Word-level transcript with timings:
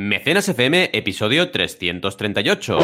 Mecenas 0.00 0.48
FM, 0.48 0.88
episodio 0.94 1.50
338. 1.50 2.78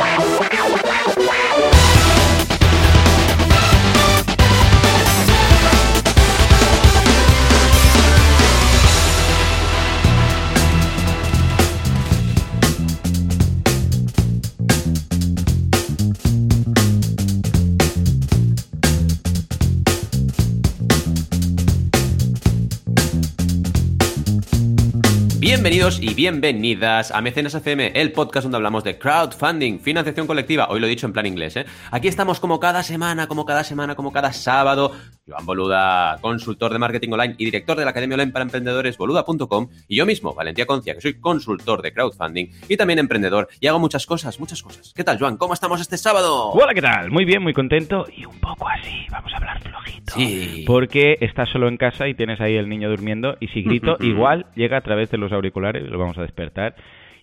Bienvenidos 25.77 26.03
y 26.03 26.15
bienvenidas 26.15 27.11
a 27.11 27.21
Mecenas 27.21 27.55
FM, 27.55 27.93
el 27.95 28.11
podcast 28.11 28.45
donde 28.45 28.57
hablamos 28.57 28.83
de 28.83 28.99
crowdfunding, 28.99 29.79
financiación 29.79 30.27
colectiva. 30.27 30.69
Hoy 30.71 30.81
lo 30.81 30.87
he 30.87 30.89
dicho 30.89 31.07
en 31.07 31.13
plan 31.13 31.27
inglés, 31.27 31.55
¿eh? 31.55 31.67
Aquí 31.91 32.09
estamos 32.09 32.41
como 32.41 32.59
cada 32.59 32.83
semana, 32.83 33.27
como 33.27 33.45
cada 33.45 33.63
semana, 33.63 33.95
como 33.95 34.11
cada 34.11 34.33
sábado. 34.33 34.93
Joan 35.29 35.45
Boluda, 35.45 36.19
consultor 36.21 36.73
de 36.73 36.79
marketing 36.79 37.11
online 37.11 37.35
y 37.37 37.47
director 37.47 37.77
de 37.77 37.85
la 37.85 37.91
Academia 37.91 38.15
Online 38.15 38.31
para 38.31 38.45
Emprendedores, 38.45 38.97
boluda.com. 38.97 39.69
Y 39.89 39.97
yo 39.97 40.07
mismo, 40.07 40.33
Valentía 40.35 40.67
Concia, 40.67 40.95
que 40.95 41.01
soy 41.01 41.19
consultor 41.19 41.83
de 41.83 41.93
crowdfunding 41.93 42.47
y 42.69 42.77
también 42.77 43.01
emprendedor. 43.01 43.49
Y 43.61 43.67
hago 43.67 43.81
muchas 43.81 44.07
cosas, 44.07 44.39
muchas 44.39 44.63
cosas. 44.63 44.95
¿Qué 44.95 45.03
tal, 45.03 45.19
Joan? 45.19 45.37
¿Cómo 45.37 45.55
estamos 45.55 45.81
este 45.81 45.97
sábado? 45.97 46.51
Hola, 46.51 46.75
¿qué 46.75 46.81
tal? 46.81 47.11
Muy 47.11 47.25
bien, 47.25 47.43
muy 47.43 47.53
contento 47.53 48.07
y 48.17 48.25
un 48.25 48.39
poco 48.39 48.69
así. 48.69 49.05
Vamos 49.11 49.33
a 49.33 49.39
hablar 49.39 49.61
flojito. 49.61 50.13
Sí. 50.15 50.63
Porque 50.65 51.19
estás 51.21 51.49
solo 51.51 51.67
en 51.67 51.77
casa 51.77 52.07
y 52.07 52.15
tienes 52.15 52.41
ahí 52.41 52.55
el 52.55 52.69
niño 52.69 52.89
durmiendo 52.89 53.37
y 53.41 53.49
si 53.49 53.63
grito, 53.63 53.97
igual 54.01 54.47
llega 54.55 54.77
a 54.77 54.83
través 54.83 55.11
de 55.11 55.19
los 55.19 55.33
auriculares, 55.33 55.83
lo 55.91 55.99
vamos 55.99 56.19
a 56.19 56.23
despertar. 56.23 56.77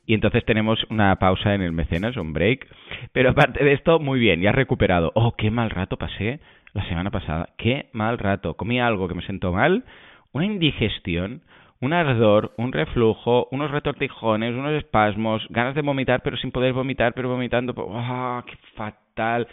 Y 0.06 0.14
entonces 0.14 0.44
tenemos 0.44 0.78
una 0.90 1.16
pausa 1.16 1.56
en 1.56 1.62
el 1.62 1.72
mecenas, 1.72 2.18
un 2.18 2.34
break. 2.34 2.68
Pero 3.14 3.30
aparte 3.30 3.64
de 3.64 3.72
esto, 3.72 4.00
muy 4.00 4.20
bien, 4.20 4.42
ya 4.42 4.50
has 4.50 4.56
recuperado. 4.58 5.14
Oh, 5.16 5.36
qué 5.38 5.50
mal 5.50 5.70
rato 5.70 5.96
pasé 5.96 6.42
la 6.74 6.88
semana 6.88 7.12
pasada. 7.12 7.50
Qué 7.58 7.90
mal 7.94 8.18
rato. 8.18 8.56
Comí 8.56 8.80
algo 8.80 9.08
que 9.08 9.16
me 9.16 9.22
sentó 9.26 9.52
mal, 9.52 9.84
una 10.32 10.46
indigestión, 10.46 11.42
un 11.82 11.94
ardor, 11.94 12.54
un 12.58 12.72
reflujo, 12.72 13.48
unos 13.52 13.72
retortijones, 13.72 14.56
unos 14.56 14.72
espasmos, 14.74 15.46
ganas 15.50 15.76
de 15.76 15.82
vomitar, 15.82 16.22
pero 16.24 16.38
sin 16.38 16.52
poder 16.52 16.74
vomitar, 16.74 17.14
pero 17.14 17.30
vomitando. 17.30 17.74
¡Ah, 17.94 18.44
qué 18.48 18.56
fatal! 18.76 19.48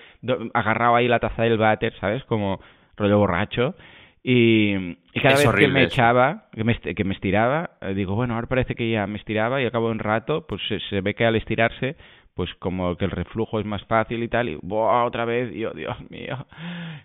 Agarrado 0.54 0.96
ahí 0.96 1.08
la 1.08 1.18
taza 1.18 1.42
del 1.42 1.58
váter, 1.58 1.92
¿sabes? 2.00 2.24
Como 2.24 2.60
rollo 2.96 3.18
borracho. 3.18 3.74
Y, 4.22 4.74
y 5.14 5.20
cada 5.22 5.34
Es 5.34 5.46
vez 5.46 5.54
que 5.56 5.68
me 5.68 5.80
eso. 5.84 5.94
echaba, 5.94 6.44
que 6.52 6.62
me, 6.62 6.78
que 6.78 7.04
me 7.04 7.14
estiraba, 7.14 7.70
eh, 7.80 7.94
digo, 7.94 8.14
bueno, 8.14 8.34
ahora 8.34 8.46
parece 8.48 8.74
que 8.74 8.90
ya 8.90 9.06
me 9.06 9.16
estiraba 9.16 9.60
y 9.62 9.64
al 9.64 9.72
cabo 9.72 9.86
de 9.86 9.92
un 9.92 9.98
rato, 9.98 10.46
pues 10.46 10.60
se, 10.68 10.78
se 10.90 11.00
ve 11.00 11.14
que 11.14 11.24
al 11.24 11.36
estirarse, 11.36 11.96
pues 12.40 12.54
como 12.54 12.96
que 12.96 13.04
el 13.04 13.10
reflujo 13.10 13.60
es 13.60 13.66
más 13.66 13.84
fácil 13.84 14.22
y 14.22 14.28
tal, 14.28 14.48
y 14.48 14.58
otra 14.62 15.26
vez, 15.26 15.52
yo, 15.52 15.72
Dios 15.72 15.94
mío, 16.08 16.46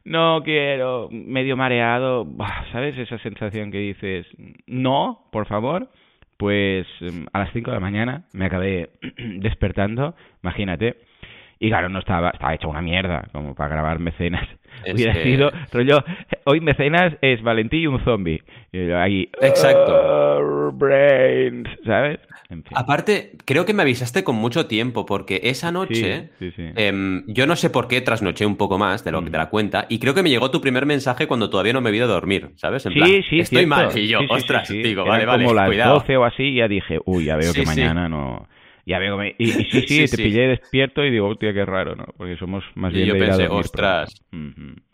no 0.06 0.42
quiero, 0.46 1.10
medio 1.12 1.58
mareado. 1.58 2.26
¿sabes? 2.72 2.98
Esa 2.98 3.18
sensación 3.18 3.70
que 3.70 3.80
dices, 3.80 4.26
no, 4.66 5.26
por 5.34 5.46
favor, 5.46 5.90
pues 6.38 6.88
em, 7.02 7.26
a 7.34 7.40
las 7.40 7.52
5 7.52 7.70
de 7.70 7.76
la 7.76 7.82
mañana 7.82 8.24
me 8.32 8.46
acabé 8.46 8.92
despertando, 9.18 10.16
imagínate, 10.42 10.96
y 11.60 11.70
claro, 11.70 11.90
no 11.90 12.00
estaba, 12.00 12.30
estaba 12.32 12.54
hecha 12.54 12.68
una 12.68 12.82
mierda 12.82 13.28
como 13.32 13.56
para 13.56 13.70
grabar 13.70 14.00
mecenas. 14.00 14.48
Es 14.84 14.94
Hubiera 14.94 15.14
que- 15.14 15.24
sido 15.24 15.52
rollo, 15.72 16.04
hoy 16.44 16.60
mecenas 16.60 17.14
es 17.22 17.42
Valentí 17.42 17.78
y 17.78 17.88
un 17.88 18.04
zombie. 18.04 18.44
Ahí, 18.96 19.30
Exacto. 19.42 19.96
"Oh, 19.96 20.72
brains, 20.74 21.68
¿sabes? 21.86 22.20
En 22.50 22.62
fin. 22.64 22.78
Aparte, 22.78 23.32
creo 23.46 23.66
que 23.66 23.74
me 23.74 23.82
avisaste 23.84 24.24
con 24.24 24.36
mucho 24.36 24.68
tiempo, 24.68 25.06
porque 25.06 25.40
esa 25.44 25.72
noche. 25.72 26.30
sí, 26.40 26.52
sí. 26.52 26.64
em, 26.76 27.24
yo 27.28 27.48
no 27.48 27.56
sé 27.56 27.70
por 27.70 27.88
qué 27.88 28.02
trasnoché 28.02 28.46
un 28.46 28.58
poco 28.58 28.78
más 28.78 29.04
de, 29.04 29.12
lo, 29.12 29.22
Mm. 29.22 29.26
de 29.32 29.38
la 29.38 29.50
cuenta 29.50 29.86
y 29.90 29.98
creo 30.00 30.14
que 30.14 30.22
me 30.24 30.30
llegó 30.30 30.52
tu 30.52 30.62
primer 30.62 30.86
mensaje 30.86 31.26
cuando 31.26 31.50
todavía 31.50 31.74
no 31.74 31.82
me 31.82 31.90
he 31.90 31.96
ido 31.96 32.06
a 32.06 32.10
dormir, 32.10 32.50
¿sabes? 32.58 32.86
En 32.86 32.92
Sí, 32.94 33.00
plan, 33.00 33.10
sí, 33.30 33.40
estoy 33.40 33.60
cierto. 33.66 33.68
mal 33.68 33.98
y 33.98 34.08
yo, 34.08 34.20
ostras, 34.30 34.68
digo, 34.70 35.06
vale, 35.06 35.26
vale, 35.26 35.44
como 35.46 35.56
las 35.56 35.68
cuidado. 35.68 35.94
12 35.96 36.18
o 36.18 36.26
así 36.26 36.54
ya 36.56 36.68
dije, 36.68 37.00
uy, 37.06 37.26
ya 37.26 37.36
veo 37.38 37.54
que 37.54 37.64
mañana 37.66 38.08
no... 38.10 38.48
Ya 38.86 39.00
que 39.00 39.10
me... 39.12 39.36
Y, 39.40 39.46
y 39.50 39.52
sí, 39.52 39.64
sí, 39.72 39.82
Sí, 39.88 40.00
te 40.02 40.08
sí. 40.08 40.24
pillé 40.24 40.48
despierto 40.48 41.04
y 41.04 41.12
digo, 41.12 41.28
hostia, 41.28 41.54
qué 41.54 41.66
raro, 41.66 41.96
¿no? 41.96 42.06
Porque 42.18 42.38
somos 42.38 42.64
más 42.76 42.94
Y 42.94 42.98
bien 42.98 43.08
yo 43.08 43.14
de 43.16 43.20
ir 43.20 43.26
a 43.26 43.28
pensé, 43.38 43.48
ostras. 43.48 44.22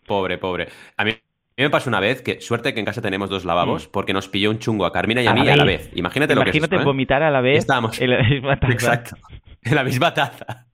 Pobre, 0.06 0.38
pobre. 0.38 0.68
A 0.96 1.04
mí, 1.04 1.10
a 1.10 1.14
mí 1.14 1.20
me 1.64 1.70
pasó 1.70 1.90
una 1.90 2.00
vez 2.00 2.22
que 2.22 2.40
suerte 2.40 2.72
que 2.74 2.80
en 2.80 2.86
casa 2.86 3.02
tenemos 3.02 3.28
dos 3.30 3.44
lavabos 3.44 3.88
porque 3.88 4.12
nos 4.14 4.28
pilló 4.28 4.50
un 4.50 4.58
chungo 4.58 4.86
a 4.86 4.92
Carmina 4.92 5.22
y 5.22 5.26
a, 5.26 5.32
Mm. 5.34 5.38
A 5.38 5.42
mí 5.42 5.48
a 5.50 5.56
la 5.56 5.64
vez. 5.64 5.90
Imagínate, 5.94 6.34
lo 6.34 6.42
que 6.42 6.50
es 6.50 6.56
Imagínate 6.56 6.82
¿eh? 6.82 6.84
vomitar 6.84 7.22
a 7.22 7.30
la 7.30 7.40
vez 7.40 7.58
Estábamos- 7.58 8.00
en 8.00 8.10
la 8.10 8.22
misma 8.22 8.58
taza. 8.58 8.72
Exacto. 8.72 9.16
En 9.62 9.74
la 9.74 9.84
misma 9.84 10.14
taza. 10.14 10.66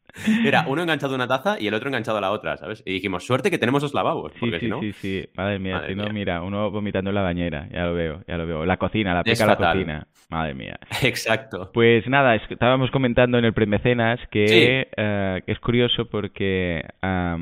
Era 0.44 0.64
uno 0.66 0.82
enganchado 0.82 1.12
a 1.12 1.16
una 1.16 1.28
taza 1.28 1.60
y 1.60 1.66
el 1.68 1.74
otro 1.74 1.88
enganchado 1.88 2.18
a 2.18 2.20
la 2.20 2.30
otra, 2.30 2.56
¿sabes? 2.56 2.82
Y 2.86 2.92
dijimos, 2.94 3.24
suerte 3.24 3.50
que 3.50 3.58
tenemos 3.58 3.82
dos 3.82 3.94
lavabos, 3.94 4.32
Sí, 4.32 4.38
porque 4.40 4.58
sí, 4.58 4.66
si 4.66 4.70
no... 4.70 4.80
sí, 4.80 4.92
sí. 4.92 5.28
Madre 5.36 5.58
mía, 5.58 5.74
Madre 5.76 5.88
si 5.88 5.94
no, 5.94 6.08
mira, 6.10 6.42
uno 6.42 6.70
vomitando 6.70 7.10
en 7.10 7.14
la 7.14 7.22
bañera, 7.22 7.68
ya 7.70 7.84
lo 7.86 7.94
veo, 7.94 8.22
ya 8.26 8.36
lo 8.36 8.46
veo. 8.46 8.64
La 8.66 8.76
cocina, 8.78 9.14
la 9.14 9.22
pica 9.22 9.44
a 9.44 9.46
la 9.46 9.56
cocina. 9.56 10.06
Madre 10.30 10.54
mía. 10.54 10.78
Exacto. 11.02 11.70
Pues 11.72 12.06
nada, 12.08 12.34
estábamos 12.34 12.90
comentando 12.90 13.38
en 13.38 13.44
el 13.44 13.52
premecenas 13.54 14.18
que, 14.30 14.46
Sí. 14.48 14.92
eh, 14.96 15.42
es 15.46 15.58
curioso 15.60 16.06
porque 16.10 16.82
a- 17.02 17.36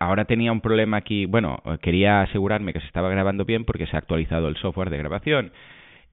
ahora 0.00 0.24
tenía 0.24 0.52
un 0.52 0.60
problema 0.60 0.96
aquí. 0.98 1.26
Bueno, 1.26 1.62
quería 1.82 2.22
asegurarme 2.22 2.72
que 2.72 2.80
se 2.80 2.86
estaba 2.86 3.08
grabando 3.10 3.44
bien 3.44 3.64
porque 3.64 3.86
se 3.86 3.96
ha 3.96 3.98
actualizado 3.98 4.48
el 4.48 4.56
software 4.56 4.90
de 4.90 4.98
grabación. 4.98 5.52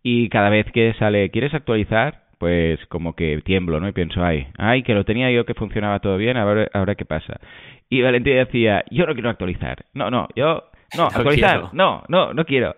Y 0.03 0.29
cada 0.29 0.49
vez 0.49 0.65
que 0.73 0.93
sale, 0.99 1.29
¿quieres 1.29 1.53
actualizar? 1.53 2.23
Pues 2.41 2.83
como 2.87 3.13
que 3.15 3.39
tiemblo, 3.43 3.79
¿no? 3.79 3.87
Y 3.87 3.91
pienso, 3.91 4.25
ay, 4.25 4.47
ay, 4.57 4.81
que 4.81 4.95
lo 4.95 5.05
tenía 5.05 5.29
yo 5.29 5.45
que 5.45 5.53
funcionaba 5.53 5.99
todo 5.99 6.17
bien, 6.17 6.37
ahora, 6.37 6.67
ahora 6.73 6.95
qué 6.95 7.05
pasa. 7.05 7.39
Y 7.87 8.01
Valentín 8.01 8.33
decía, 8.33 8.83
yo 8.89 9.05
no 9.05 9.13
quiero 9.13 9.29
actualizar. 9.29 9.85
No, 9.93 10.09
no, 10.09 10.27
yo, 10.35 10.63
no, 10.97 11.03
actualizar, 11.13 11.69
no, 11.73 12.01
no, 12.07 12.33
no 12.33 12.45
quiero. 12.45 12.73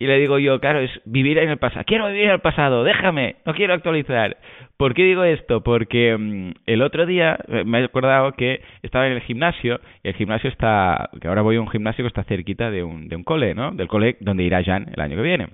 Y 0.00 0.08
le 0.08 0.18
digo 0.18 0.40
yo, 0.40 0.58
claro, 0.58 0.80
es 0.80 0.90
vivir 1.04 1.38
en 1.38 1.48
el 1.48 1.58
pasado. 1.58 1.84
Quiero 1.86 2.08
vivir 2.08 2.24
en 2.24 2.32
el 2.32 2.40
pasado, 2.40 2.82
déjame, 2.82 3.36
no 3.46 3.54
quiero 3.54 3.74
actualizar. 3.74 4.36
¿Por 4.76 4.94
qué 4.94 5.04
digo 5.04 5.22
esto? 5.22 5.62
Porque 5.62 6.16
mm, 6.18 6.50
el 6.66 6.82
otro 6.82 7.06
día 7.06 7.38
eh, 7.46 7.62
me 7.64 7.82
he 7.82 7.84
acordado 7.84 8.32
que 8.32 8.62
estaba 8.82 9.06
en 9.06 9.12
el 9.12 9.20
gimnasio, 9.20 9.80
y 10.02 10.08
el 10.08 10.14
gimnasio 10.14 10.50
está, 10.50 11.08
que 11.20 11.28
ahora 11.28 11.42
voy 11.42 11.54
a 11.54 11.60
un 11.60 11.70
gimnasio 11.70 12.02
que 12.02 12.08
está 12.08 12.24
cerquita 12.24 12.68
de 12.72 12.82
un, 12.82 13.06
de 13.08 13.14
un 13.14 13.22
cole, 13.22 13.54
¿no? 13.54 13.70
Del 13.70 13.86
cole 13.86 14.16
donde 14.18 14.42
irá 14.42 14.64
Jan 14.64 14.90
el 14.92 15.00
año 15.00 15.14
que 15.14 15.22
viene. 15.22 15.46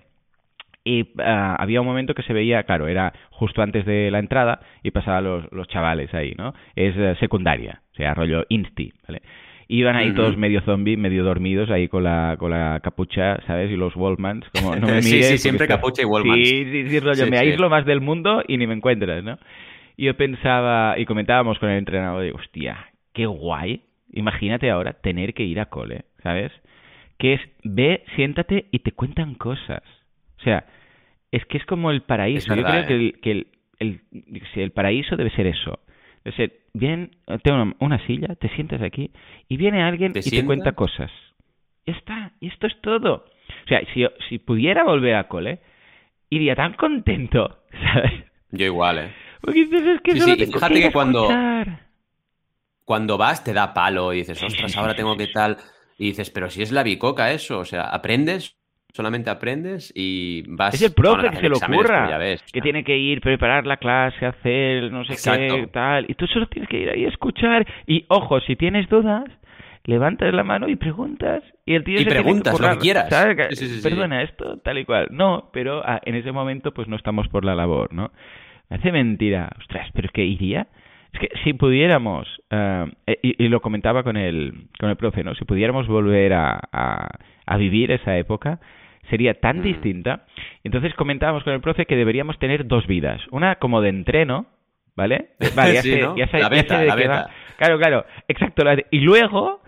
Y 0.85 1.11
ah, 1.19 1.57
había 1.59 1.81
un 1.81 1.87
momento 1.87 2.15
que 2.15 2.23
se 2.23 2.33
veía, 2.33 2.63
claro, 2.63 2.89
era 2.89 3.13
justo 3.31 3.61
antes 3.63 3.85
de 3.85 4.11
la 4.11 4.19
entrada 4.19 4.61
y 4.83 4.91
pasaban 4.93 5.25
los, 5.25 5.53
los 5.53 5.69
chavales 5.69 6.13
ahí, 6.15 6.35
¿no? 6.39 6.55
Es 6.75 6.97
eh, 6.97 7.17
secundaria, 7.21 7.83
o 7.93 7.95
sea, 7.97 8.15
rollo 8.15 8.45
insti, 8.49 8.93
¿vale? 9.07 9.21
Iban 9.69 9.95
ahí 9.95 10.13
todos 10.15 10.37
medio 10.37 10.63
zombie, 10.63 10.97
medio 10.97 11.23
dormidos, 11.23 11.71
ahí 11.71 11.87
con 11.87 12.03
la, 12.03 12.35
con 12.39 12.51
la 12.51 12.81
capucha, 12.83 13.39
¿sabes? 13.47 13.71
Y 13.71 13.77
los 13.77 13.95
Wallmans, 13.95 14.49
como 14.51 14.75
no 14.75 14.89
me 14.89 15.01
mires. 15.01 15.05
Sí, 15.29 15.37
sí, 15.37 15.39
siempre 15.39 15.67
está- 15.67 15.77
capucha 15.77 16.03
y 16.03 16.07
Wallmans. 16.07 16.49
Sí, 16.49 16.65
sí, 16.73 16.89
sí, 16.89 16.99
rollo, 16.99 17.25
Sí, 17.25 17.31
me 17.31 17.37
sí. 17.39 17.47
aíslo 17.47 17.71
más 17.71 17.87
del 17.87 18.01
mundo 18.01 18.43
y 18.49 18.57
ni 18.57 18.67
me 18.67 18.75
encuentras, 18.75 19.23
¿no? 19.23 19.39
Y 19.97 20.07
yo 20.07 20.17
pensaba, 20.17 20.99
y 20.99 21.05
comentábamos 21.05 21.59
con 21.61 21.69
el 21.69 21.79
entrenador, 21.79 22.23
digo, 22.25 22.39
hostia, 22.39 22.79
qué 23.13 23.27
guay, 23.27 23.83
imagínate 24.13 24.71
ahora 24.71 24.95
tener 24.95 25.35
que 25.35 25.45
ir 25.45 25.61
a 25.61 25.67
cole, 25.67 26.03
¿sabes? 26.23 26.51
Que 27.19 27.35
es, 27.35 27.41
ve, 27.63 28.03
siéntate 28.17 28.67
y 28.73 28.81
te 28.81 28.91
cuentan 28.93 29.35
cosas. 29.35 29.83
O 30.41 30.43
sea, 30.43 30.65
es 31.31 31.45
que 31.47 31.59
es 31.59 31.65
como 31.67 31.91
el 31.91 32.03
paraíso. 32.03 32.55
Yo 32.55 32.65
creo 32.65 32.81
¿eh? 32.81 32.87
que 32.87 32.95
el, 32.95 33.21
que 33.21 33.31
el, 33.79 34.01
el, 34.55 34.71
paraíso 34.73 35.17
debe 35.17 35.31
ser 35.31 35.47
eso. 35.47 35.81
Debe 36.25 36.37
ser, 36.37 36.53
bien, 36.75 37.11
tengo 37.43 37.63
una, 37.63 37.75
una 37.79 38.07
silla, 38.07 38.35
te 38.37 38.49
sientas 38.51 38.83
aquí 38.83 39.11
y 39.49 39.57
viene 39.57 39.83
alguien 39.83 40.13
¿Te 40.13 40.21
y 40.21 40.31
te 40.31 40.45
cuenta 40.45 40.73
cosas. 40.73 41.11
Ya 41.87 41.95
está, 41.95 42.33
y 42.41 42.49
esto 42.49 42.67
es 42.67 42.81
todo. 42.81 43.25
O 43.65 43.69
sea, 43.69 43.81
si, 43.95 44.05
si 44.29 44.39
pudiera 44.39 44.85
volver 44.85 45.15
a 45.15 45.29
cole, 45.29 45.61
iría 46.29 46.55
tan 46.55 46.75
contento, 46.75 47.63
¿sabes? 47.93 48.13
Yo 48.51 48.67
igual, 48.67 48.99
¿eh? 48.99 49.13
Porque 49.41 49.65
dices, 49.65 49.83
es 49.83 50.01
que 50.03 50.13
Sí, 50.13 50.21
solo 50.21 50.35
sí, 50.35 50.41
tengo 50.41 50.53
fíjate 50.53 50.81
que 50.81 50.93
cuando-. 50.93 51.29
Cuando 52.85 53.17
vas 53.17 53.45
te 53.45 53.53
da 53.53 53.73
palo 53.73 54.13
y 54.13 54.19
dices, 54.19 54.43
ostras, 54.43 54.77
ahora 54.77 54.95
tengo 54.95 55.17
que 55.17 55.29
tal... 55.29 55.59
Y 55.97 56.07
dices, 56.07 56.31
pero 56.31 56.51
si 56.51 56.63
es 56.63 56.73
la 56.73 56.83
bicoca 56.83 57.31
eso, 57.31 57.59
o 57.59 57.65
sea, 57.65 57.83
aprendes, 57.83 58.57
solamente 58.93 59.31
aprendes 59.31 59.93
y 59.95 60.43
vas... 60.49 60.75
Es 60.75 60.83
el 60.83 60.93
profe 60.93 61.31
que 61.31 61.37
se 61.37 61.43
le 61.43 61.49
exámenes, 61.49 61.85
ocurra, 61.85 62.11
ya 62.11 62.19
ves, 62.19 62.43
que 62.53 62.61
tiene 62.61 62.85
que 62.85 62.97
ir, 62.97 63.21
preparar 63.21 63.67
la 63.67 63.77
clase, 63.77 64.27
hacer 64.27 64.91
no 64.91 65.05
sé 65.05 65.15
qué, 65.23 65.69
tal, 65.73 66.07
y 66.09 66.15
tú 66.15 66.27
solo 66.27 66.47
tienes 66.49 66.69
que 66.69 66.79
ir 66.79 66.91
ahí 66.91 67.05
a 67.05 67.09
escuchar. 67.09 67.67
Y 67.87 68.05
ojo, 68.09 68.41
si 68.41 68.57
tienes 68.57 68.89
dudas, 68.89 69.25
levantas 69.85 70.33
la 70.35 70.45
mano 70.45 70.69
y 70.69 70.77
preguntas, 70.77 71.43
y 71.65 71.75
el 71.75 71.85
tío 71.85 71.97
Y 71.97 71.99
se 71.99 72.05
tiene 72.05 72.17
que 72.17 72.23
preguntas 72.23 72.61
lo 72.61 72.71
que 72.71 72.79
quieras. 72.79 73.09
¿sabes? 73.09 73.37
Que, 73.37 73.57
Sí, 73.57 73.67
sí, 73.67 73.75
sí, 73.75 73.81
sí. 73.81 73.89
Perdona, 73.89 74.23
esto 74.23 74.59
tal 74.59 74.79
y 74.79 74.85
cual. 74.85 75.09
No, 75.11 75.51
pero 75.53 75.83
ah, 75.85 76.01
en 76.05 76.15
ese 76.15 76.33
momento 76.33 76.73
pues 76.73 76.89
no 76.89 76.97
estamos 76.97 77.29
por 77.29 77.45
la 77.45 77.55
labor, 77.55 77.93
¿no? 77.93 78.11
Me 78.69 78.77
hace 78.77 78.93
mentira. 78.93 79.51
Ostras, 79.59 79.89
pero 79.93 80.07
es 80.07 80.13
que 80.13 80.25
iría... 80.25 80.67
Es 81.13 81.21
que 81.21 81.29
si 81.45 81.53
pudiéramos, 81.55 82.27
eh, 82.51 82.87
y, 83.23 83.45
y 83.45 83.49
lo 83.49 83.61
comentaba 83.61 84.03
con 84.03 84.17
el, 84.17 84.69
con 84.79 84.91
el 84.91 84.97
profe, 84.97 85.25
¿no? 85.25 85.35
Si 85.35 85.45
pudiéramos 85.45 85.87
volver 85.89 86.33
a, 86.35 86.61
a, 86.73 87.09
a 87.47 87.57
vivir 87.57 87.91
esa 87.91 88.17
época, 88.17 88.61
sería 89.09 89.35
tan 89.35 89.59
Mm. 89.59 89.63
distinta. 89.63 90.27
Entonces 90.63 90.95
comentábamos 90.95 91.43
con 91.43 91.53
el 91.53 91.61
profe 91.61 91.87
que 91.87 91.97
deberíamos 91.97 92.39
tener 92.39 92.67
dos 92.67 92.87
vidas. 92.87 93.21
Una 93.33 93.57
como 93.57 93.81
de 93.81 93.89
entreno, 93.89 94.47
¿vale? 94.95 95.31
Vale, 95.57 95.75
ya 95.75 95.83
Sí, 95.83 95.91
sé, 95.93 96.01
¿no? 96.03 96.17
ya 96.17 96.27
sé- 96.29 96.39
La 96.39 96.43
ya 96.45 96.49
beta, 96.49 96.75
sé 96.77 96.81
de 96.83 96.87
la 96.89 96.97
qué 96.97 97.09
va. 97.09 97.17
beta. 97.17 97.31
Claro, 97.59 97.79
claro, 97.79 98.05
exacto. 98.29 98.63
la 98.65 98.77
de- 98.77 98.87
Y 98.93 99.01
luego 99.01 99.63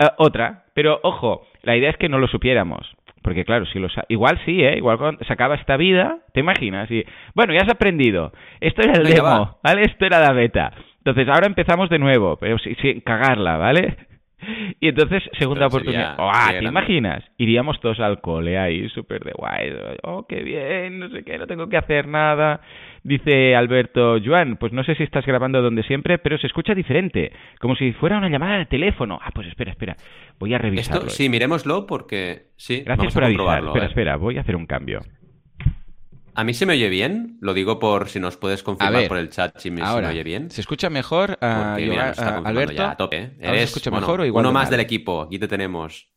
eh, 0.00 0.06
otra. 0.18 0.64
Pero 0.74 0.98
ojo, 1.04 1.46
la 1.62 1.76
idea 1.76 1.90
es 1.90 1.96
que 1.96 2.08
no 2.08 2.18
lo 2.18 2.26
supiéramos. 2.28 2.90
Porque 3.28 3.44
claro, 3.44 3.66
si 3.66 3.78
lo 3.78 3.88
igual 4.08 4.40
sí, 4.46 4.64
¿eh? 4.64 4.78
Igual 4.78 4.96
cuando 4.96 5.22
se 5.22 5.30
acaba 5.30 5.54
esta 5.56 5.76
vida, 5.76 6.20
¿te 6.32 6.40
imaginas? 6.40 6.90
Y, 6.90 7.04
bueno, 7.34 7.52
ya 7.52 7.60
has 7.60 7.70
aprendido. 7.70 8.32
Esto 8.58 8.80
era 8.80 8.94
el 8.94 9.02
Venga, 9.02 9.16
demo, 9.16 9.28
va. 9.28 9.56
¿vale? 9.62 9.82
Esto 9.82 10.06
era 10.06 10.18
la 10.18 10.32
beta. 10.32 10.72
Entonces 11.04 11.28
ahora 11.28 11.46
empezamos 11.46 11.90
de 11.90 11.98
nuevo, 11.98 12.38
pero 12.38 12.56
sin, 12.56 12.74
sin 12.76 13.02
cagarla, 13.02 13.58
¿vale? 13.58 13.98
Y 14.80 14.88
entonces, 14.88 15.22
segunda 15.38 15.68
Pero 15.68 15.68
oportunidad. 15.68 16.16
Sería 16.44 16.60
¿Te 16.60 16.66
imaginas? 16.66 17.24
Iríamos 17.38 17.80
todos 17.80 17.98
al 18.00 18.20
cole 18.20 18.58
ahí, 18.58 18.88
súper 18.90 19.24
de 19.24 19.32
guay. 19.32 19.72
Oh, 20.02 20.26
qué 20.28 20.42
bien, 20.42 21.00
no 21.00 21.08
sé 21.10 21.24
qué, 21.24 21.38
no 21.38 21.46
tengo 21.46 21.68
que 21.68 21.76
hacer 21.76 22.06
nada. 22.06 22.60
Dice 23.02 23.56
Alberto, 23.56 24.18
Joan, 24.24 24.56
pues 24.56 24.72
no 24.72 24.84
sé 24.84 24.94
si 24.94 25.02
estás 25.02 25.26
grabando 25.26 25.62
donde 25.62 25.82
siempre, 25.82 26.18
pero 26.18 26.38
se 26.38 26.46
escucha 26.46 26.74
diferente, 26.74 27.32
como 27.60 27.74
si 27.76 27.92
fuera 27.92 28.18
una 28.18 28.28
llamada 28.28 28.58
de 28.58 28.66
teléfono. 28.66 29.18
Ah, 29.22 29.30
pues 29.34 29.48
espera, 29.48 29.70
espera, 29.70 29.96
voy 30.38 30.54
a 30.54 30.58
revisarlo. 30.58 31.06
Esto, 31.06 31.10
sí, 31.10 31.28
miremoslo 31.28 31.86
porque 31.86 32.48
sí. 32.56 32.82
Gracias 32.84 32.98
vamos 32.98 33.14
por 33.14 33.24
a 33.24 33.26
avisar. 33.26 33.64
Espera, 33.64 33.84
¿eh? 33.84 33.88
espera, 33.88 34.16
voy 34.16 34.38
a 34.38 34.42
hacer 34.42 34.56
un 34.56 34.66
cambio. 34.66 35.00
A 36.38 36.44
mí 36.44 36.54
se 36.54 36.66
me 36.66 36.74
oye 36.74 36.88
bien, 36.88 37.36
lo 37.40 37.52
digo 37.52 37.80
por 37.80 38.08
si 38.08 38.20
nos 38.20 38.36
puedes 38.36 38.62
confirmar 38.62 38.92
ver, 39.00 39.08
por 39.08 39.18
el 39.18 39.28
chat 39.28 39.58
si 39.58 39.72
me, 39.72 39.82
me 39.82 40.06
oye 40.06 40.22
bien. 40.22 40.52
¿se 40.52 40.60
escucha 40.60 40.88
mejor, 40.88 41.36
ah, 41.40 41.70
Porque, 41.72 41.86
Yoga- 41.86 41.90
mira, 41.90 42.06
nos 42.10 42.18
está 42.18 42.36
ah, 42.36 42.42
Alberto? 42.44 42.72
ya 42.74 42.90
a 42.92 42.96
tope, 42.96 43.16
¿eh? 43.16 43.22
¿Ahora 43.22 43.34
se 43.40 43.48
Eres, 43.48 43.62
escucha 43.70 43.90
bueno, 43.90 44.06
mejor 44.06 44.20
o 44.20 44.24
igual 44.24 44.44
uno 44.46 44.52
más 44.52 44.66
mal? 44.66 44.70
del 44.70 44.78
equipo. 44.80 45.22
Aquí 45.22 45.40
te 45.40 45.48
tenemos. 45.48 46.12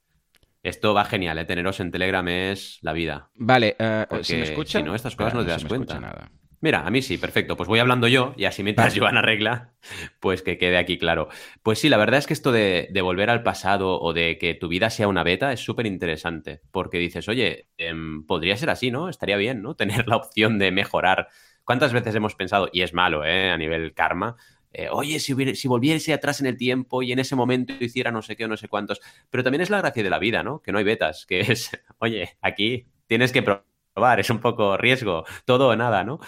Esto 0.61 0.93
va 0.93 1.05
genial, 1.05 1.39
¿eh? 1.39 1.45
Teneros 1.45 1.79
en 1.79 1.89
Telegram 1.89 2.27
es 2.27 2.77
la 2.83 2.93
vida. 2.93 3.31
Vale, 3.33 3.75
Porque 4.07 4.23
¿se 4.23 4.35
me 4.37 4.43
escucha? 4.43 4.77
si 4.77 4.83
no, 4.83 4.93
estas 4.93 5.15
cosas 5.15 5.33
no 5.33 5.43
te 5.43 5.49
das 5.49 5.61
se 5.63 5.67
me 5.67 5.73
escucha 5.75 5.99
cuenta. 5.99 6.07
nada. 6.07 6.31
Mira, 6.63 6.85
a 6.85 6.91
mí 6.91 7.01
sí, 7.01 7.17
perfecto. 7.17 7.57
Pues 7.57 7.67
voy 7.67 7.79
hablando 7.79 8.07
yo 8.07 8.33
y 8.37 8.45
así 8.45 8.61
mientras 8.63 8.93
Joan 8.95 9.17
arregla, 9.17 9.73
pues 10.19 10.43
que 10.43 10.57
quede 10.59 10.77
aquí 10.77 10.97
claro. 10.99 11.27
Pues 11.63 11.79
sí, 11.79 11.89
la 11.89 11.97
verdad 11.97 12.19
es 12.19 12.27
que 12.27 12.33
esto 12.33 12.51
de, 12.51 12.87
de 12.91 13.01
volver 13.01 13.31
al 13.31 13.41
pasado 13.41 13.99
o 13.99 14.13
de 14.13 14.37
que 14.37 14.53
tu 14.53 14.67
vida 14.67 14.91
sea 14.91 15.07
una 15.07 15.23
beta 15.23 15.51
es 15.53 15.59
súper 15.61 15.87
interesante. 15.87 16.61
Porque 16.71 16.99
dices, 16.99 17.27
oye, 17.29 17.67
em, 17.77 18.25
podría 18.27 18.57
ser 18.57 18.69
así, 18.69 18.91
¿no? 18.91 19.09
Estaría 19.09 19.37
bien, 19.37 19.61
¿no? 19.63 19.75
Tener 19.77 20.07
la 20.07 20.17
opción 20.17 20.59
de 20.59 20.71
mejorar. 20.71 21.29
¿Cuántas 21.63 21.93
veces 21.93 22.13
hemos 22.15 22.35
pensado, 22.35 22.69
y 22.71 22.81
es 22.81 22.93
malo, 22.93 23.25
¿eh? 23.25 23.49
A 23.51 23.57
nivel 23.57 23.93
karma, 23.93 24.35
eh, 24.73 24.87
oye, 24.91 25.19
si, 25.19 25.33
hubiera- 25.33 25.55
si 25.55 25.67
volviese 25.67 26.13
atrás 26.13 26.41
en 26.41 26.47
el 26.47 26.57
tiempo 26.57 27.01
y 27.03 27.11
en 27.11 27.19
ese 27.19 27.35
momento 27.35 27.73
hiciera 27.79 28.11
no 28.11 28.21
sé 28.21 28.35
qué 28.35 28.45
o 28.45 28.47
no 28.47 28.57
sé 28.57 28.67
cuántos. 28.67 28.99
Pero 29.31 29.43
también 29.43 29.61
es 29.61 29.69
la 29.71 29.79
gracia 29.79 30.03
de 30.03 30.09
la 30.11 30.19
vida, 30.19 30.43
¿no? 30.43 30.61
Que 30.61 30.71
no 30.71 30.77
hay 30.77 30.83
betas, 30.83 31.25
que 31.25 31.39
es, 31.41 31.71
oye, 31.99 32.37
aquí 32.41 32.85
tienes 33.07 33.31
que 33.31 33.41
probar, 33.43 34.19
es 34.19 34.29
un 34.29 34.39
poco 34.39 34.77
riesgo, 34.77 35.25
todo 35.45 35.69
o 35.69 35.75
nada, 35.75 36.03
¿no? 36.03 36.19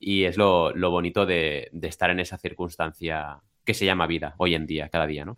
Y 0.00 0.24
es 0.24 0.36
lo, 0.36 0.72
lo 0.72 0.90
bonito 0.90 1.26
de, 1.26 1.68
de 1.72 1.88
estar 1.88 2.10
en 2.10 2.18
esa 2.18 2.38
circunstancia 2.38 3.42
que 3.64 3.74
se 3.74 3.84
llama 3.84 4.08
vida 4.08 4.34
hoy 4.38 4.54
en 4.54 4.66
día, 4.66 4.88
cada 4.88 5.06
día, 5.06 5.24
¿no? 5.24 5.36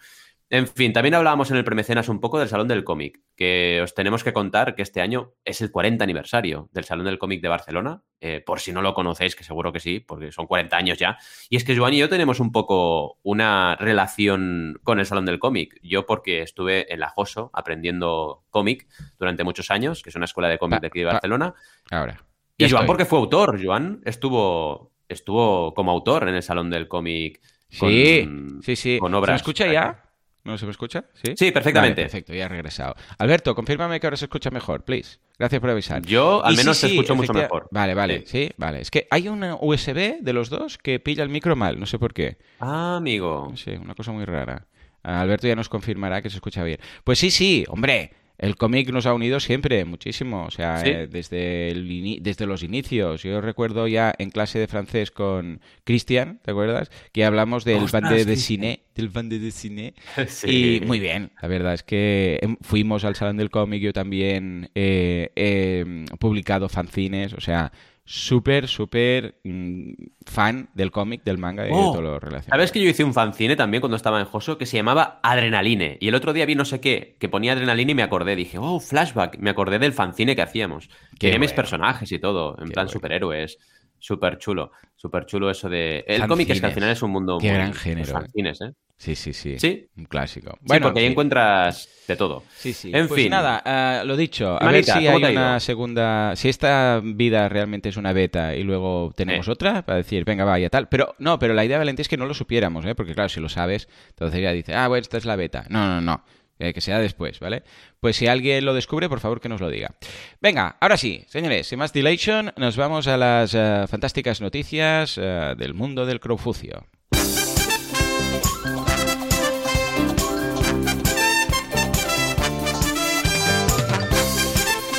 En 0.53 0.69
fin, 0.69 0.93
también 0.93 1.15
hablábamos 1.15 1.51
en 1.51 1.57
el 1.57 1.65
premecenas 1.65 2.11
un 2.11 2.21
poco 2.21 2.39
del 2.39 2.47
Salón 2.47 2.69
del 2.69 2.85
Cómic, 2.85 3.23
que 3.37 3.81
os 3.83 3.95
tenemos 3.95 4.23
que 4.23 4.35
contar 4.35 4.75
que 4.75 4.83
este 4.83 5.01
año 5.01 5.33
es 5.47 5.63
el 5.63 5.71
40 5.71 6.05
aniversario 6.05 6.69
del 6.75 6.85
Salón 6.85 7.07
del 7.07 7.19
Cómic 7.19 7.41
de 7.41 7.49
Barcelona, 7.49 8.03
eh, 8.21 8.43
por 8.45 8.61
si 8.61 8.71
no 8.71 8.83
lo 8.83 8.93
conocéis, 8.93 9.35
que 9.35 9.45
seguro 9.45 9.73
que 9.73 9.81
sí, 9.81 10.01
porque 10.01 10.31
son 10.31 10.47
40 10.47 10.77
años 10.77 10.99
ya. 10.99 11.17
Y 11.49 11.57
es 11.57 11.65
que 11.65 11.75
Joan 11.75 11.95
y 11.95 12.01
yo 12.01 12.11
tenemos 12.11 12.39
un 12.39 12.53
poco 12.53 13.19
una 13.23 13.77
relación 13.77 14.79
con 14.83 15.01
el 15.01 15.07
Salón 15.07 15.25
del 15.25 15.39
Cómic. 15.39 15.79
Yo 15.83 16.05
porque 16.05 16.43
estuve 16.43 16.93
en 16.93 17.01
la 17.01 17.09
JOSO 17.09 17.51
aprendiendo 17.55 18.45
cómic 18.51 18.87
durante 19.19 19.45
muchos 19.45 19.71
años, 19.71 20.03
que 20.03 20.11
es 20.11 20.17
una 20.17 20.27
escuela 20.27 20.51
de 20.51 20.59
cómic 20.59 20.83
de 20.83 20.89
aquí 20.89 20.99
de 20.99 21.07
Barcelona. 21.07 21.55
Ahora. 21.91 22.23
Y 22.59 22.65
Joan 22.65 22.83
estoy. 22.83 22.87
porque 22.87 23.05
fue 23.05 23.19
autor. 23.19 23.61
Joan 23.65 24.01
estuvo, 24.05 24.93
estuvo 25.09 25.75
como 25.75 25.91
autor 25.91 26.29
en 26.29 26.35
el 26.35 26.43
Salón 26.43 26.71
del 26.71 26.89
Cómic. 26.89 27.41
con- 27.79 27.89
Sí, 27.91 28.29
sí, 28.63 28.77
sí. 28.77 28.99
con 28.99 29.09
¿Se 29.11 29.13
me 29.13 29.19
obras. 29.19 29.37
escucha 29.37 29.67
ya? 29.73 30.05
¿No 30.45 30.59
se 30.59 30.65
me 30.67 30.73
escucha? 30.73 31.05
Sí, 31.15 31.35
Sí, 31.37 31.53
perfectamente. 31.53 32.03
Vale, 32.03 32.11
perfecto, 32.11 32.35
ya 32.35 32.47
he 32.47 32.49
regresado. 32.49 32.95
Alberto, 33.19 33.55
confírmame 33.55 34.01
que 34.01 34.07
ahora 34.09 34.17
se 34.17 34.25
escucha 34.25 34.51
mejor, 34.51 34.85
please. 34.85 35.21
Gracias 35.39 35.61
por 35.61 35.71
avisar. 35.71 36.03
Yo 36.03 36.45
al 36.45 36.53
Y 36.53 36.57
sí, 36.57 36.63
menos 36.63 36.81
te 36.81 36.89
sí, 36.89 36.93
escucho 36.95 37.15
mucho 37.15 37.33
mejor. 37.33 37.69
Vale, 37.71 37.95
vale, 37.95 38.25
Sí. 38.27 38.47
sí, 38.49 38.51
vale. 38.57 38.81
Es 38.81 38.91
que 38.91 39.07
hay 39.11 39.29
una 39.29 39.55
USB 39.55 40.19
de 40.21 40.33
los 40.33 40.51
dos 40.51 40.79
que 40.79 40.99
pilla 40.99 41.23
el 41.23 41.29
micro 41.31 41.55
mal, 41.57 41.79
no 41.79 41.87
sé 41.87 41.99
por 41.99 42.13
qué. 42.13 42.39
Ah, 42.59 42.97
amigo. 42.97 43.53
Sé, 43.57 43.79
una 43.79 43.95
cosa 43.95 44.11
muy 44.13 44.25
rara. 44.25 44.67
Alberto 45.05 45.47
ya 45.47 45.55
nos 45.57 45.69
confirmará 45.69 46.21
que 46.23 46.29
se 46.31 46.37
escucha 46.37 46.63
bien. 46.65 46.79
Pues 47.05 47.19
sí, 47.21 47.31
sí, 47.31 47.65
hombre. 47.69 48.13
El 48.43 48.57
cómic 48.57 48.91
nos 48.91 49.07
ha 49.07 49.15
unido 49.15 49.39
siempre, 49.39 49.85
muchísimo. 49.85 50.45
O 50.45 50.51
sea, 50.51 50.79
Sí. 50.79 50.91
eh, 50.91 51.07
desde, 51.07 51.71
el 51.71 52.19
desde 52.21 52.45
los 52.45 52.65
inicios. 52.65 53.23
Yo 53.23 53.41
recuerdo 53.41 53.87
ya 53.87 54.13
en 54.19 54.31
clase 54.31 54.59
de 54.59 54.67
francés 54.67 55.13
con 55.13 55.61
Cristian, 55.85 56.41
¿te 56.45 56.51
acuerdas? 56.51 56.91
Que 57.13 57.25
hablamos 57.25 57.65
del 57.65 57.85
Ostras, 57.85 58.03
bande 58.03 58.25
de 58.25 58.37
cine. 58.37 58.81
Del 58.97 59.09
bande 59.11 59.39
de 59.39 59.51
cine. 59.53 59.95
Sí. 60.27 60.81
Y 60.83 60.87
muy 60.87 60.99
bien, 60.99 61.31
la 61.41 61.47
verdad 61.49 61.75
es 61.75 61.85
que 61.85 62.39
em, 62.43 62.57
fuimos 62.61 63.05
al 63.05 63.15
Salón 63.15 63.37
del 63.37 63.49
Cómic, 63.51 63.81
yo 63.81 63.93
también 63.93 64.71
eh, 64.75 65.31
he 65.37 65.85
publicado 66.19 66.69
fanzines, 66.69 67.33
o 67.35 67.41
sea, 67.41 67.71
súper, 68.05 68.69
súper 68.69 69.41
mm, 69.45 69.93
fan 70.27 70.69
del 70.75 70.91
cómic, 70.91 71.23
del 71.25 71.39
manga 71.39 71.65
y 71.69 71.75
de 71.75 71.75
Oh, 71.75 71.93
todo 71.93 72.03
lo 72.03 72.19
relacionado. 72.21 72.57
¿Sabes 72.57 72.73
que 72.73 72.83
yo 72.83 72.89
hice 72.91 73.05
un 73.05 73.15
fanzine 73.15 73.57
también 73.57 73.81
cuando 73.81 73.97
estaba 73.97 74.21
en 74.21 74.27
Joso 74.27 74.59
que 74.59 74.67
se 74.67 74.77
llamaba 74.77 75.21
Adrenaline? 75.23 75.99
Y 76.01 76.09
el 76.09 76.15
otro 76.15 76.33
día 76.33 76.47
vi 76.47 76.55
no 76.55 76.65
sé 76.65 76.81
qué, 76.81 77.17
que 77.19 77.29
ponía 77.29 77.53
Adrenaline 77.53 77.91
y 77.91 77.95
me 77.95 78.03
acordé. 78.03 78.37
Dije, 78.37 78.59
oh, 78.59 78.81
flashback. 78.81 79.39
Me 79.39 79.51
acordé 79.51 79.79
del 79.79 79.93
fanzine 79.93 80.35
que 80.37 80.43
hacíamos. 80.43 80.91
Tenía 81.19 81.39
mis 81.39 81.51
bueno. 81.51 81.57
personajes 81.57 82.11
y 82.13 82.19
todo, 82.19 82.57
en 82.59 82.69
Qué 82.69 82.73
plan 82.73 82.87
bueno. 82.87 82.93
superhéroes. 82.93 83.59
Súper 84.05 84.37
chulo. 84.37 84.73
Súper 84.97 85.27
chulo 85.27 85.49
eso 85.49 85.69
de. 85.69 86.05
El 86.09 86.27
cómic 86.27 86.51
es 86.51 86.61
que 86.61 86.67
al 86.67 86.73
final 86.73 86.91
es 86.91 87.03
un 87.03 87.13
mundo. 87.13 87.39
Qué 87.41 87.47
muy- 87.47 87.57
gran 87.57 87.73
género, 87.73 88.13
fanzines, 88.13 88.61
¿eh? 88.61 88.73
Sí, 88.97 89.15
sí, 89.15 89.33
sí. 89.33 89.61
Sí. 89.61 89.87
Un 89.97 90.07
clásico. 90.07 90.59
Sí, 90.65 90.79
porque 90.81 90.99
ahí 91.01 91.07
encuentras 91.07 91.89
de 92.09 92.17
todo. 92.17 92.43
Sí, 92.57 92.73
sí. 92.73 92.91
En 92.93 93.07
pues 93.07 93.23
fin. 93.23 93.31
nada, 93.31 93.63
ah, 93.65 94.03
lo 94.05 94.17
dicho, 94.17 94.61
a 94.61 94.73
ver 94.73 94.83
si 94.85 94.91
¿cómo 95.07 95.25
hay 95.25 95.37
una 95.37 95.61
segunda, 95.61 96.35
si 96.35 96.49
esta 96.49 97.01
vida 97.03 97.49
realmente 97.49 97.91
es 97.91 97.97
una 97.97 98.13
beta 98.13 98.57
y 98.57 98.65
luego 98.65 99.13
tenemos 99.17 99.47
Eh. 99.47 99.53
otra 99.53 99.83
para 99.87 99.99
decir, 99.99 100.25
venga, 100.25 100.45
vaya, 100.45 100.69
tal. 100.69 100.89
Pero 100.89 101.15
no, 101.21 101.39
pero 101.39 101.55
la 101.55 101.65
idea, 101.65 101.79
Valentín, 101.79 102.01
es 102.03 102.09
que 102.09 102.17
no 102.17 102.27
lo 102.27 102.35
supiéramos, 102.35 102.85
¿eh? 102.87 102.97
Porque 102.97 103.15
claro, 103.15 103.29
si 103.29 103.39
lo 103.41 103.49
sabes, 103.49 103.89
entonces 104.09 104.41
ya 104.43 104.51
dice, 104.53 104.75
ah, 104.75 104.89
bueno, 104.89 105.03
esta 105.03 105.17
es 105.17 105.25
la 105.27 105.37
beta. 105.37 105.65
No, 105.69 105.87
no, 105.87 106.01
no. 106.01 106.25
Eh, 106.63 106.73
que 106.73 106.81
sea 106.81 107.01
después, 107.01 107.41
¿vale? 107.41 107.65
Pues 107.99 108.17
si 108.17 108.29
alguien 108.29 108.65
lo 108.65 108.73
descubre, 108.73 109.09
por 109.09 109.19
favor 109.19 109.41
que 109.41 109.49
nos 109.49 109.61
lo 109.61 109.69
diga. 109.69 109.95
Venga, 110.41 110.77
ahora 110.81 110.97
sí, 110.97 111.25
señores, 111.27 111.67
sin 111.67 111.81
más 111.81 111.93
dilation, 111.93 112.53
nos 112.57 112.77
vamos 112.77 113.09
a 113.09 113.17
las 113.17 113.53
eh, 113.53 113.85
fantásticas 113.89 114.41
noticias 114.41 115.19
eh, 115.21 115.55
del 115.59 115.75
mundo 115.75 116.07
del 116.07 116.21
crowfucio. 116.21 116.87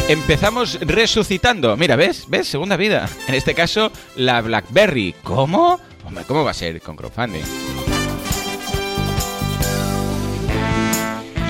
Empezamos 0.10 0.80
resucitando. 0.82 1.78
Mira, 1.78 1.96
¿ves? 1.96 2.26
¿Ves? 2.28 2.50
Segunda 2.50 2.76
vida. 2.76 3.08
En 3.30 3.36
este 3.36 3.54
caso, 3.54 3.90
la 4.18 4.42
BlackBerry. 4.42 5.16
¿Cómo? 5.24 5.80
Hombre, 6.04 6.26
¿cómo 6.28 6.44
va 6.44 6.52
a 6.52 6.54
ser 6.54 6.82
con 6.82 6.98
crowdfunding? 6.98 7.73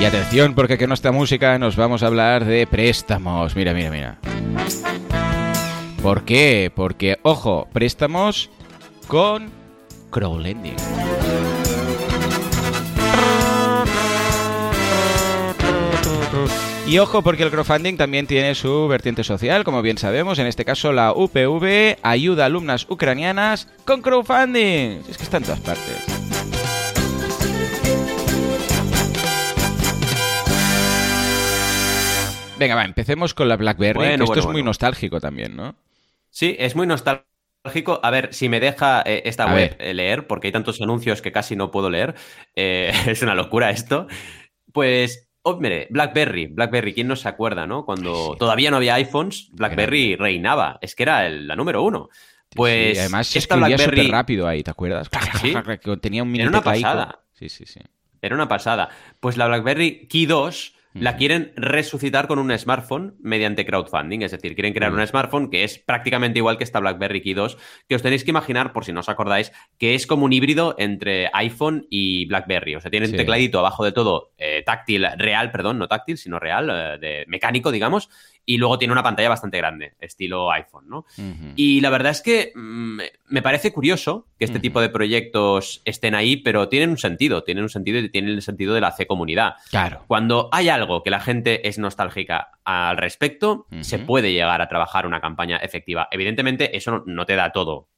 Y 0.04 0.06
atención, 0.06 0.54
porque 0.54 0.78
con 0.78 0.90
nuestra 0.90 1.14
música 1.14 1.58
nos 1.58 1.78
vamos 1.78 2.04
a 2.04 2.08
hablar 2.08 2.44
de 2.44 2.68
préstamos. 2.68 3.56
Mira, 3.56 3.74
mira, 3.74 3.90
mira. 3.90 4.18
¿Por 6.02 6.26
qué? 6.26 6.70
Porque, 6.76 7.20
ojo, 7.22 7.70
préstamos 7.72 8.50
con 9.08 9.50
crowdlending. 10.12 10.76
Y 16.86 16.98
ojo 16.98 17.22
porque 17.22 17.44
el 17.44 17.50
crowdfunding 17.50 17.96
también 17.96 18.28
tiene 18.28 18.56
su 18.56 18.90
vertiente 18.90 19.24
social, 19.24 19.64
como 19.64 19.82
bien 19.82 19.98
sabemos, 19.98 20.38
en 20.38 20.48
este 20.48 20.66
caso 20.66 20.92
la 20.92 21.14
UPV 21.14 22.00
ayuda 22.04 22.44
a 22.44 22.48
alumnas 22.48 22.88
ucranianas 22.90 23.70
con 23.86 24.02
crowdfunding. 24.02 25.00
Es 25.10 25.18
que 25.18 25.24
está 25.24 25.38
en 25.38 25.44
todas 25.44 25.62
partes. 25.62 26.23
Venga, 32.60 32.76
va, 32.76 32.86
empecemos 32.86 33.34
con 33.34 33.50
la 33.50 33.58
BlackBerry, 33.58 33.98
Bueno, 33.98 34.10
que 34.10 34.24
esto 34.24 34.26
bueno, 34.28 34.40
es 34.42 34.46
muy 34.46 34.54
bueno. 34.54 34.66
nostálgico 34.68 35.20
también, 35.20 35.56
¿no? 35.56 35.76
Sí, 36.30 36.56
es 36.60 36.76
muy 36.76 36.88
nostálgico. 36.88 38.00
A 38.04 38.10
ver, 38.12 38.34
si 38.34 38.48
me 38.50 38.60
deja 38.60 39.02
eh, 39.06 39.24
esta 39.26 39.46
A 39.46 39.54
web 39.54 39.76
ver. 39.78 39.88
eh, 39.88 39.94
leer, 39.94 40.28
porque 40.28 40.48
hay 40.48 40.52
tantos 40.52 40.82
anuncios 40.82 41.22
que 41.22 41.32
casi 41.32 41.56
no 41.56 41.72
puedo 41.72 41.90
leer. 41.90 42.16
eh, 42.56 42.92
es 43.08 43.22
una 43.22 43.36
locura 43.36 43.70
esto. 43.72 44.08
Pues, 44.72 45.30
hombre, 45.42 45.88
BlackBerry. 45.90 46.48
BlackBerry, 46.48 46.94
¿quién 46.94 47.08
no 47.08 47.16
se 47.16 47.28
acuerda, 47.28 47.66
no? 47.68 47.86
Cuando 47.86 48.32
Sí. 48.34 48.40
todavía 48.40 48.70
no 48.72 48.78
había 48.78 48.96
iPhones, 48.96 49.50
BlackBerry 49.54 50.16
reinaba. 50.16 50.78
Es 50.82 50.96
que 50.96 51.04
era 51.04 51.26
el- 51.28 51.48
la 51.48 51.56
número 51.56 51.82
uno. 51.84 52.10
Pues, 52.56 52.94
Sí, 52.94 53.00
además 53.00 53.28
se 53.28 53.40
esta 53.40 53.56
escribía 53.56 53.76
BlackBerry 53.78 54.02
súper 54.02 54.12
rápido 54.12 54.48
ahí, 54.48 54.64
¿te 54.64 54.72
acuerdas? 54.72 55.10
Sí. 55.42 55.54
Tenía 56.02 56.22
un 56.24 56.32
mini 56.32 56.42
Era 56.44 56.50
una 56.50 56.62
pasada. 56.62 57.20
Sí, 57.34 57.50
sí, 57.50 57.66
sí. 57.66 57.80
era 58.22 58.36
una 58.36 58.48
pasada. 58.48 58.90
Pues 59.20 59.38
la 59.38 59.48
BlackBerry 59.48 60.08
Key 60.08 60.28
2 60.28 60.76
la 60.94 61.16
quieren 61.18 61.54
resucitar 61.56 62.28
con 62.28 62.40
un 62.40 62.58
smartphone 62.58 63.16
mediante 63.22 63.66
crowdfunding. 63.66 64.22
Es 64.22 64.32
decir, 64.32 64.54
quieren 64.56 64.74
crear 64.74 64.94
un 64.94 65.06
smartphone 65.06 65.50
que 65.50 65.64
es 65.64 65.80
prácticamente 65.80 66.40
igual 66.40 66.58
que 66.58 66.64
esta 66.64 66.80
BlackBerry 66.80 67.22
Key 67.22 67.34
2, 67.34 67.58
que 67.88 67.96
os 67.96 68.02
tenéis 68.02 68.24
que 68.24 68.32
imaginar, 68.32 68.74
por 68.74 68.86
si 68.86 68.94
no 68.94 69.00
os 69.00 69.10
acordáis, 69.10 69.52
que 69.78 69.96
es 69.96 70.08
como 70.08 70.26
un 70.26 70.34
híbrido 70.34 70.76
entre 70.78 71.30
iPhone 71.34 71.88
y 71.90 72.26
BlackBerry. 72.26 72.76
O 72.76 72.82
sea, 72.82 72.92
tiene 72.92 73.08
un 73.08 73.16
tecladito 73.16 73.60
abajo 73.60 73.84
de 73.84 73.92
todo 73.92 74.32
eh, 74.38 74.64
táctil, 74.66 75.08
real, 75.18 75.52
perdón, 75.52 75.80
no 75.80 75.88
táctil, 75.88 76.18
sino 76.18 76.40
real, 76.40 76.70
eh, 76.70 76.98
de 77.00 77.26
mecánico, 77.28 77.72
digamos, 77.72 78.10
y 78.46 78.58
luego 78.58 78.78
tiene 78.78 78.92
una 78.92 79.04
pantalla 79.04 79.30
bastante 79.30 79.58
grande, 79.58 79.94
estilo 80.00 80.52
iPhone, 80.52 80.90
¿no? 80.90 81.06
Y 81.56 81.82
la 81.82 81.90
verdad 81.90 82.12
es 82.12 82.22
que 82.22 82.52
mm, 82.56 83.00
me 83.30 83.42
parece 83.42 83.72
curioso 83.72 84.28
que 84.38 84.46
este 84.46 84.60
tipo 84.60 84.82
de 84.82 84.90
proyectos 84.90 85.82
estén 85.86 86.16
ahí, 86.16 86.38
pero 86.38 86.68
tienen 86.70 86.90
un 86.90 86.98
sentido, 86.98 87.44
tienen 87.44 87.64
un 87.64 87.70
sentido 87.70 88.00
y 88.00 88.10
tienen 88.10 88.32
el 88.32 88.42
sentido 88.42 88.74
de 88.74 88.82
la 88.82 88.92
C 88.92 89.08
comunidad. 89.08 89.56
Claro. 89.70 90.04
Cuando 90.08 90.50
hay 90.52 90.70
algo 90.70 91.04
que 91.04 91.10
la 91.10 91.20
gente 91.20 91.68
es 91.68 91.78
nostálgica 91.78 92.52
al 92.66 92.98
respecto, 92.98 93.68
se 93.82 94.00
puede 94.00 94.34
llegar 94.34 94.62
a 94.62 94.68
trabajar 94.68 95.06
una 95.06 95.22
campaña 95.22 95.58
efectiva. 95.58 96.08
Evidentemente, 96.12 96.76
eso 96.76 97.04
no 97.06 97.26
te 97.26 97.36
da 97.36 97.52
todo 97.52 97.93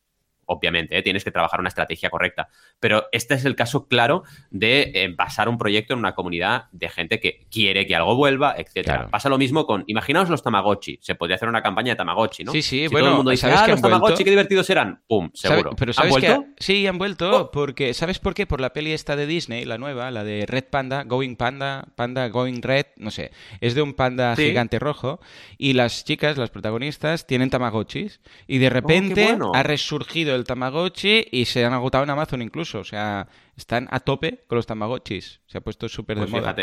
obviamente, 0.46 0.98
¿eh? 0.98 1.02
tienes 1.02 1.24
que 1.24 1.32
trabajar 1.32 1.60
una 1.60 1.70
estrategia 1.70 2.10
correcta. 2.10 2.50
Pero 2.80 3.06
este 3.12 3.34
es 3.36 3.46
el 3.46 3.56
caso 3.56 3.88
claro 3.88 4.24
de 4.50 4.92
eh, 4.94 5.14
basar 5.16 5.50
un 5.50 5.58
proyecto 5.58 5.94
en 5.94 6.00
una 6.00 6.16
comunidad 6.16 6.66
de 6.72 6.90
gente 6.90 7.20
que 7.20 7.48
quiere 7.50 7.86
que 7.88 7.96
algo 7.96 8.16
vuelva, 8.16 8.56
etcétera. 8.58 9.10
Pasa 9.10 9.30
lo 9.30 9.38
mismo 9.38 9.66
con, 9.66 9.84
imaginaos 9.88 10.30
los 10.30 10.44
Tamagotchi, 10.44 11.00
se 11.02 11.16
podría 11.16 11.36
hacer 11.36 11.50
una 11.50 11.62
campaña 11.62 11.94
de 11.94 11.96
Tamagotchi, 11.98 12.44
¿no? 12.44 12.52
Sí, 12.52 12.62
sí, 12.62 12.88
bueno, 12.88 13.06
todo 13.06 13.10
el 13.12 13.18
mundo 13.18 13.32
dice, 13.32 13.48
ah, 13.52 13.68
los 13.68 13.82
Tamagotchi, 13.82 14.24
qué 14.24 14.30
divertidos 14.30 14.70
eran, 14.70 15.02
pum, 15.08 15.30
seguro. 15.34 15.72
pero 15.78 15.94
¿sabes 15.94 16.14
¿Han 16.16 16.22
vuelto? 16.22 16.46
sí, 16.58 16.88
han 16.88 16.98
vuelto, 16.98 17.42
oh. 17.42 17.52
porque, 17.52 17.94
¿sabes 17.94 18.20
por 18.20 18.34
qué? 18.34 18.46
Por 18.46 18.62
la 18.62 18.74
peli 18.74 18.92
esta 18.92 19.16
de 19.16 19.26
Disney, 19.26 19.66
la 19.66 19.78
nueva, 19.78 20.12
la 20.12 20.24
de 20.24 20.46
Red 20.48 20.66
Panda, 20.66 21.04
Going 21.04 21.36
Panda, 21.36 21.88
Panda 21.96 22.28
Going 22.30 22.62
Red, 22.62 22.88
no 22.98 23.12
sé, 23.12 23.32
es 23.62 23.76
de 23.76 23.82
un 23.82 23.94
panda 23.94 24.36
gigante 24.36 24.80
rojo, 24.80 25.20
y 25.58 25.74
las 25.74 26.06
chicas, 26.06 26.38
las 26.38 26.50
protagonistas, 26.50 27.26
tienen 27.28 27.50
Tamagotchis, 27.50 28.22
y 28.48 28.60
de 28.60 28.68
oh, 28.68 28.72
repente 28.72 29.38
ha 29.54 29.64
resurgido 29.64 30.35
el 30.36 30.44
Tamagotchi 30.44 31.28
y 31.32 31.46
se 31.46 31.66
han 31.66 31.74
agotado 31.74 32.04
en 32.04 32.10
Amazon 32.10 32.42
incluso. 32.42 32.80
O 32.80 32.84
sea, 32.84 33.28
están 33.56 33.88
a 33.92 34.00
tope 34.00 34.44
con 34.48 34.58
los 34.58 34.66
Tamagotchis. 34.66 35.42
Se 35.46 35.58
ha 35.58 35.62
puesto 35.62 35.88
súper 35.88 36.20
de 36.20 36.28
pues 36.28 36.32
moda. 36.32 36.56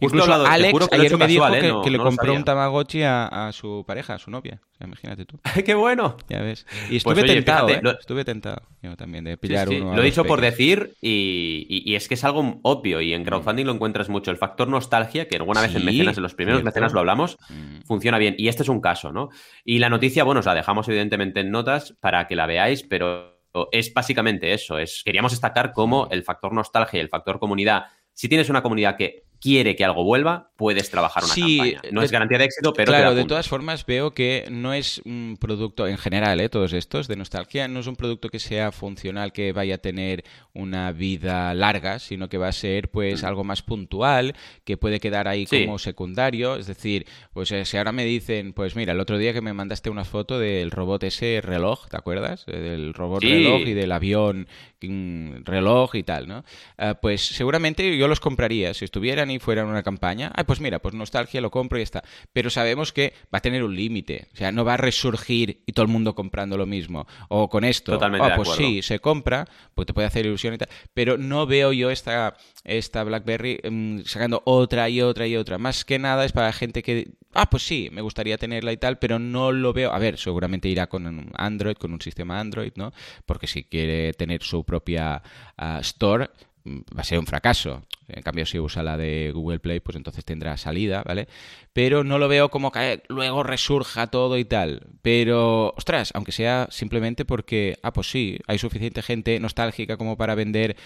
Incluso 0.00 0.32
Alex 0.32 0.88
ayer 0.92 1.16
me 1.16 1.26
dijo 1.26 1.46
que, 1.50 1.74
que, 1.84 1.90
le 1.90 1.98
compró 1.98 2.34
un 2.34 2.44
Tamagotchi 2.44 3.02
a, 3.02 3.50
su 3.52 3.84
pareja, 3.86 4.14
a 4.14 4.18
su 4.18 4.30
novia. 4.30 4.60
imagínate 4.80 5.24
tú. 5.24 5.38
¡Qué 5.64 5.74
bueno! 5.74 6.16
Ya 6.28 6.40
ves. 6.40 6.66
Y 6.90 7.00
pues 7.00 7.18
estuve 7.18 7.24
tentado, 7.24 7.68
¿eh? 7.68 7.82
Estuve 8.00 8.24
tentado 8.24 8.62
yo 8.82 8.96
también 8.96 9.24
de 9.24 9.36
pillar 9.36 9.68
uno. 9.68 9.94
Lo 9.94 10.02
he 10.02 10.04
dicho 10.04 10.24
por 10.24 10.40
decir 10.40 10.94
y, 11.00 11.94
es 11.94 12.08
que 12.08 12.14
es 12.14 12.24
algo 12.24 12.58
obvio 12.62 13.00
y 13.00 13.14
en 13.14 13.24
crowdfunding 13.24 13.66
lo 13.66 13.72
encuentras 13.72 14.08
mucho. 14.08 14.30
El 14.30 14.38
factor 14.38 14.68
nostalgia, 14.68 15.28
que 15.28 15.36
alguna 15.36 15.60
vez 15.60 15.74
en 15.74 15.84
mecenas, 15.84 16.16
en 16.16 16.22
los 16.22 16.34
primeros 16.34 16.64
mecenas 16.64 16.92
lo 16.92 17.00
hablamos, 17.00 17.38
mm. 17.48 17.82
funciona 17.86 18.18
bien. 18.18 18.34
Y 18.38 18.48
este 18.48 18.64
es 18.64 18.68
un 18.68 18.80
caso, 18.80 19.12
¿no? 19.12 19.30
Y 19.64 19.78
la 19.78 19.88
noticia, 19.88 20.24
bueno, 20.24 20.40
os 20.40 20.46
la 20.46 20.54
dejamos 20.54 20.88
evidentemente 20.88 21.40
en 21.40 21.50
notas 21.50 21.94
para 22.00 22.26
que 22.26 22.34
la 22.34 22.46
veáis, 22.46 22.82
pero 22.82 23.31
es 23.70 23.92
básicamente 23.92 24.52
eso. 24.52 24.78
Es, 24.78 25.02
queríamos 25.04 25.32
destacar 25.32 25.72
cómo 25.72 26.08
el 26.10 26.22
factor 26.22 26.52
nostalgia 26.52 26.98
y 26.98 27.00
el 27.00 27.08
factor 27.08 27.38
comunidad, 27.38 27.84
si 28.12 28.28
tienes 28.28 28.50
una 28.50 28.62
comunidad 28.62 28.96
que 28.96 29.24
quiere 29.42 29.74
que 29.74 29.84
algo 29.84 30.04
vuelva, 30.04 30.52
puedes 30.56 30.88
trabajar 30.88 31.24
una 31.24 31.34
campaña. 31.34 31.82
No 31.90 32.02
es 32.02 32.12
garantía 32.12 32.38
de 32.38 32.44
éxito, 32.44 32.72
pero. 32.72 32.92
Claro, 32.92 33.14
de 33.14 33.24
todas 33.24 33.48
formas 33.48 33.84
veo 33.84 34.14
que 34.14 34.46
no 34.50 34.72
es 34.72 35.02
un 35.04 35.36
producto, 35.38 35.88
en 35.88 35.98
general, 35.98 36.40
¿eh? 36.40 36.48
todos 36.48 36.72
estos 36.72 37.08
de 37.08 37.16
nostalgia, 37.16 37.66
no 37.66 37.80
es 37.80 37.88
un 37.88 37.96
producto 37.96 38.28
que 38.28 38.38
sea 38.38 38.70
funcional, 38.70 39.32
que 39.32 39.52
vaya 39.52 39.74
a 39.74 39.78
tener 39.78 40.24
una 40.54 40.92
vida 40.92 41.52
larga, 41.54 41.98
sino 41.98 42.28
que 42.28 42.38
va 42.38 42.48
a 42.48 42.52
ser 42.52 42.90
pues 42.90 43.24
mm. 43.24 43.26
algo 43.26 43.42
más 43.42 43.62
puntual, 43.62 44.34
que 44.64 44.76
puede 44.76 45.00
quedar 45.00 45.26
ahí 45.26 45.46
como 45.46 45.80
secundario. 45.80 46.54
Es 46.54 46.68
decir, 46.68 47.06
pues 47.32 47.50
eh, 47.50 47.64
si 47.64 47.76
ahora 47.76 47.90
me 47.90 48.04
dicen, 48.04 48.52
pues 48.52 48.76
mira, 48.76 48.92
el 48.92 49.00
otro 49.00 49.18
día 49.18 49.32
que 49.32 49.40
me 49.40 49.52
mandaste 49.52 49.90
una 49.90 50.04
foto 50.04 50.38
del 50.38 50.70
robot 50.70 51.02
ese 51.02 51.40
reloj, 51.42 51.88
¿te 51.88 51.96
acuerdas? 51.96 52.44
Eh, 52.46 52.56
del 52.56 52.94
robot 52.94 53.22
reloj 53.24 53.62
y 53.62 53.74
del 53.74 53.90
avión 53.90 54.46
mm, 54.80 55.42
reloj 55.44 55.96
y 55.96 56.04
tal, 56.04 56.28
¿no? 56.28 56.44
Ah, 56.78 56.94
pues 56.94 57.26
seguramente 57.26 57.96
yo 57.98 58.06
los 58.06 58.20
compraría 58.20 58.72
si 58.74 58.84
estuvieran 58.84 59.31
y 59.32 59.38
fuera 59.38 59.64
una 59.64 59.82
campaña, 59.82 60.32
ay, 60.34 60.44
pues 60.44 60.60
mira, 60.60 60.78
pues 60.78 60.94
nostalgia, 60.94 61.40
lo 61.40 61.50
compro 61.50 61.78
y 61.78 61.80
ya 61.80 61.84
está. 61.84 62.04
Pero 62.32 62.50
sabemos 62.50 62.92
que 62.92 63.12
va 63.34 63.38
a 63.38 63.40
tener 63.40 63.64
un 63.64 63.74
límite, 63.74 64.28
o 64.32 64.36
sea, 64.36 64.52
no 64.52 64.64
va 64.64 64.74
a 64.74 64.76
resurgir 64.76 65.62
y 65.66 65.72
todo 65.72 65.84
el 65.84 65.92
mundo 65.92 66.14
comprando 66.14 66.56
lo 66.56 66.66
mismo. 66.66 67.06
O 67.28 67.48
con 67.48 67.64
esto, 67.64 67.92
Totalmente 67.92 68.28
oh, 68.32 68.36
pues 68.36 68.50
sí, 68.50 68.82
se 68.82 68.98
compra, 68.98 69.46
pues 69.74 69.86
te 69.86 69.94
puede 69.94 70.06
hacer 70.06 70.26
ilusión 70.26 70.54
y 70.54 70.58
tal. 70.58 70.68
Pero 70.94 71.18
no 71.18 71.46
veo 71.46 71.72
yo 71.72 71.90
esta, 71.90 72.36
esta 72.64 73.04
BlackBerry 73.04 73.60
mm, 73.68 74.00
sacando 74.04 74.42
otra 74.44 74.88
y 74.88 75.00
otra 75.00 75.26
y 75.26 75.36
otra. 75.36 75.58
Más 75.58 75.84
que 75.84 75.98
nada 75.98 76.24
es 76.24 76.32
para 76.32 76.52
gente 76.52 76.82
que, 76.82 77.12
ah, 77.34 77.48
pues 77.50 77.64
sí, 77.64 77.88
me 77.92 78.00
gustaría 78.00 78.38
tenerla 78.38 78.72
y 78.72 78.76
tal, 78.76 78.98
pero 78.98 79.18
no 79.18 79.52
lo 79.52 79.72
veo. 79.72 79.92
A 79.92 79.98
ver, 79.98 80.18
seguramente 80.18 80.68
irá 80.68 80.88
con 80.88 81.30
Android, 81.34 81.76
con 81.76 81.92
un 81.92 82.00
sistema 82.00 82.40
Android, 82.40 82.72
¿no? 82.76 82.92
Porque 83.26 83.46
si 83.46 83.64
quiere 83.64 84.12
tener 84.12 84.42
su 84.42 84.64
propia 84.64 85.22
ah, 85.56 85.78
store, 85.80 86.30
va 86.64 87.00
a 87.00 87.04
ser 87.04 87.18
un 87.18 87.26
fracaso. 87.26 87.82
En 88.08 88.22
cambio, 88.22 88.46
si 88.46 88.58
usa 88.58 88.82
la 88.82 88.96
de 88.96 89.30
Google 89.32 89.60
Play, 89.60 89.80
pues 89.80 89.96
entonces 89.96 90.24
tendrá 90.24 90.56
salida, 90.56 91.02
¿vale? 91.04 91.28
Pero 91.72 92.04
no 92.04 92.18
lo 92.18 92.28
veo 92.28 92.50
como 92.50 92.70
que 92.70 93.02
luego 93.08 93.42
resurja 93.42 94.08
todo 94.08 94.38
y 94.38 94.44
tal. 94.44 94.86
Pero, 95.02 95.74
ostras, 95.76 96.10
aunque 96.14 96.32
sea 96.32 96.68
simplemente 96.70 97.24
porque, 97.24 97.78
ah, 97.82 97.92
pues 97.92 98.10
sí, 98.10 98.38
hay 98.46 98.58
suficiente 98.58 99.02
gente 99.02 99.38
nostálgica 99.40 99.96
como 99.96 100.16
para 100.16 100.34
vender 100.34 100.76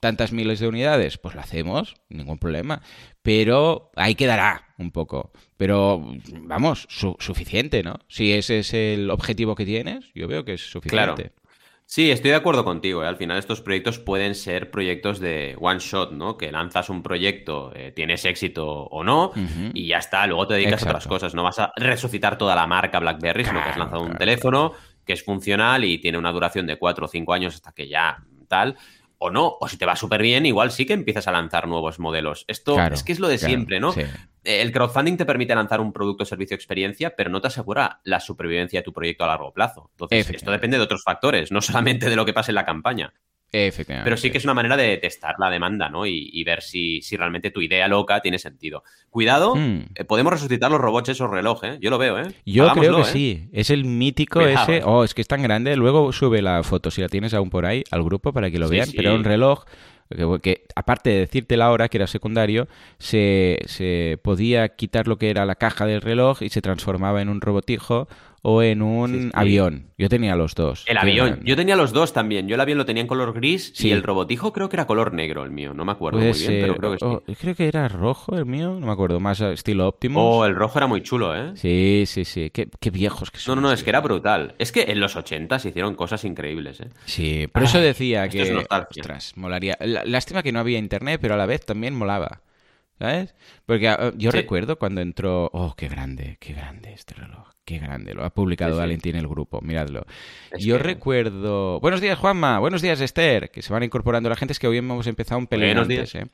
tantas 0.00 0.32
miles 0.32 0.58
de 0.58 0.66
unidades, 0.66 1.16
pues 1.16 1.36
lo 1.36 1.40
hacemos, 1.40 1.94
ningún 2.08 2.38
problema. 2.38 2.82
Pero 3.22 3.92
ahí 3.94 4.16
quedará 4.16 4.74
un 4.78 4.90
poco. 4.90 5.30
Pero, 5.56 6.04
vamos, 6.40 6.88
suficiente, 6.88 7.84
¿no? 7.84 8.00
Si 8.08 8.32
ese 8.32 8.58
es 8.58 8.74
el 8.74 9.10
objetivo 9.10 9.54
que 9.54 9.64
tienes, 9.64 10.10
yo 10.14 10.26
veo 10.26 10.44
que 10.44 10.54
es 10.54 10.70
suficiente. 10.70 11.30
Sí, 11.94 12.10
estoy 12.10 12.30
de 12.30 12.38
acuerdo 12.38 12.64
contigo. 12.64 13.04
¿eh? 13.04 13.06
Al 13.06 13.18
final 13.18 13.36
estos 13.36 13.60
proyectos 13.60 13.98
pueden 13.98 14.34
ser 14.34 14.70
proyectos 14.70 15.20
de 15.20 15.58
one 15.60 15.78
shot, 15.78 16.12
¿no? 16.12 16.38
Que 16.38 16.50
lanzas 16.50 16.88
un 16.88 17.02
proyecto, 17.02 17.70
eh, 17.74 17.92
tienes 17.94 18.24
éxito 18.24 18.66
o 18.66 19.04
no, 19.04 19.30
y 19.74 19.88
ya 19.88 19.98
está. 19.98 20.26
Luego 20.26 20.46
te 20.46 20.54
dedicas 20.54 20.82
a 20.84 20.86
otras 20.86 21.06
cosas. 21.06 21.34
No 21.34 21.42
vas 21.42 21.58
a 21.58 21.70
resucitar 21.76 22.38
toda 22.38 22.54
la 22.54 22.66
marca 22.66 22.98
BlackBerry, 22.98 23.44
sino 23.44 23.62
que 23.62 23.68
has 23.68 23.76
lanzado 23.76 24.04
un 24.04 24.16
teléfono 24.16 24.72
que 25.04 25.12
es 25.12 25.22
funcional 25.22 25.84
y 25.84 25.98
tiene 25.98 26.16
una 26.16 26.32
duración 26.32 26.66
de 26.66 26.78
cuatro 26.78 27.04
o 27.04 27.08
cinco 27.08 27.34
años 27.34 27.56
hasta 27.56 27.72
que 27.72 27.86
ya 27.86 28.24
tal 28.48 28.74
o 29.22 29.30
no, 29.30 29.56
o 29.60 29.68
si 29.68 29.76
te 29.76 29.86
va 29.86 29.96
súper 29.96 30.20
bien, 30.22 30.44
igual 30.46 30.72
sí 30.72 30.84
que 30.84 30.92
empiezas 30.92 31.28
a 31.28 31.32
lanzar 31.32 31.68
nuevos 31.68 31.98
modelos. 31.98 32.44
Esto 32.48 32.80
es 32.80 33.02
que 33.02 33.12
es 33.12 33.20
lo 33.20 33.28
de 33.28 33.38
siempre, 33.38 33.80
¿no? 33.80 33.94
El 34.44 34.72
crowdfunding 34.72 35.16
te 35.16 35.24
permite 35.24 35.54
lanzar 35.54 35.80
un 35.80 35.92
producto, 35.92 36.24
servicio, 36.24 36.56
experiencia, 36.56 37.14
pero 37.14 37.30
no 37.30 37.40
te 37.40 37.46
asegura 37.46 38.00
la 38.02 38.18
supervivencia 38.18 38.80
de 38.80 38.84
tu 38.84 38.92
proyecto 38.92 39.24
a 39.24 39.28
largo 39.28 39.52
plazo. 39.52 39.90
Entonces, 39.92 40.30
esto 40.30 40.50
depende 40.50 40.76
de 40.76 40.82
otros 40.82 41.04
factores, 41.04 41.52
no 41.52 41.60
solamente 41.62 42.10
de 42.10 42.16
lo 42.16 42.24
que 42.24 42.32
pase 42.32 42.50
en 42.50 42.56
la 42.56 42.64
campaña. 42.64 43.12
Pero 43.52 44.16
sí 44.16 44.30
que 44.30 44.38
es 44.38 44.44
una 44.44 44.54
manera 44.54 44.78
de 44.78 44.96
testar 44.96 45.34
la 45.38 45.50
demanda, 45.50 45.90
¿no? 45.90 46.06
Y, 46.06 46.42
ver 46.44 46.62
si, 46.62 47.02
si, 47.02 47.18
realmente 47.18 47.50
tu 47.50 47.60
idea 47.60 47.86
loca 47.86 48.20
tiene 48.22 48.38
sentido. 48.38 48.82
Cuidado, 49.10 49.54
hmm. 49.54 49.90
eh, 49.94 50.04
podemos 50.04 50.32
resucitar 50.32 50.70
los 50.70 50.80
robots 50.80 51.10
esos 51.10 51.30
reloj, 51.30 51.62
¿eh? 51.64 51.78
Yo 51.78 51.90
lo 51.90 51.98
veo, 51.98 52.18
¿eh? 52.18 52.32
Yo 52.46 52.72
creo 52.72 52.96
que 52.96 53.02
¿eh? 53.02 53.04
sí. 53.04 53.48
Es 53.52 53.68
el 53.68 53.84
mítico 53.84 54.40
ese. 54.40 54.82
Oh, 54.84 55.04
es 55.04 55.12
que 55.12 55.20
es 55.20 55.28
tan 55.28 55.42
grande. 55.42 55.76
Luego 55.76 56.12
sube 56.12 56.40
la 56.40 56.62
foto, 56.62 56.90
si 56.90 57.02
la 57.02 57.08
tienes 57.08 57.34
aún 57.34 57.50
por 57.50 57.66
ahí, 57.66 57.84
al 57.90 58.02
grupo 58.02 58.32
para 58.32 58.50
que 58.50 58.58
lo 58.58 58.70
vean. 58.70 58.88
Pero 58.96 59.14
un 59.14 59.24
reloj 59.24 59.64
que, 60.42 60.64
aparte 60.74 61.10
de 61.10 61.18
decirte 61.20 61.56
la 61.56 61.70
hora, 61.70 61.88
que 61.88 61.98
era 61.98 62.06
secundario, 62.06 62.68
se, 62.98 63.58
se 63.66 64.18
podía 64.22 64.70
quitar 64.70 65.08
lo 65.08 65.18
que 65.18 65.30
era 65.30 65.44
la 65.44 65.56
caja 65.56 65.86
del 65.86 66.00
reloj 66.00 66.42
y 66.42 66.48
se 66.48 66.62
transformaba 66.62 67.20
en 67.20 67.28
un 67.28 67.40
robotijo 67.40 68.08
o 68.42 68.62
en 68.62 68.82
un 68.82 69.30
avión. 69.34 69.92
Yo 69.96 70.08
tenía 70.08 70.34
los 70.34 70.54
dos. 70.54 70.84
El 70.88 70.98
avión. 70.98 71.40
Yo 71.44 71.54
tenía 71.54 71.76
los 71.76 71.92
dos 71.92 72.12
también. 72.12 72.48
Yo 72.48 72.56
el 72.56 72.60
avión 72.60 72.76
lo 72.76 72.84
tenía 72.84 73.00
en 73.00 73.06
color 73.06 73.32
gris 73.32 73.72
y 73.80 73.90
el 73.90 74.02
robotijo 74.02 74.52
creo 74.52 74.68
que 74.68 74.76
era 74.76 74.86
color 74.86 75.14
negro 75.14 75.44
el 75.44 75.52
mío. 75.52 75.72
No 75.74 75.84
me 75.84 75.92
acuerdo 75.92 76.18
muy 76.18 76.32
bien, 76.32 76.60
pero 76.60 76.76
creo 76.76 76.92
que 76.92 76.98
sí. 76.98 77.04
Oh, 77.04 77.22
creo 77.40 77.54
que 77.54 77.68
era 77.68 77.88
rojo 77.88 78.36
el 78.36 78.44
mío. 78.44 78.76
No 78.78 78.86
me 78.86 78.92
acuerdo. 78.92 79.20
Más 79.20 79.40
estilo 79.40 79.86
óptimo. 79.86 80.20
Oh, 80.20 80.44
el 80.44 80.56
rojo 80.56 80.78
era 80.78 80.88
muy 80.88 81.02
chulo, 81.02 81.36
¿eh? 81.36 81.52
Sí, 81.54 82.04
sí, 82.06 82.24
sí. 82.24 82.50
Qué, 82.50 82.68
viejos 82.90 83.30
que 83.30 83.38
son. 83.38 83.56
No, 83.56 83.62
no, 83.62 83.68
no. 83.68 83.74
Es 83.74 83.84
que 83.84 83.90
era 83.90 84.00
brutal. 84.00 84.54
Es 84.58 84.72
que 84.72 84.82
en 84.88 84.98
los 84.98 85.14
80 85.14 85.60
se 85.60 85.68
hicieron 85.68 85.94
cosas 85.94 86.24
increíbles, 86.24 86.80
¿eh? 86.80 86.88
Sí. 87.04 87.46
Por 87.52 87.62
eso 87.62 87.78
decía 87.78 88.28
que... 88.28 88.42
Es 88.42 88.52
ostras, 88.70 89.32
molaría. 89.36 89.78
Lástima 89.80 90.42
que 90.42 90.50
no 90.50 90.58
había 90.58 90.78
internet, 90.78 91.20
pero 91.22 91.34
a 91.34 91.36
la 91.36 91.46
vez 91.46 91.64
también 91.64 91.94
molaba. 91.94 92.40
¿Sabes? 93.02 93.34
Porque 93.66 93.88
ah, 93.88 94.12
yo 94.16 94.30
recuerdo 94.30 94.78
cuando 94.78 95.00
entró... 95.00 95.50
Oh, 95.52 95.74
qué 95.76 95.88
grande, 95.88 96.36
qué 96.38 96.52
grande 96.52 96.92
este 96.92 97.14
reloj. 97.14 97.48
Qué 97.64 97.80
grande, 97.80 98.14
lo 98.14 98.24
ha 98.24 98.30
publicado 98.30 98.76
Valentín 98.76 99.16
en 99.16 99.22
el 99.22 99.26
grupo, 99.26 99.60
miradlo. 99.60 100.06
Yo 100.56 100.78
recuerdo... 100.78 101.80
Buenos 101.80 102.00
días, 102.00 102.16
Juanma. 102.16 102.60
Buenos 102.60 102.80
días, 102.80 103.00
Esther. 103.00 103.50
Que 103.50 103.60
se 103.60 103.72
van 103.72 103.82
incorporando 103.82 104.28
la 104.28 104.36
gente. 104.36 104.52
Es 104.52 104.60
que 104.60 104.68
hoy 104.68 104.76
hemos 104.76 105.08
empezado 105.08 105.40
un 105.40 105.48
pelín 105.48 105.78
antes, 105.78 106.14
¿eh? 106.14 106.28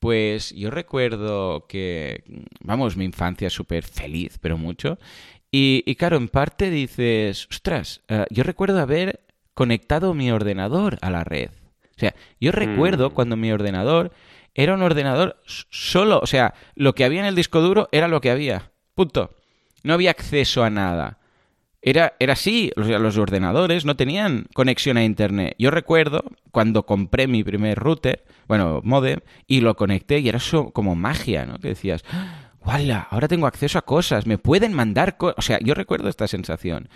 Pues 0.00 0.52
yo 0.56 0.72
recuerdo 0.72 1.66
que, 1.68 2.24
vamos, 2.64 2.96
mi 2.96 3.04
infancia 3.04 3.48
súper 3.48 3.84
feliz, 3.84 4.38
pero 4.40 4.58
mucho. 4.58 4.98
Y, 5.52 5.94
claro, 5.94 6.16
en 6.16 6.26
parte 6.26 6.68
dices, 6.68 7.46
ostras, 7.48 8.02
eh, 8.08 8.24
yo 8.30 8.42
recuerdo 8.42 8.80
haber 8.80 9.20
conectado 9.54 10.14
mi 10.14 10.32
ordenador 10.32 10.98
a 11.00 11.10
la 11.10 11.22
red. 11.22 11.50
O 11.96 12.00
sea, 12.00 12.16
yo 12.40 12.50
recuerdo 12.50 13.10
mm. 13.10 13.12
cuando 13.12 13.36
mi 13.36 13.52
ordenador 13.52 14.10
era 14.58 14.74
un 14.74 14.82
ordenador 14.82 15.40
solo. 15.46 16.18
O 16.20 16.26
sea, 16.26 16.52
lo 16.74 16.96
que 16.96 17.04
había 17.04 17.20
en 17.20 17.26
el 17.26 17.36
disco 17.36 17.60
duro 17.60 17.88
era 17.92 18.08
lo 18.08 18.20
que 18.20 18.30
había. 18.30 18.72
Punto. 18.96 19.36
No 19.84 19.94
había 19.94 20.10
acceso 20.10 20.64
a 20.64 20.70
nada. 20.70 21.18
Era, 21.80 22.14
era 22.18 22.32
así, 22.32 22.72
los 22.74 23.16
ordenadores 23.18 23.84
no 23.84 23.94
tenían 23.94 24.46
conexión 24.52 24.96
a 24.96 25.04
internet. 25.04 25.54
Yo 25.60 25.70
recuerdo 25.70 26.24
cuando 26.50 26.86
compré 26.86 27.28
mi 27.28 27.44
primer 27.44 27.78
router, 27.78 28.24
bueno, 28.48 28.80
modem, 28.82 29.20
y 29.46 29.60
lo 29.60 29.76
conecté 29.76 30.18
y 30.18 30.28
era 30.28 30.40
como 30.72 30.96
magia, 30.96 31.46
¿no? 31.46 31.60
Que 31.60 31.68
decías, 31.68 32.04
¡Wala! 32.60 33.06
Ahora 33.12 33.28
tengo 33.28 33.46
acceso 33.46 33.78
a 33.78 33.82
cosas, 33.82 34.26
me 34.26 34.38
pueden 34.38 34.72
mandar 34.72 35.16
cosas. 35.16 35.36
O 35.38 35.42
sea, 35.42 35.60
yo 35.60 35.74
recuerdo 35.74 36.08
esta 36.08 36.26
sensación. 36.26 36.88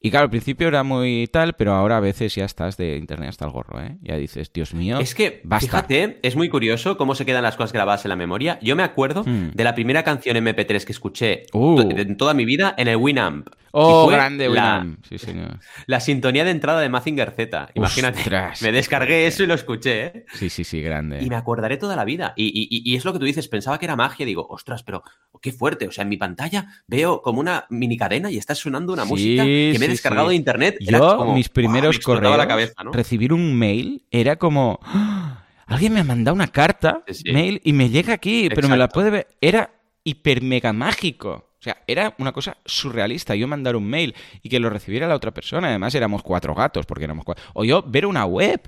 Y 0.00 0.10
claro, 0.10 0.24
al 0.24 0.30
principio 0.30 0.68
era 0.68 0.84
muy 0.84 1.28
tal, 1.32 1.54
pero 1.54 1.74
ahora 1.74 1.96
a 1.96 2.00
veces 2.00 2.34
ya 2.34 2.44
estás 2.44 2.76
de 2.76 2.96
internet 2.96 3.30
hasta 3.30 3.44
el 3.46 3.50
gorro, 3.50 3.80
¿eh? 3.80 3.96
Ya 4.00 4.16
dices, 4.16 4.52
Dios 4.52 4.72
mío. 4.72 5.00
Es 5.00 5.14
que, 5.14 5.42
fíjate, 5.58 6.20
es 6.22 6.36
muy 6.36 6.48
curioso 6.48 6.96
cómo 6.96 7.16
se 7.16 7.26
quedan 7.26 7.42
las 7.42 7.56
cosas 7.56 7.72
grabadas 7.72 8.04
en 8.04 8.10
la 8.10 8.16
memoria. 8.16 8.60
Yo 8.62 8.76
me 8.76 8.84
acuerdo 8.84 9.24
hmm. 9.24 9.50
de 9.54 9.64
la 9.64 9.74
primera 9.74 10.04
canción 10.04 10.36
MP3 10.36 10.84
que 10.84 10.92
escuché 10.92 11.46
uh. 11.52 11.80
en 11.80 12.16
toda 12.16 12.32
mi 12.34 12.44
vida 12.44 12.74
en 12.78 12.86
el 12.86 12.96
Winamp. 12.96 13.48
Oh, 13.72 14.08
grande 14.08 14.48
Winamp. 14.48 15.04
Sí, 15.08 15.18
señor. 15.18 15.58
La 15.86 16.00
sintonía 16.00 16.44
de 16.44 16.50
entrada 16.50 16.80
de 16.80 16.88
Mazinger 16.88 17.32
Z. 17.32 17.70
Imagínate. 17.74 18.20
me 18.62 18.72
descargué 18.72 19.26
eso 19.26 19.42
y 19.42 19.46
lo 19.46 19.54
escuché, 19.54 20.06
¿eh? 20.06 20.24
Sí, 20.34 20.50
sí, 20.50 20.64
sí, 20.64 20.80
grande. 20.80 21.22
Y 21.22 21.28
me 21.28 21.36
acordaré 21.36 21.76
toda 21.76 21.96
la 21.96 22.04
vida. 22.04 22.32
Y, 22.36 22.94
es 22.96 23.04
lo 23.04 23.12
que 23.12 23.18
tú 23.18 23.24
dices, 23.24 23.48
pensaba 23.48 23.78
que 23.78 23.86
era 23.86 23.96
magia. 23.96 24.26
Digo, 24.26 24.46
ostras, 24.48 24.82
pero 24.82 25.02
qué 25.40 25.52
fuerte. 25.52 25.86
O 25.86 25.92
sea, 25.92 26.02
en 26.02 26.08
mi 26.08 26.16
pantalla 26.16 26.66
veo 26.86 27.22
como 27.22 27.40
una 27.40 27.66
mini 27.70 27.96
cadena 27.96 28.30
y 28.30 28.38
está 28.38 28.54
sonando 28.54 28.92
una 28.92 29.04
música 29.04 29.44
que 29.44 29.76
me 29.78 29.86
he 29.86 29.88
descargado 29.88 30.28
de 30.28 30.34
internet. 30.34 30.76
Yo, 30.80 31.34
mis 31.34 31.48
primeros 31.48 31.98
correos, 31.98 32.36
la 32.36 32.48
cabeza, 32.48 32.74
recibir 32.92 33.32
un 33.32 33.54
mail 33.54 34.04
era 34.10 34.36
como. 34.36 34.80
¡Ah! 34.82 35.44
Alguien 35.66 35.92
me 35.92 36.00
ha 36.00 36.04
mandado 36.04 36.34
una 36.34 36.48
carta, 36.48 37.04
mail, 37.30 37.60
y 37.62 37.74
me 37.74 37.90
llega 37.90 38.14
aquí, 38.14 38.48
pero 38.54 38.68
me 38.68 38.78
la 38.78 38.88
puede 38.88 39.10
ver. 39.10 39.28
Era 39.40 39.70
hiper 40.02 40.42
mega 40.42 40.72
mágico. 40.72 41.47
O 41.60 41.62
sea, 41.62 41.82
era 41.86 42.14
una 42.18 42.32
cosa 42.32 42.56
surrealista. 42.64 43.34
Yo 43.34 43.48
mandar 43.48 43.74
un 43.74 43.88
mail 43.88 44.14
y 44.42 44.48
que 44.48 44.60
lo 44.60 44.70
recibiera 44.70 45.08
la 45.08 45.16
otra 45.16 45.32
persona. 45.32 45.68
Además, 45.68 45.94
éramos 45.94 46.22
cuatro 46.22 46.54
gatos, 46.54 46.86
porque 46.86 47.04
éramos 47.04 47.24
cuatro. 47.24 47.44
O 47.54 47.64
yo 47.64 47.82
ver 47.82 48.06
una 48.06 48.24
web. 48.24 48.60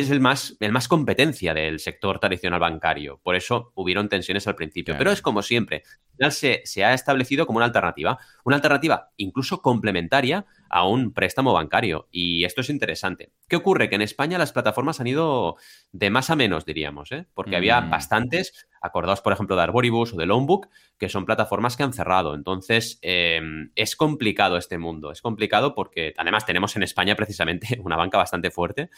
es 0.00 0.10
el 0.10 0.20
más, 0.20 0.56
el 0.60 0.72
más 0.72 0.88
competencia 0.88 1.54
del 1.54 1.78
sector 1.78 2.18
tradicional 2.18 2.60
bancario. 2.60 3.20
Por 3.22 3.36
eso 3.36 3.72
hubieron 3.74 4.08
tensiones 4.08 4.46
al 4.48 4.56
principio. 4.56 4.96
Pero 4.98 5.12
es 5.12 5.22
como 5.22 5.42
siempre, 5.42 5.82
se, 6.30 6.62
se, 6.64 6.84
ha 6.84 6.94
establecido 6.94 7.46
como 7.46 7.58
una 7.58 7.66
alternativa, 7.66 8.18
una 8.44 8.56
alternativa 8.56 9.10
incluso 9.16 9.62
complementaria 9.62 10.46
a 10.68 10.86
un 10.88 11.12
préstamo 11.12 11.52
bancario. 11.52 12.08
Y 12.10 12.44
esto 12.44 12.62
es 12.62 12.70
interesante. 12.70 13.30
¿Qué 13.48 13.56
ocurre? 13.56 13.88
Que 13.88 13.94
en 13.94 14.02
España 14.02 14.38
las 14.38 14.52
plataformas 14.52 15.00
han 15.00 15.06
ido 15.06 15.56
de 15.92 16.10
más 16.10 16.30
a 16.30 16.36
menos, 16.36 16.64
diríamos, 16.64 17.12
¿eh? 17.12 17.26
porque 17.32 17.54
había 17.54 17.80
mm. 17.80 17.90
bastantes, 17.90 18.66
acordados 18.82 19.20
por 19.20 19.32
ejemplo 19.32 19.54
de 19.54 19.62
Arboribus 19.62 20.12
o 20.12 20.16
de 20.16 20.26
Loanbook, 20.26 20.68
que 20.98 21.08
son 21.08 21.24
plataformas 21.24 21.76
que 21.76 21.84
han 21.84 21.92
cerrado. 21.92 22.34
Entonces, 22.34 22.98
em, 23.02 23.70
es 23.76 23.94
complicado 23.94 24.56
este 24.56 24.78
mundo. 24.78 25.12
Es 25.12 25.22
complicado 25.22 25.74
porque 25.74 26.14
además 26.16 26.46
tenemos 26.46 26.74
en 26.74 26.82
España 26.82 27.14
precisamente 27.14 27.78
una 27.84 27.96
banca 27.96 28.18
bastante 28.18 28.50
fuerte. 28.50 28.90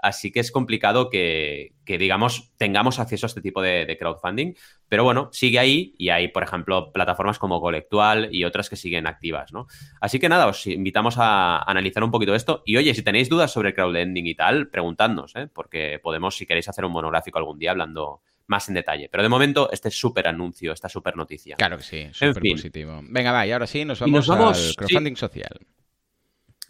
Así 0.00 0.30
que 0.30 0.40
es 0.40 0.52
complicado 0.52 1.10
que, 1.10 1.72
digamos, 1.86 2.52
tengamos 2.56 2.98
acceso 2.98 3.26
a 3.26 3.28
este 3.28 3.40
tipo 3.40 3.60
de, 3.60 3.96
crowdfunding. 3.98 4.54
Pero 4.88 5.04
bueno, 5.04 5.28
sigue 5.32 5.58
ahí 5.58 5.94
y 5.98 6.10
hay, 6.10 6.28
por 6.28 6.42
ejemplo, 6.42 6.92
plataformas 6.92 7.38
como 7.38 7.60
Colectual 7.60 8.28
y 8.32 8.44
otras 8.44 8.70
que 8.70 8.76
siguen 8.76 9.06
activas, 9.06 9.52
¿no? 9.52 9.66
Así 10.00 10.18
que 10.18 10.28
nada, 10.28 10.46
os 10.46 10.66
invitamos 10.66 11.16
a 11.18 11.58
analizar 11.62 12.04
un 12.04 12.10
poquito 12.10 12.34
esto. 12.34 12.62
Y 12.64 12.76
oye, 12.76 12.94
si 12.94 13.02
tenéis 13.02 13.28
dudas 13.28 13.52
sobre 13.52 13.74
crowdlending 13.74 14.26
y 14.26 14.34
tal, 14.34 14.68
preguntadnos, 14.68 15.34
¿eh? 15.36 15.48
Porque 15.52 15.98
podemos, 16.02 16.36
si 16.36 16.46
queréis, 16.46 16.68
hacer 16.68 16.84
un 16.84 16.92
monográfico 16.92 17.38
algún 17.38 17.58
día 17.58 17.72
hablando 17.72 18.22
más 18.46 18.68
en 18.68 18.74
detalle. 18.74 19.08
Pero 19.10 19.22
de 19.22 19.28
momento, 19.28 19.70
este 19.72 19.90
súper 19.90 20.26
anuncio, 20.26 20.72
esta 20.72 20.88
súper 20.88 21.16
noticia. 21.16 21.56
Claro 21.56 21.76
que 21.76 21.82
sí, 21.82 22.08
súper 22.12 22.42
positivo. 22.42 23.00
Venga, 23.04 23.32
va, 23.32 23.46
y 23.46 23.52
ahora 23.52 23.66
sí, 23.66 23.84
nos 23.84 24.00
vamos, 24.00 24.28
al 24.28 24.74
crowdfunding 24.76 25.16
social. 25.16 25.58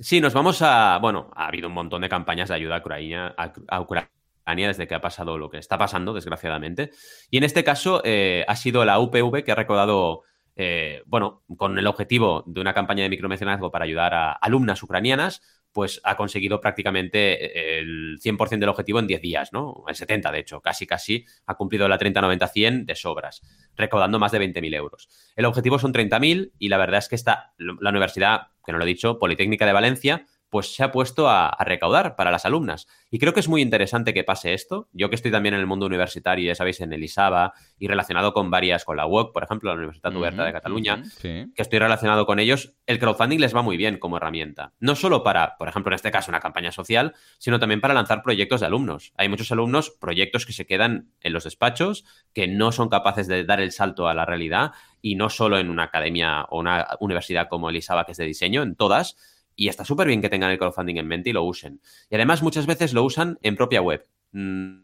Sí, 0.00 0.20
nos 0.20 0.32
vamos 0.32 0.62
a. 0.62 0.98
Bueno, 0.98 1.30
ha 1.34 1.48
habido 1.48 1.66
un 1.66 1.74
montón 1.74 2.02
de 2.02 2.08
campañas 2.08 2.48
de 2.48 2.54
ayuda 2.54 2.76
a 2.76 2.78
Ucrania, 2.78 3.34
a, 3.37 3.80
Ucrania 3.80 4.08
desde 4.46 4.87
que 4.87 4.94
ha 4.94 5.00
pasado 5.00 5.37
lo 5.37 5.50
que 5.50 5.58
está 5.58 5.76
pasando, 5.76 6.14
desgraciadamente. 6.14 6.90
Y 7.30 7.38
en 7.38 7.44
este 7.44 7.64
caso 7.64 8.00
eh, 8.04 8.44
ha 8.46 8.54
sido 8.54 8.84
la 8.84 9.00
UPV 9.00 9.42
que 9.42 9.50
ha 9.50 9.56
recaudado, 9.56 10.22
eh, 10.54 11.02
bueno, 11.06 11.42
con 11.56 11.76
el 11.78 11.87
objetivo 11.88 12.44
de 12.46 12.61
una 12.61 12.74
campaña 12.74 13.02
de 13.02 13.08
micromecenazgo 13.08 13.72
para 13.72 13.87
ayudar 13.87 14.14
a 14.14 14.32
alumnas 14.32 14.82
ucranianas, 14.84 15.42
pues 15.79 16.01
ha 16.03 16.17
conseguido 16.17 16.61
prácticamente 16.61 17.79
el 17.79 18.19
100% 18.19 18.59
del 18.59 18.69
objetivo 18.69 18.99
en 18.99 19.07
10 19.07 19.23
días, 19.23 19.53
¿no? 19.53 19.85
En 19.87 19.95
70, 19.95 20.33
de 20.33 20.41
hecho, 20.41 20.61
casi, 20.61 20.88
casi 20.88 21.25
ha 21.47 21.55
cumplido 21.55 21.87
la 21.87 21.97
30-90-100 21.97 22.85
de 22.85 22.97
sobras, 22.97 23.43
recaudando 23.77 24.19
más 24.19 24.33
de 24.33 24.41
20.000 24.41 24.75
euros. 24.75 25.09
El 25.37 25.45
objetivo 25.45 25.79
son 25.79 25.93
30.000 25.93 26.51
y 26.59 26.69
la 26.69 26.79
verdad 26.79 26.99
es 26.99 27.09
que 27.09 27.14
está 27.14 27.53
la 27.59 27.91
universidad, 27.91 28.49
que 28.67 28.73
no 28.73 28.79
lo 28.79 28.83
he 28.83 28.88
dicho, 28.88 29.21
Politécnica 29.21 29.67
de 29.67 29.73
Valencia, 29.73 30.27
pues 30.50 30.74
se 30.74 30.82
ha 30.82 30.92
puesto 30.92 31.28
a, 31.28 31.56
recaudar 31.61 32.16
para 32.16 32.30
las 32.30 32.46
alumnas. 32.46 32.87
Y 33.11 33.18
creo 33.18 33.34
que 33.34 33.40
es 33.40 33.48
muy 33.48 33.62
interesante 33.62 34.14
que 34.14 34.24
pase 34.24 34.54
esto. 34.54 34.88
Yo 34.92 35.08
que 35.08 35.16
estoy 35.16 35.30
también 35.30 35.54
en 35.54 35.61
el 35.61 35.66
mundo 35.66 35.87
universitario, 35.87 36.46
ya 36.46 36.54
sabéis, 36.54 36.80
en 36.80 36.92
el 36.92 37.02
ISABA 37.02 37.52
y 37.78 37.88
relacionado 37.88 38.32
con 38.32 38.50
varias, 38.50 38.84
con 38.84 38.96
la 38.96 39.06
UOC, 39.06 39.32
por 39.32 39.44
ejemplo, 39.44 39.70
la 39.70 39.76
Universidad 39.76 40.14
Oberta 40.16 40.44
de 40.44 40.52
Cataluña, 40.52 41.02
que 41.20 41.48
estoy 41.56 41.78
relacionado 41.78 42.26
con 42.26 42.38
ellos, 42.38 42.74
el 42.87 42.98
crowdfunding 42.98 43.38
les 43.38 43.54
va 43.54 43.62
muy 43.62 43.76
bien 43.76 43.98
como 43.98 44.16
herramienta. 44.16 44.72
No 44.80 44.94
solo 44.94 45.22
para, 45.22 45.56
por 45.58 45.68
ejemplo, 45.68 45.90
en 45.90 45.96
este 45.96 46.11
caso, 46.11 46.30
una 46.30 46.40
campaña 46.40 46.72
social, 46.72 47.14
sino 47.38 47.58
también 47.58 47.80
para 47.80 47.94
lanzar 47.94 48.22
proyectos 48.22 48.61
de 48.61 48.66
alumnos. 48.66 49.12
Hay 49.16 49.28
muchos 49.28 49.52
alumnos, 49.52 49.90
proyectos 49.90 50.46
que 50.46 50.52
se 50.52 50.66
quedan 50.66 51.12
en 51.20 51.32
los 51.32 51.44
despachos, 51.44 52.04
que 52.32 52.48
no 52.48 52.72
son 52.72 52.88
capaces 52.88 53.26
de 53.26 53.44
dar 53.44 53.61
el 53.61 53.72
salto 53.72 54.08
a 54.08 54.14
la 54.14 54.24
realidad, 54.24 54.72
y 55.00 55.14
no 55.14 55.30
solo 55.30 55.58
en 55.58 55.70
una 55.70 55.84
academia 55.84 56.44
o 56.44 56.58
una 56.58 56.87
universidad 57.00 57.48
como 57.48 57.70
el 57.70 57.76
ISABA, 57.76 58.04
que 58.04 58.12
es 58.12 58.18
de 58.18 58.24
diseño, 58.24 58.62
en 58.62 58.74
todas, 58.74 59.16
y 59.59 59.68
está 59.68 59.85
súper 59.85 60.07
bien 60.07 60.23
que 60.23 60.29
tengan 60.29 60.53
el 60.53 60.59
crowdfunding 60.59 60.97
en 60.99 61.09
mente 61.09 61.31
y 61.31 61.33
lo 61.33 61.42
usen. 61.42 61.81
Y 62.09 62.14
además 62.14 62.44
muchas 62.44 62.64
veces 62.64 62.92
lo 62.92 63.03
usan 63.03 63.38
en 63.42 63.57
propia 63.57 63.83
web. 63.83 64.07
Mm, 64.31 64.79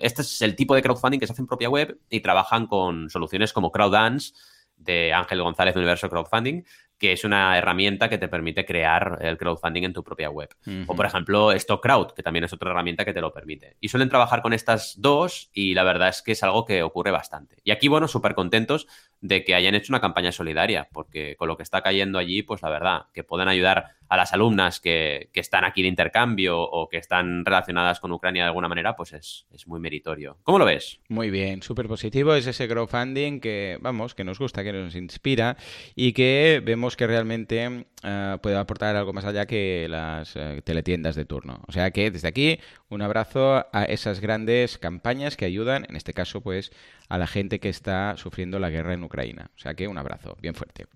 este 0.00 0.22
es 0.22 0.40
el 0.40 0.56
tipo 0.56 0.74
de 0.74 0.80
crowdfunding 0.80 1.20
que 1.20 1.26
se 1.26 1.34
hace 1.34 1.42
en 1.42 1.46
propia 1.46 1.68
web 1.68 2.00
y 2.08 2.20
trabajan 2.20 2.66
con 2.66 3.10
soluciones 3.10 3.52
como 3.52 3.70
Crowdance 3.70 4.32
de 4.74 5.12
Ángel 5.12 5.42
González 5.42 5.74
de 5.74 5.80
Universo 5.80 6.08
Crowdfunding, 6.08 6.62
que 6.98 7.12
es 7.12 7.24
una 7.24 7.58
herramienta 7.58 8.08
que 8.08 8.16
te 8.16 8.28
permite 8.28 8.64
crear 8.64 9.18
el 9.20 9.36
crowdfunding 9.36 9.84
en 9.84 9.92
tu 9.92 10.02
propia 10.02 10.30
web. 10.30 10.48
O, 10.86 10.94
por 10.94 11.04
ejemplo, 11.04 11.52
StockCrowd, 11.58 12.12
que 12.12 12.22
también 12.22 12.44
es 12.44 12.52
otra 12.54 12.70
herramienta 12.70 13.04
que 13.04 13.12
te 13.12 13.20
lo 13.20 13.32
permite. 13.34 13.76
Y 13.80 13.88
suelen 13.88 14.08
trabajar 14.08 14.40
con 14.40 14.54
estas 14.54 14.94
dos 14.98 15.50
y 15.52 15.74
la 15.74 15.84
verdad 15.84 16.08
es 16.08 16.22
que 16.22 16.32
es 16.32 16.42
algo 16.42 16.64
que 16.64 16.82
ocurre 16.82 17.10
bastante. 17.10 17.58
Y 17.64 17.70
aquí, 17.70 17.88
bueno, 17.88 18.08
súper 18.08 18.34
contentos 18.34 18.86
de 19.26 19.44
que 19.44 19.54
hayan 19.54 19.74
hecho 19.74 19.92
una 19.92 20.00
campaña 20.00 20.32
solidaria, 20.32 20.88
porque 20.92 21.36
con 21.36 21.48
lo 21.48 21.56
que 21.56 21.62
está 21.62 21.82
cayendo 21.82 22.18
allí, 22.18 22.42
pues 22.42 22.62
la 22.62 22.70
verdad, 22.70 23.06
que 23.12 23.24
pueden 23.24 23.48
ayudar 23.48 23.96
a 24.08 24.16
las 24.16 24.32
alumnas 24.32 24.80
que, 24.80 25.30
están 25.34 25.64
aquí 25.64 25.82
de 25.82 25.88
intercambio 25.88 26.60
o 26.60 26.88
que 26.88 26.96
están 26.96 27.44
relacionadas 27.44 28.00
con 28.00 28.10
Ucrania 28.10 28.44
de 28.44 28.48
alguna 28.48 28.68
manera, 28.68 28.96
pues 28.96 29.12
es, 29.12 29.46
es 29.52 29.66
muy 29.66 29.80
meritorio. 29.80 30.38
¿Cómo 30.44 30.58
lo 30.58 30.64
ves? 30.64 30.98
Muy 31.08 31.30
bien, 31.30 31.62
súper 31.62 31.88
positivo. 31.88 32.34
Es 32.34 32.46
ese 32.46 32.66
crowdfunding 32.66 33.40
que, 33.40 33.78
vamos, 33.80 34.14
que 34.14 34.24
nos 34.24 34.38
gusta, 34.38 34.64
que 34.64 34.72
nos 34.72 34.96
inspira 34.96 35.56
y 35.94 36.12
que 36.12 36.62
vemos 36.64 36.96
que 36.96 37.06
realmente 37.06 37.86
eh, 38.02 38.38
puede 38.40 38.56
aportar 38.56 38.96
algo 38.96 39.12
más 39.12 39.24
allá 39.24 39.46
que 39.46 39.86
las 39.90 40.34
eh, 40.36 40.62
teletiendas 40.64 41.16
de 41.16 41.24
turno. 41.24 41.62
O 41.66 41.72
sea 41.72 41.90
que 41.90 42.10
desde 42.10 42.28
aquí, 42.28 42.58
un 42.88 43.02
abrazo 43.02 43.66
a 43.72 43.84
esas 43.84 44.20
grandes 44.20 44.78
campañas 44.78 45.36
que 45.36 45.44
ayudan, 45.44 45.86
en 45.88 45.96
este 45.96 46.12
caso, 46.12 46.40
pues, 46.40 46.72
a 47.08 47.18
la 47.18 47.26
gente 47.26 47.60
que 47.60 47.68
está 47.68 48.16
sufriendo 48.16 48.58
la 48.58 48.70
guerra 48.70 48.94
en 48.94 49.04
Ucrania. 49.04 49.15
O 49.24 49.58
sea 49.58 49.74
que 49.74 49.88
un 49.88 49.98
abrazo 49.98 50.36
bien 50.40 50.54
fuerte. 50.54 50.86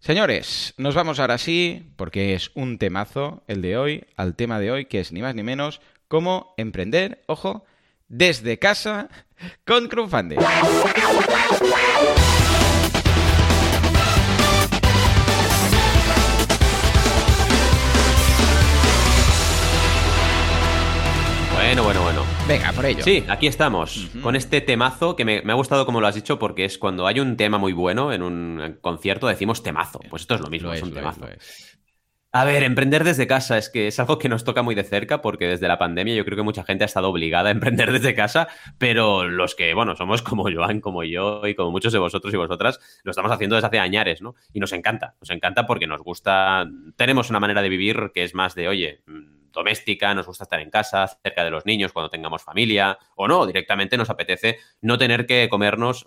Señores, 0.00 0.74
nos 0.76 0.94
vamos 0.94 1.18
ahora 1.18 1.38
sí, 1.38 1.92
porque 1.96 2.34
es 2.34 2.52
un 2.54 2.78
temazo 2.78 3.42
el 3.48 3.62
de 3.62 3.76
hoy, 3.76 4.04
al 4.16 4.36
tema 4.36 4.60
de 4.60 4.70
hoy, 4.70 4.84
que 4.84 5.00
es 5.00 5.12
ni 5.12 5.22
más 5.22 5.34
ni 5.34 5.42
menos 5.42 5.80
cómo 6.06 6.54
emprender, 6.56 7.22
ojo, 7.26 7.64
desde 8.08 8.58
casa 8.58 9.08
con 9.66 9.88
crowdfunding. 9.88 10.38
Venga, 22.48 22.72
por 22.72 22.86
ello. 22.86 23.04
Sí, 23.04 23.22
aquí 23.28 23.46
estamos, 23.46 24.10
con 24.22 24.34
este 24.34 24.62
temazo 24.62 25.16
que 25.16 25.26
me, 25.26 25.42
ha 25.46 25.54
gustado 25.54 25.84
como 25.84 26.00
lo 26.00 26.06
has 26.06 26.14
dicho, 26.14 26.38
porque 26.38 26.64
es 26.64 26.78
cuando 26.78 27.06
hay 27.06 27.20
un 27.20 27.36
tema 27.36 27.58
muy 27.58 27.74
bueno 27.74 28.10
en 28.10 28.22
un 28.22 28.78
concierto 28.80 29.26
decimos 29.26 29.62
temazo. 29.62 30.00
Pues 30.08 30.22
esto 30.22 30.34
es 30.34 30.40
lo 30.40 30.48
mismo, 30.48 30.72
es, 30.72 30.82
un 30.82 30.94
temazo. 30.94 31.26
A 32.32 32.44
ver, 32.46 32.62
emprender 32.62 33.04
desde 33.04 33.26
casa 33.26 33.58
es 33.58 33.68
que 33.68 33.86
es 33.86 34.00
algo 34.00 34.18
que 34.18 34.30
nos 34.30 34.44
toca 34.44 34.62
muy 34.62 34.74
de 34.74 34.84
cerca 34.84 35.20
porque 35.20 35.46
desde 35.46 35.68
la 35.68 35.78
pandemia 35.78 36.14
yo 36.14 36.24
creo 36.24 36.38
que 36.38 36.42
mucha 36.42 36.64
gente 36.64 36.84
ha 36.84 36.86
estado 36.86 37.10
obligada 37.10 37.50
a 37.50 37.52
emprender 37.52 37.92
desde 37.92 38.14
casa, 38.14 38.48
pero 38.78 39.28
los 39.28 39.54
que, 39.54 39.74
bueno, 39.74 39.94
somos 39.94 40.22
como 40.22 40.44
Joan, 40.44 40.80
como 40.80 41.04
yo 41.04 41.46
y 41.46 41.54
como 41.54 41.70
muchos 41.70 41.92
de 41.92 41.98
vosotros 41.98 42.32
y 42.32 42.38
vosotras, 42.38 42.80
lo 43.04 43.10
estamos 43.10 43.30
haciendo 43.30 43.56
desde 43.56 43.66
hace 43.66 43.78
añares, 43.78 44.22
¿no? 44.22 44.34
Y 44.54 44.60
nos 44.60 44.72
encanta, 44.72 45.16
nos 45.20 45.28
encanta 45.28 45.66
porque 45.66 45.86
nos 45.86 46.00
gusta, 46.00 46.66
tenemos 46.96 47.28
una 47.28 47.40
manera 47.40 47.60
de 47.60 47.68
vivir 47.68 48.10
que 48.14 48.24
es 48.24 48.34
más 48.34 48.54
de, 48.54 48.68
oye, 48.68 49.02
doméstica, 49.52 50.14
nos 50.14 50.26
gusta 50.26 50.44
estar 50.44 50.60
en 50.60 50.70
casa, 50.70 51.06
cerca 51.22 51.44
de 51.44 51.50
los 51.50 51.66
niños 51.66 51.92
cuando 51.92 52.10
tengamos 52.10 52.42
familia, 52.42 52.98
o 53.16 53.28
no, 53.28 53.46
directamente 53.46 53.96
nos 53.96 54.10
apetece 54.10 54.58
no 54.80 54.98
tener 54.98 55.26
que 55.26 55.48
comernos 55.48 56.06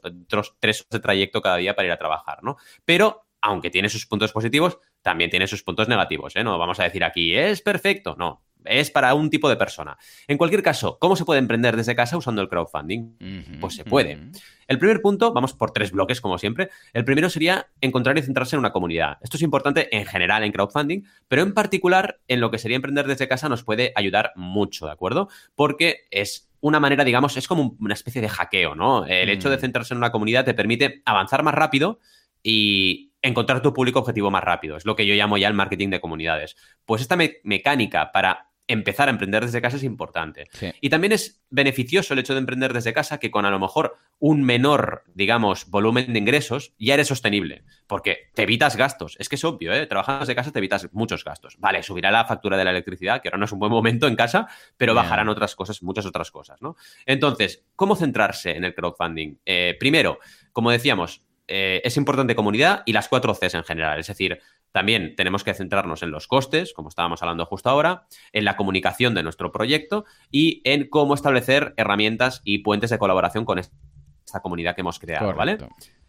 tres 0.59 0.87
de 0.89 0.99
trayecto 0.99 1.41
cada 1.41 1.57
día 1.57 1.75
para 1.75 1.87
ir 1.87 1.91
a 1.91 1.97
trabajar, 1.97 2.43
¿no? 2.43 2.57
Pero, 2.85 3.25
aunque 3.41 3.69
tiene 3.69 3.89
sus 3.89 4.05
puntos 4.05 4.31
positivos, 4.31 4.77
también 5.01 5.29
tiene 5.29 5.47
sus 5.47 5.63
puntos 5.63 5.87
negativos, 5.87 6.35
¿eh? 6.35 6.43
No 6.43 6.57
vamos 6.57 6.79
a 6.79 6.83
decir 6.83 7.03
aquí, 7.03 7.35
es 7.35 7.61
perfecto, 7.61 8.15
no, 8.17 8.43
es 8.65 8.91
para 8.91 9.13
un 9.13 9.29
tipo 9.29 9.49
de 9.49 9.55
persona. 9.55 9.97
En 10.27 10.37
cualquier 10.37 10.63
caso, 10.63 10.97
¿cómo 10.99 11.15
se 11.15 11.25
puede 11.25 11.39
emprender 11.39 11.75
desde 11.75 11.95
casa 11.95 12.17
usando 12.17 12.41
el 12.41 12.49
crowdfunding? 12.49 13.59
pues 13.59 13.75
se 13.75 13.83
puede. 13.83 14.19
El 14.67 14.79
primer 14.79 15.01
punto, 15.01 15.33
vamos 15.33 15.53
por 15.53 15.71
tres 15.71 15.91
bloques 15.91 16.21
como 16.21 16.37
siempre. 16.37 16.69
El 16.93 17.03
primero 17.03 17.29
sería 17.29 17.67
encontrar 17.81 18.17
y 18.17 18.21
centrarse 18.21 18.55
en 18.55 18.59
una 18.59 18.71
comunidad. 18.71 19.17
Esto 19.21 19.37
es 19.37 19.43
importante 19.43 19.95
en 19.95 20.05
general 20.05 20.43
en 20.43 20.51
crowdfunding, 20.51 21.03
pero 21.27 21.41
en 21.41 21.53
particular 21.53 22.19
en 22.27 22.39
lo 22.39 22.51
que 22.51 22.57
sería 22.57 22.77
emprender 22.77 23.07
desde 23.07 23.27
casa 23.27 23.49
nos 23.49 23.63
puede 23.63 23.91
ayudar 23.95 24.31
mucho, 24.35 24.85
¿de 24.85 24.93
acuerdo? 24.93 25.29
Porque 25.55 26.07
es 26.11 26.49
una 26.61 26.79
manera, 26.79 27.03
digamos, 27.03 27.35
es 27.37 27.47
como 27.47 27.75
una 27.79 27.93
especie 27.93 28.21
de 28.21 28.29
hackeo, 28.29 28.75
¿no? 28.75 29.05
El 29.05 29.29
hecho 29.29 29.49
de 29.49 29.57
mm. 29.57 29.61
centrarse 29.61 29.93
en 29.93 29.97
una 29.97 30.11
comunidad 30.11 30.45
te 30.45 30.53
permite 30.53 31.01
avanzar 31.05 31.43
más 31.43 31.55
rápido 31.55 31.99
y 32.43 33.11
encontrar 33.21 33.61
tu 33.61 33.73
público 33.73 33.99
objetivo 33.99 34.31
más 34.31 34.43
rápido. 34.43 34.77
Es 34.77 34.85
lo 34.85 34.95
que 34.95 35.05
yo 35.05 35.15
llamo 35.15 35.37
ya 35.37 35.47
el 35.47 35.53
marketing 35.53 35.89
de 35.89 36.01
comunidades. 36.01 36.55
Pues 36.85 37.01
esta 37.01 37.17
mecánica 37.43 38.11
para 38.11 38.50
empezar 38.71 39.07
a 39.07 39.11
emprender 39.11 39.45
desde 39.45 39.61
casa 39.61 39.77
es 39.77 39.83
importante. 39.83 40.45
Y 40.79 40.89
también 40.89 41.11
es 41.11 41.43
beneficioso 41.49 42.13
el 42.13 42.19
hecho 42.19 42.33
de 42.33 42.39
emprender 42.39 42.73
desde 42.73 42.93
casa 42.93 43.19
que 43.19 43.31
con 43.31 43.45
a 43.45 43.51
lo 43.51 43.59
mejor 43.59 43.97
un 44.19 44.43
menor, 44.43 45.03
digamos, 45.13 45.69
volumen 45.69 46.13
de 46.13 46.19
ingresos 46.19 46.73
ya 46.79 46.93
eres 46.93 47.07
sostenible, 47.07 47.63
porque 47.87 48.29
te 48.33 48.43
evitas 48.43 48.75
gastos. 48.75 49.15
Es 49.19 49.29
que 49.29 49.35
es 49.35 49.43
obvio, 49.43 49.73
¿eh? 49.73 49.87
Trabajando 49.87 50.21
desde 50.21 50.35
casa 50.35 50.51
te 50.51 50.59
evitas 50.59 50.87
muchos 50.91 51.23
gastos. 51.23 51.57
Vale, 51.59 51.83
subirá 51.83 52.11
la 52.11 52.25
factura 52.25 52.57
de 52.57 52.63
la 52.63 52.71
electricidad, 52.71 53.21
que 53.21 53.29
ahora 53.29 53.37
no 53.37 53.45
es 53.45 53.51
un 53.51 53.59
buen 53.59 53.71
momento 53.71 54.07
en 54.07 54.15
casa, 54.15 54.47
pero 54.77 54.93
bajarán 54.93 55.27
otras 55.29 55.55
cosas, 55.55 55.81
muchas 55.83 56.05
otras 56.05 56.31
cosas, 56.31 56.61
¿no? 56.61 56.75
Entonces, 57.05 57.65
¿cómo 57.75 57.95
centrarse 57.95 58.51
en 58.51 58.63
el 58.63 58.73
crowdfunding? 58.73 59.37
Eh, 59.45 59.75
primero, 59.79 60.19
como 60.51 60.71
decíamos, 60.71 61.23
eh, 61.53 61.81
es 61.83 61.97
importante 61.97 62.33
comunidad 62.33 62.83
y 62.85 62.93
las 62.93 63.09
cuatro 63.09 63.33
Cs 63.33 63.55
en 63.55 63.63
general, 63.63 63.99
es 63.99 64.07
decir, 64.07 64.39
también 64.71 65.15
tenemos 65.15 65.43
que 65.43 65.53
centrarnos 65.53 66.03
en 66.03 66.11
los 66.11 66.27
costes, 66.27 66.73
como 66.73 66.89
estábamos 66.89 67.21
hablando 67.21 67.45
justo 67.45 67.69
ahora, 67.69 68.05
en 68.31 68.45
la 68.45 68.55
comunicación 68.55 69.13
de 69.13 69.23
nuestro 69.23 69.51
proyecto 69.51 70.05
y 70.29 70.61
en 70.63 70.87
cómo 70.89 71.13
establecer 71.13 71.73
herramientas 71.77 72.41
y 72.43 72.59
puentes 72.59 72.89
de 72.89 72.99
colaboración 72.99 73.45
con 73.45 73.59
esta 73.59 74.39
comunidad 74.41 74.75
que 74.75 74.81
hemos 74.81 74.99
creado, 74.99 75.33
¿vale? 75.33 75.57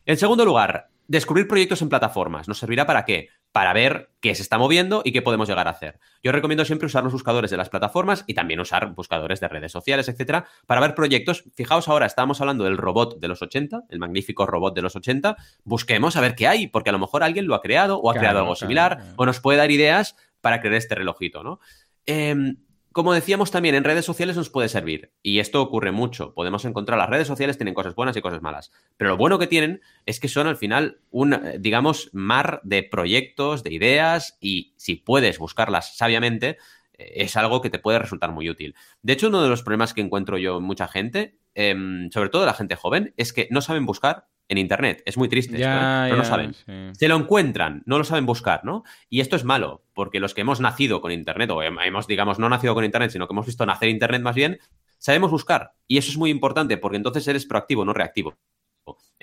En 0.06 0.16
segundo 0.16 0.44
lugar, 0.44 0.88
descubrir 1.06 1.48
proyectos 1.48 1.82
en 1.82 1.88
plataformas. 1.88 2.48
¿Nos 2.48 2.58
servirá 2.58 2.86
para 2.86 3.04
qué? 3.04 3.28
Para 3.52 3.72
ver 3.72 4.10
qué 4.20 4.34
se 4.34 4.42
está 4.42 4.56
moviendo 4.56 5.02
y 5.04 5.12
qué 5.12 5.20
podemos 5.20 5.48
llegar 5.48 5.68
a 5.68 5.72
hacer. 5.72 6.00
Yo 6.22 6.32
recomiendo 6.32 6.64
siempre 6.64 6.86
usar 6.86 7.04
los 7.04 7.12
buscadores 7.12 7.50
de 7.50 7.56
las 7.56 7.68
plataformas 7.68 8.24
y 8.26 8.34
también 8.34 8.60
usar 8.60 8.94
buscadores 8.94 9.40
de 9.40 9.48
redes 9.48 9.72
sociales, 9.72 10.08
etcétera, 10.08 10.46
para 10.66 10.80
ver 10.80 10.94
proyectos. 10.94 11.44
Fijaos 11.54 11.88
ahora, 11.88 12.06
estamos 12.06 12.40
hablando 12.40 12.64
del 12.64 12.78
robot 12.78 13.20
de 13.20 13.28
los 13.28 13.42
80, 13.42 13.82
el 13.90 13.98
magnífico 13.98 14.46
robot 14.46 14.74
de 14.74 14.82
los 14.82 14.96
80. 14.96 15.36
Busquemos 15.64 16.16
a 16.16 16.20
ver 16.20 16.34
qué 16.34 16.48
hay, 16.48 16.66
porque 16.66 16.90
a 16.90 16.92
lo 16.92 16.98
mejor 16.98 17.22
alguien 17.22 17.46
lo 17.46 17.54
ha 17.54 17.60
creado 17.60 17.98
o 17.98 18.10
ha 18.10 18.14
creado 18.14 18.38
algo 18.38 18.56
similar 18.56 19.14
o 19.16 19.26
nos 19.26 19.40
puede 19.40 19.58
dar 19.58 19.70
ideas 19.70 20.16
para 20.40 20.60
crear 20.60 20.76
este 20.76 20.94
relojito, 20.94 21.42
¿no? 21.42 21.60
Em, 22.06 22.56
como 22.92 23.12
decíamos 23.12 23.50
también, 23.50 23.74
en 23.74 23.84
redes 23.84 24.04
sociales 24.04 24.36
nos 24.36 24.50
puede 24.50 24.68
servir. 24.68 25.12
Y 25.22 25.38
esto 25.38 25.60
ocurre 25.62 25.92
mucho. 25.92 26.34
Podemos 26.34 26.64
encontrar, 26.64 26.98
las 26.98 27.08
redes 27.08 27.26
sociales 27.26 27.56
tienen 27.56 27.74
cosas 27.74 27.94
buenas 27.94 28.16
y 28.16 28.22
cosas 28.22 28.42
malas. 28.42 28.72
Pero 28.96 29.10
lo 29.10 29.16
bueno 29.16 29.38
que 29.38 29.46
tienen 29.46 29.80
es 30.06 30.20
que 30.20 30.28
son 30.28 30.46
al 30.46 30.56
final 30.56 31.00
un, 31.10 31.34
eh, 31.34 31.56
digamos, 31.58 32.10
mar 32.12 32.60
de 32.64 32.82
proyectos, 32.82 33.62
de 33.62 33.72
ideas, 33.72 34.36
y 34.40 34.74
si 34.76 34.96
puedes 34.96 35.38
buscarlas 35.38 35.96
sabiamente, 35.96 36.58
eh, 36.94 37.12
es 37.16 37.36
algo 37.36 37.60
que 37.60 37.70
te 37.70 37.78
puede 37.78 37.98
resultar 37.98 38.32
muy 38.32 38.48
útil. 38.48 38.74
De 39.02 39.12
hecho, 39.12 39.28
uno 39.28 39.42
de 39.42 39.48
los 39.48 39.62
problemas 39.62 39.94
que 39.94 40.00
encuentro 40.00 40.38
yo 40.38 40.58
en 40.58 40.64
mucha 40.64 40.88
gente, 40.88 41.38
em, 41.54 42.10
sobre 42.10 42.28
todo 42.28 42.46
la 42.46 42.54
gente 42.54 42.76
joven, 42.76 43.14
es 43.16 43.32
que 43.32 43.48
no 43.50 43.60
saben 43.60 43.86
buscar 43.86 44.28
en 44.48 44.58
Internet. 44.58 45.02
Es 45.06 45.16
muy 45.16 45.28
triste, 45.28 45.56
¿eh? 45.56 45.66
no 45.66 46.16
lo 46.16 46.24
saben. 46.24 46.54
Se 46.94 47.08
lo 47.08 47.16
encuentran, 47.16 47.82
no 47.86 47.98
lo 47.98 48.04
saben 48.04 48.26
buscar, 48.26 48.64
¿no? 48.64 48.84
Y 49.08 49.20
esto 49.20 49.36
es 49.36 49.44
malo, 49.44 49.84
porque 49.94 50.20
los 50.20 50.34
que 50.34 50.42
hemos 50.42 50.60
nacido 50.60 51.00
con 51.00 51.12
Internet, 51.12 51.50
o 51.50 51.62
hemos, 51.62 52.06
digamos, 52.06 52.38
no 52.38 52.48
nacido 52.48 52.74
con 52.74 52.84
Internet, 52.84 53.10
sino 53.10 53.26
que 53.26 53.32
hemos 53.32 53.46
visto 53.46 53.66
nacer 53.66 53.88
Internet 53.88 54.22
más 54.22 54.34
bien, 54.34 54.58
sabemos 54.98 55.30
buscar. 55.30 55.72
Y 55.86 55.98
eso 55.98 56.10
es 56.10 56.18
muy 56.18 56.30
importante, 56.30 56.76
porque 56.76 56.96
entonces 56.96 57.26
eres 57.26 57.46
proactivo, 57.46 57.84
no 57.84 57.92
reactivo. 57.92 58.36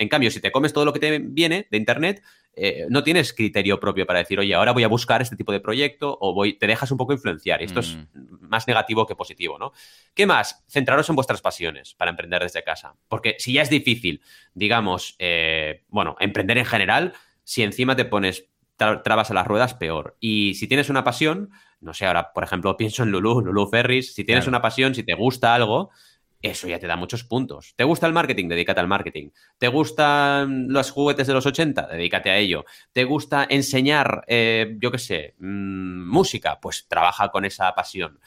En 0.00 0.08
cambio, 0.08 0.30
si 0.30 0.40
te 0.40 0.50
comes 0.50 0.72
todo 0.72 0.86
lo 0.86 0.94
que 0.94 0.98
te 0.98 1.18
viene 1.18 1.68
de 1.70 1.76
Internet, 1.76 2.22
eh, 2.54 2.86
no 2.88 3.02
tienes 3.02 3.34
criterio 3.34 3.78
propio 3.78 4.06
para 4.06 4.20
decir, 4.20 4.40
oye, 4.40 4.54
ahora 4.54 4.72
voy 4.72 4.82
a 4.82 4.88
buscar 4.88 5.20
este 5.20 5.36
tipo 5.36 5.52
de 5.52 5.60
proyecto 5.60 6.16
o 6.22 6.32
voy, 6.32 6.54
te 6.54 6.66
dejas 6.66 6.90
un 6.90 6.96
poco 6.96 7.12
influenciar. 7.12 7.60
Y 7.60 7.66
esto 7.66 7.80
es 7.80 7.98
mm. 8.14 8.48
más 8.48 8.66
negativo 8.66 9.06
que 9.06 9.14
positivo, 9.14 9.58
¿no? 9.58 9.72
¿Qué 10.14 10.24
más? 10.24 10.64
Centraros 10.68 11.10
en 11.10 11.16
vuestras 11.16 11.42
pasiones 11.42 11.92
para 11.96 12.10
emprender 12.12 12.42
desde 12.42 12.64
casa. 12.64 12.94
Porque 13.08 13.36
si 13.38 13.52
ya 13.52 13.60
es 13.60 13.68
difícil, 13.68 14.22
digamos, 14.54 15.16
eh, 15.18 15.84
bueno, 15.88 16.16
emprender 16.18 16.56
en 16.56 16.64
general, 16.64 17.12
si 17.44 17.62
encima 17.62 17.94
te 17.94 18.06
pones 18.06 18.46
trabas 18.78 19.30
a 19.30 19.34
las 19.34 19.46
ruedas, 19.46 19.74
peor. 19.74 20.16
Y 20.18 20.54
si 20.54 20.66
tienes 20.66 20.88
una 20.88 21.04
pasión, 21.04 21.50
no 21.80 21.92
sé, 21.92 22.06
ahora, 22.06 22.32
por 22.32 22.42
ejemplo, 22.42 22.74
pienso 22.78 23.02
en 23.02 23.10
Lulu, 23.10 23.42
Lulu 23.42 23.66
Ferris, 23.66 24.14
si 24.14 24.24
tienes 24.24 24.46
una 24.46 24.62
pasión, 24.62 24.94
si 24.94 25.02
te 25.02 25.12
gusta 25.12 25.54
algo, 25.54 25.90
eso 26.42 26.68
ya 26.68 26.78
te 26.78 26.86
da 26.86 26.96
muchos 26.96 27.24
puntos. 27.24 27.74
¿Te 27.76 27.84
gusta 27.84 28.06
el 28.06 28.12
marketing? 28.12 28.48
Dedícate 28.48 28.80
al 28.80 28.88
marketing. 28.88 29.30
¿Te 29.58 29.68
gustan 29.68 30.68
los 30.68 30.90
juguetes 30.90 31.26
de 31.26 31.34
los 31.34 31.44
80? 31.44 31.86
Dedícate 31.88 32.30
a 32.30 32.38
ello. 32.38 32.64
¿Te 32.92 33.04
gusta 33.04 33.46
enseñar, 33.48 34.24
eh, 34.26 34.76
yo 34.80 34.90
qué 34.90 34.98
sé, 34.98 35.34
mm, 35.38 36.08
música? 36.08 36.58
Pues 36.60 36.86
trabaja 36.88 37.28
con 37.30 37.44
esa 37.44 37.74
pasión. 37.74 38.18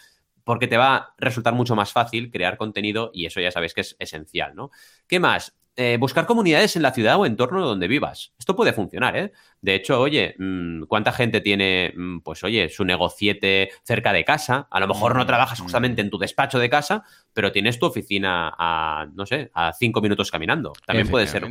Porque 0.43 0.67
te 0.67 0.77
va 0.77 0.95
a 0.95 1.15
resultar 1.17 1.53
mucho 1.53 1.75
más 1.75 1.91
fácil 1.91 2.29
crear 2.29 2.57
contenido 2.57 3.11
y 3.13 3.25
eso 3.25 3.39
ya 3.39 3.49
sabéis 3.51 3.73
que 3.73 3.81
es 3.81 3.95
esencial, 3.97 4.53
¿no? 4.55 4.71
¿Qué 5.07 5.19
más? 5.19 5.55
Eh, 5.75 5.97
buscar 5.99 6.27
comunidades 6.27 6.75
en 6.75 6.83
la 6.83 6.91
ciudad 6.91 7.19
o 7.19 7.25
entorno 7.25 7.65
donde 7.65 7.87
vivas. 7.87 8.31
Esto 8.37 8.55
puede 8.55 8.73
funcionar, 8.73 9.17
¿eh? 9.17 9.31
De 9.59 9.73
hecho, 9.73 9.99
oye, 9.99 10.35
mm, 10.37 10.83
¿cuánta 10.83 11.11
gente 11.11 11.41
tiene, 11.41 11.91
mm, 11.95 12.19
pues 12.19 12.43
oye, 12.43 12.69
su 12.69 12.85
negociete 12.85 13.71
cerca 13.83 14.13
de 14.13 14.23
casa? 14.23 14.67
A 14.69 14.79
lo 14.79 14.87
mejor 14.87 15.15
no 15.15 15.23
mm, 15.23 15.27
trabajas 15.27 15.59
justamente 15.59 16.01
en 16.01 16.11
tu 16.11 16.19
despacho 16.19 16.59
de 16.59 16.69
casa, 16.69 17.03
pero 17.33 17.51
tienes 17.51 17.79
tu 17.79 17.87
oficina 17.87 18.53
a, 18.55 19.07
no 19.15 19.25
sé, 19.25 19.49
a 19.55 19.73
cinco 19.73 19.99
minutos 19.99 20.29
caminando. 20.29 20.73
También 20.85 21.09
puede 21.09 21.25
ser 21.25 21.43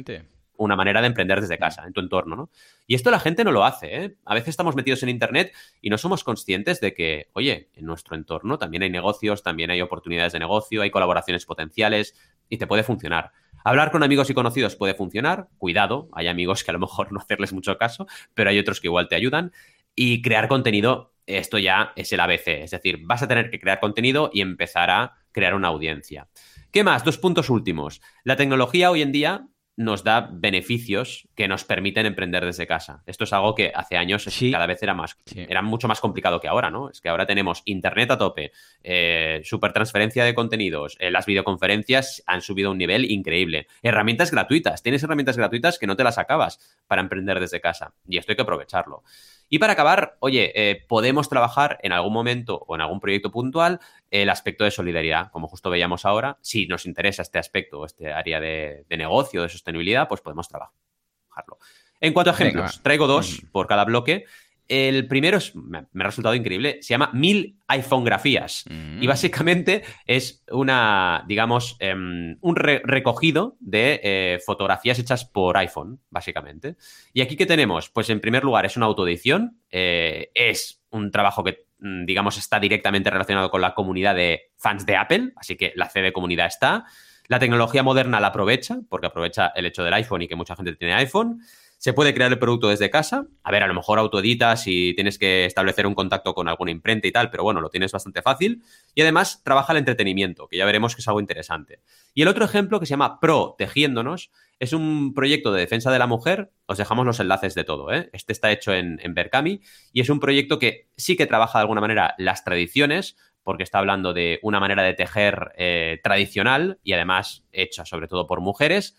una 0.57 0.77
manera 0.77 1.01
de 1.01 1.09
emprender 1.09 1.41
desde 1.41 1.59
casa, 1.59 1.85
en 1.85 1.93
tu 1.93 2.01
entorno, 2.01 2.37
¿no? 2.37 2.51
Y 2.87 2.95
esto 2.95 3.11
la 3.11 3.19
gente 3.19 3.43
no 3.43 3.51
lo 3.51 3.65
hace, 3.65 4.05
¿eh? 4.05 4.17
A 4.25 4.35
veces 4.35 4.51
estamos 4.51 4.77
metidos 4.77 5.03
en 5.03 5.09
Internet 5.09 5.53
y 5.81 5.91
no 5.91 5.99
somos 5.99 6.23
conscientes 6.23 6.81
de 6.81 6.95
que, 6.95 7.29
oye, 7.33 7.71
en 7.75 7.87
nuestro 7.87 8.15
entorno 8.15 8.57
también 8.57 8.85
hay 8.85 8.91
negocios, 8.91 9.43
también 9.43 9.73
hay 9.73 9.81
oportunidades 9.81 10.33
de 10.33 10.39
negocio, 10.39 10.83
hay 10.83 10.93
colaboraciones 10.93 11.45
potenciales 11.45 12.15
y 12.49 12.59
te 12.59 12.69
puede 12.69 12.85
funcionar. 12.85 13.33
Hablar 13.65 13.91
con 13.91 14.03
amigos 14.03 14.31
y 14.31 14.35
conocidos 14.35 14.77
puede 14.77 14.95
funcionar, 14.95 15.49
cuidado, 15.59 16.09
hay 16.13 16.29
amigos 16.29 16.65
que 16.65 16.71
a 16.71 16.75
lo 16.75 16.81
mejor 16.81 17.11
no 17.13 17.21
hacerles 17.21 17.53
mucho 17.53 17.77
caso, 17.79 18.07
pero 18.35 18.51
hay 18.51 18.59
otros 18.59 18.81
que 18.81 18.89
igual 18.89 19.09
te 19.09 19.15
ayudan. 19.15 19.53
Y 19.95 20.23
crear 20.23 20.49
contenido, 20.49 21.13
esto 21.27 21.59
ya 21.59 21.93
es 21.97 22.13
el 22.13 22.21
ABC, 22.21 22.49
es 22.63 22.71
decir, 22.71 23.01
vas 23.03 23.23
a 23.23 23.29
tener 23.29 23.51
que 23.51 23.61
crear 23.61 23.79
contenido 23.79 24.31
y 24.33 24.41
empezar 24.41 24.91
a 24.91 25.13
crear 25.33 25.55
una 25.55 25.69
audiencia. 25.69 26.29
¿Qué 26.71 26.83
más? 26.83 27.05
Dos 27.05 27.19
puntos 27.19 27.51
últimos. 27.51 28.01
La 28.25 28.37
tecnología 28.37 28.91
hoy 28.91 29.03
en 29.03 29.13
día 29.13 29.47
nos 29.77 30.05
da 30.05 30.29
beneficios 30.31 31.29
que 31.35 31.49
nos 31.49 31.65
permiten 31.65 32.07
emprender 32.07 32.45
desde 32.45 32.67
casa. 32.67 33.03
Esto 33.07 33.25
es 33.25 33.33
algo 33.33 33.55
que 33.55 33.73
hace 33.75 33.97
años 33.97 34.27
cada 34.51 34.67
vez 34.67 34.83
era 34.83 34.95
más, 34.95 35.17
era 35.35 35.63
mucho 35.63 35.89
más 35.89 36.01
complicado 36.01 36.41
que 36.41 36.49
ahora, 36.49 36.71
¿no? 36.71 36.91
Es 36.91 37.01
que 37.01 37.09
ahora 37.09 37.27
tenemos 37.27 37.63
internet 37.65 38.11
a 38.11 38.19
tope, 38.19 38.53
eh, 38.83 39.41
super 39.45 39.73
transferencia 39.73 40.25
de 40.25 40.35
contenidos, 40.35 40.97
eh, 41.01 41.11
las 41.11 41.27
videoconferencias 41.27 42.23
han 42.27 42.43
subido 42.43 42.69
a 42.69 42.73
un 42.73 42.79
nivel 42.79 43.11
increíble, 43.11 43.67
herramientas 43.83 44.31
gratuitas, 44.31 44.83
tienes 44.83 45.03
herramientas 45.03 45.37
gratuitas 45.37 45.79
que 45.79 45.87
no 45.87 45.97
te 45.97 46.05
las 46.05 46.19
acabas 46.19 46.59
para 46.87 47.03
emprender 47.03 47.41
desde 47.41 47.61
casa 47.61 47.95
y 48.07 48.19
esto 48.19 48.33
hay 48.33 48.37
que 48.37 48.43
aprovecharlo. 48.43 49.03
Y 49.49 49.59
para 49.59 49.75
acabar, 49.75 50.17
oye, 50.21 50.53
eh, 50.55 50.85
podemos 50.89 51.29
trabajar 51.29 51.79
en 51.83 51.93
algún 51.93 52.13
momento 52.13 52.65
o 52.67 52.75
en 52.75 52.81
algún 52.81 53.01
proyecto 53.01 53.31
puntual 53.31 53.81
el 54.11 54.31
aspecto 54.31 54.65
de 54.65 54.71
solidaridad, 54.71 55.31
como 55.31 55.49
justo 55.49 55.71
veíamos 55.71 56.05
ahora. 56.05 56.39
Si 56.41 56.67
nos 56.67 56.87
interesa 56.87 57.23
este 57.23 57.39
aspecto, 57.39 57.85
este 57.85 58.13
área 58.13 58.41
de, 58.41 58.87
negocio, 58.91 59.43
de 59.43 59.49
sostenibilidad, 59.49 60.09
pues 60.09 60.21
podemos 60.21 60.49
trabajarlo. 60.49 61.59
En 62.01 62.13
cuanto 62.13 62.31
a 62.31 62.35
ejemplos, 62.35 62.83
traigo 62.83 63.07
dos 63.07 63.43
por 63.53 63.67
cada 63.67 63.85
bloque. 63.85 64.25
El 64.69 65.07
primero 65.07 65.39
es, 65.39 65.55
me, 65.55 65.79
ha 65.79 66.05
resultado 66.05 66.35
increíble, 66.35 66.79
se 66.81 66.95
llama 66.95 67.11
Mil 67.13 67.59
iPhonografías. 67.67 68.65
Y 68.67 69.05
mm. 69.05 69.07
básicamente 69.07 69.83
es 70.07 70.45
una, 70.51 71.25
digamos, 71.27 71.77
em, 71.81 72.37
un 72.41 72.57
recogido 72.57 73.57
de 73.61 74.01
eh, 74.03 74.39
fotografías 74.45 74.99
hechas 74.99 75.25
por 75.25 75.57
iPhone, 75.57 76.01
básicamente. 76.11 76.77
Y 77.13 77.21
aquí 77.23 77.37
que 77.37 77.47
tenemos, 77.47 77.91
pues 77.91 78.09
en 78.11 78.21
primer 78.21 78.45
lugar 78.45 78.65
es 78.65 78.77
una 78.77 78.87
autoedición, 78.87 79.61
eh, 79.71 80.31
es 80.35 80.83
un 80.91 81.11
trabajo 81.11 81.43
que, 81.43 81.67
mm, 81.81 82.05
digamos, 82.05 82.39
está 82.39 82.61
directamente 82.61 83.11
relacionado 83.11 83.51
con 83.51 83.61
la 83.61 83.75
comunidad 83.75 84.15
de 84.15 84.53
fans 84.57 84.87
de 84.87 84.97
Apple, 84.97 85.33
así 85.37 85.57
que 85.57 85.73
la 85.75 85.89
C 85.89 86.01
de 86.01 86.13
comunidad 86.13 86.47
está. 86.47 86.85
La 87.29 87.39
tecnología 87.39 87.83
moderna 87.83 88.21
la 88.21 88.29
aprovecha, 88.29 88.79
porque 88.89 89.07
aprovecha 89.07 89.53
el 89.55 89.67
hecho 89.67 89.83
del 89.83 89.95
iPhone 89.95 90.23
y 90.23 90.29
que 90.29 90.37
mucha 90.37 90.57
gente 90.57 90.75
tiene 90.77 90.95
iPhone. 90.95 91.41
Se 91.83 91.93
puede 91.93 92.15
crear 92.15 92.31
el 92.31 92.39
producto 92.39 92.69
desde 92.69 92.91
casa. 92.91 93.27
A 93.43 93.51
ver, 93.51 93.65
a 93.65 93.67
lo 93.67 93.75
mejor 93.75 93.99
autoeditas 93.99 94.69
y 94.69 94.95
tienes 94.95 95.19
que 95.19 95.47
establecer 95.47 95.85
un 95.85 95.97
contacto 95.97 96.33
con 96.33 96.47
alguna 96.47 96.71
imprenta 96.71 97.09
y 97.09 97.11
tal, 97.11 97.29
pero 97.29 97.43
bueno, 97.43 97.61
lo 97.61 97.71
tienes 97.71 97.91
bastante 97.91 98.23
fácil. 98.23 98.63
Y 98.95 99.03
además 99.03 99.43
trabaja 99.43 99.73
el 99.73 99.79
entretenimiento, 99.79 100.47
que 100.47 100.59
ya 100.59 100.65
veremos 100.65 100.95
que 100.95 101.01
es 101.01 101.09
algo 101.09 101.19
interesante. 101.19 101.81
Y 102.15 102.23
el 102.23 102.29
otro 102.29 102.45
ejemplo 102.45 102.79
que 102.79 102.87
se 102.87 102.91
llama 102.91 103.19
Pro 103.19 103.57
Tejiéndonos 103.59 104.31
es 104.61 104.73
un 104.73 105.13
proyecto 105.13 105.53
de 105.53 105.59
defensa 105.59 105.91
de 105.91 105.99
la 105.99 106.07
mujer. 106.07 106.53
Os 106.67 106.79
dejamos 106.79 107.05
los 107.05 107.19
enlaces 107.19 107.57
de 107.57 107.65
todo. 107.65 107.93
¿eh? 107.93 108.11
Este 108.13 108.33
está 108.33 108.53
hecho 108.53 108.73
en, 108.73 109.01
en 109.03 109.15
Berkami 109.15 109.61
y 109.93 110.03
es 110.03 110.09
un 110.09 110.21
proyecto 110.21 110.61
que 110.61 110.87
sí 110.97 111.17
que 111.17 111.27
trabaja 111.27 111.59
de 111.59 111.63
alguna 111.63 111.81
manera 111.81 112.15
las 112.17 112.45
tradiciones, 112.45 113.17
porque 113.43 113.65
está 113.65 113.81
hablando 113.81 114.13
de 114.13 114.39
una 114.43 114.61
manera 114.61 114.85
de 114.85 114.95
tejer 114.95 115.51
eh, 115.57 115.99
tradicional 116.05 116.79
y 116.85 116.93
además 116.93 117.43
hecha 117.51 117.85
sobre 117.85 118.07
todo 118.07 118.29
por 118.29 118.41
mujeres. 118.41 118.97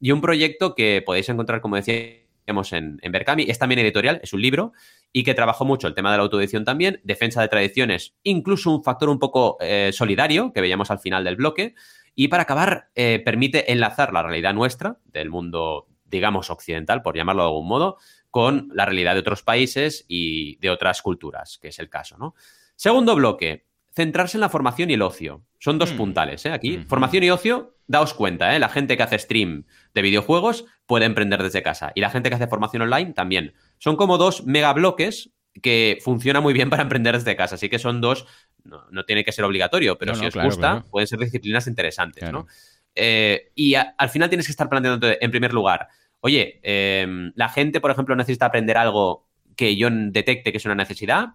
Y 0.00 0.10
un 0.10 0.20
proyecto 0.20 0.74
que 0.74 1.00
podéis 1.06 1.28
encontrar, 1.28 1.60
como 1.60 1.76
decía, 1.76 2.21
en, 2.46 2.98
en 3.02 3.12
Berkami. 3.12 3.44
Es 3.48 3.58
también 3.58 3.78
editorial, 3.80 4.20
es 4.22 4.32
un 4.32 4.42
libro 4.42 4.72
y 5.12 5.24
que 5.24 5.34
trabajó 5.34 5.64
mucho 5.64 5.86
el 5.86 5.94
tema 5.94 6.10
de 6.10 6.18
la 6.18 6.22
autoedición 6.22 6.64
también, 6.64 7.00
defensa 7.04 7.40
de 7.42 7.48
tradiciones, 7.48 8.14
incluso 8.22 8.70
un 8.70 8.82
factor 8.82 9.08
un 9.08 9.18
poco 9.18 9.56
eh, 9.60 9.90
solidario 9.92 10.52
que 10.52 10.60
veíamos 10.60 10.90
al 10.90 10.98
final 10.98 11.24
del 11.24 11.36
bloque. 11.36 11.74
Y 12.14 12.28
para 12.28 12.42
acabar, 12.42 12.90
eh, 12.94 13.22
permite 13.24 13.72
enlazar 13.72 14.12
la 14.12 14.22
realidad 14.22 14.52
nuestra, 14.54 14.98
del 15.04 15.30
mundo, 15.30 15.88
digamos, 16.04 16.50
occidental, 16.50 17.02
por 17.02 17.16
llamarlo 17.16 17.42
de 17.42 17.48
algún 17.48 17.68
modo, 17.68 17.96
con 18.30 18.68
la 18.74 18.84
realidad 18.84 19.14
de 19.14 19.20
otros 19.20 19.42
países 19.42 20.04
y 20.08 20.56
de 20.56 20.70
otras 20.70 21.02
culturas, 21.02 21.58
que 21.60 21.68
es 21.68 21.78
el 21.78 21.88
caso, 21.88 22.16
¿no? 22.18 22.34
Segundo 22.76 23.14
bloque, 23.14 23.66
centrarse 23.94 24.36
en 24.36 24.42
la 24.42 24.48
formación 24.48 24.90
y 24.90 24.94
el 24.94 25.02
ocio. 25.02 25.42
Son 25.62 25.78
dos 25.78 25.92
mm. 25.92 25.96
puntales, 25.96 26.44
¿eh? 26.44 26.50
Aquí. 26.50 26.78
Formación 26.88 27.22
y 27.22 27.30
ocio, 27.30 27.76
daos 27.86 28.14
cuenta, 28.14 28.56
¿eh? 28.56 28.58
La 28.58 28.68
gente 28.68 28.96
que 28.96 29.04
hace 29.04 29.16
stream 29.16 29.64
de 29.94 30.02
videojuegos 30.02 30.64
puede 30.86 31.04
emprender 31.04 31.40
desde 31.40 31.62
casa. 31.62 31.92
Y 31.94 32.00
la 32.00 32.10
gente 32.10 32.30
que 32.30 32.34
hace 32.34 32.48
formación 32.48 32.82
online 32.82 33.12
también. 33.12 33.54
Son 33.78 33.94
como 33.94 34.18
dos 34.18 34.44
megabloques 34.44 35.30
que 35.62 35.98
funcionan 36.02 36.42
muy 36.42 36.52
bien 36.52 36.68
para 36.70 36.82
emprender 36.82 37.14
desde 37.14 37.36
casa. 37.36 37.54
Así 37.54 37.68
que 37.68 37.78
son 37.78 38.00
dos, 38.00 38.26
no, 38.64 39.04
tiene 39.04 39.22
que 39.22 39.30
ser 39.30 39.44
obligatorio, 39.44 39.96
pero 39.98 40.16
si 40.16 40.26
os 40.26 40.34
gusta, 40.34 40.82
pueden 40.90 41.06
ser 41.06 41.20
disciplinas 41.20 41.68
interesantes, 41.68 42.32
¿no? 42.32 42.48
Eh, 42.96 43.52
y 43.54 43.74
al 43.74 44.08
final 44.08 44.28
tienes 44.28 44.46
que 44.46 44.52
estar 44.52 44.68
planteando 44.68 45.06
en 45.20 45.30
primer 45.30 45.54
lugar, 45.54 45.86
oye, 46.18 46.58
em, 46.64 47.32
la 47.36 47.48
gente, 47.48 47.80
por 47.80 47.92
ejemplo, 47.92 48.16
necesita 48.16 48.46
aprender 48.46 48.76
algo 48.76 49.28
que 49.54 49.76
yo 49.76 49.88
detecte 49.90 50.50
que 50.50 50.58
es 50.58 50.64
una 50.64 50.74
necesidad. 50.74 51.34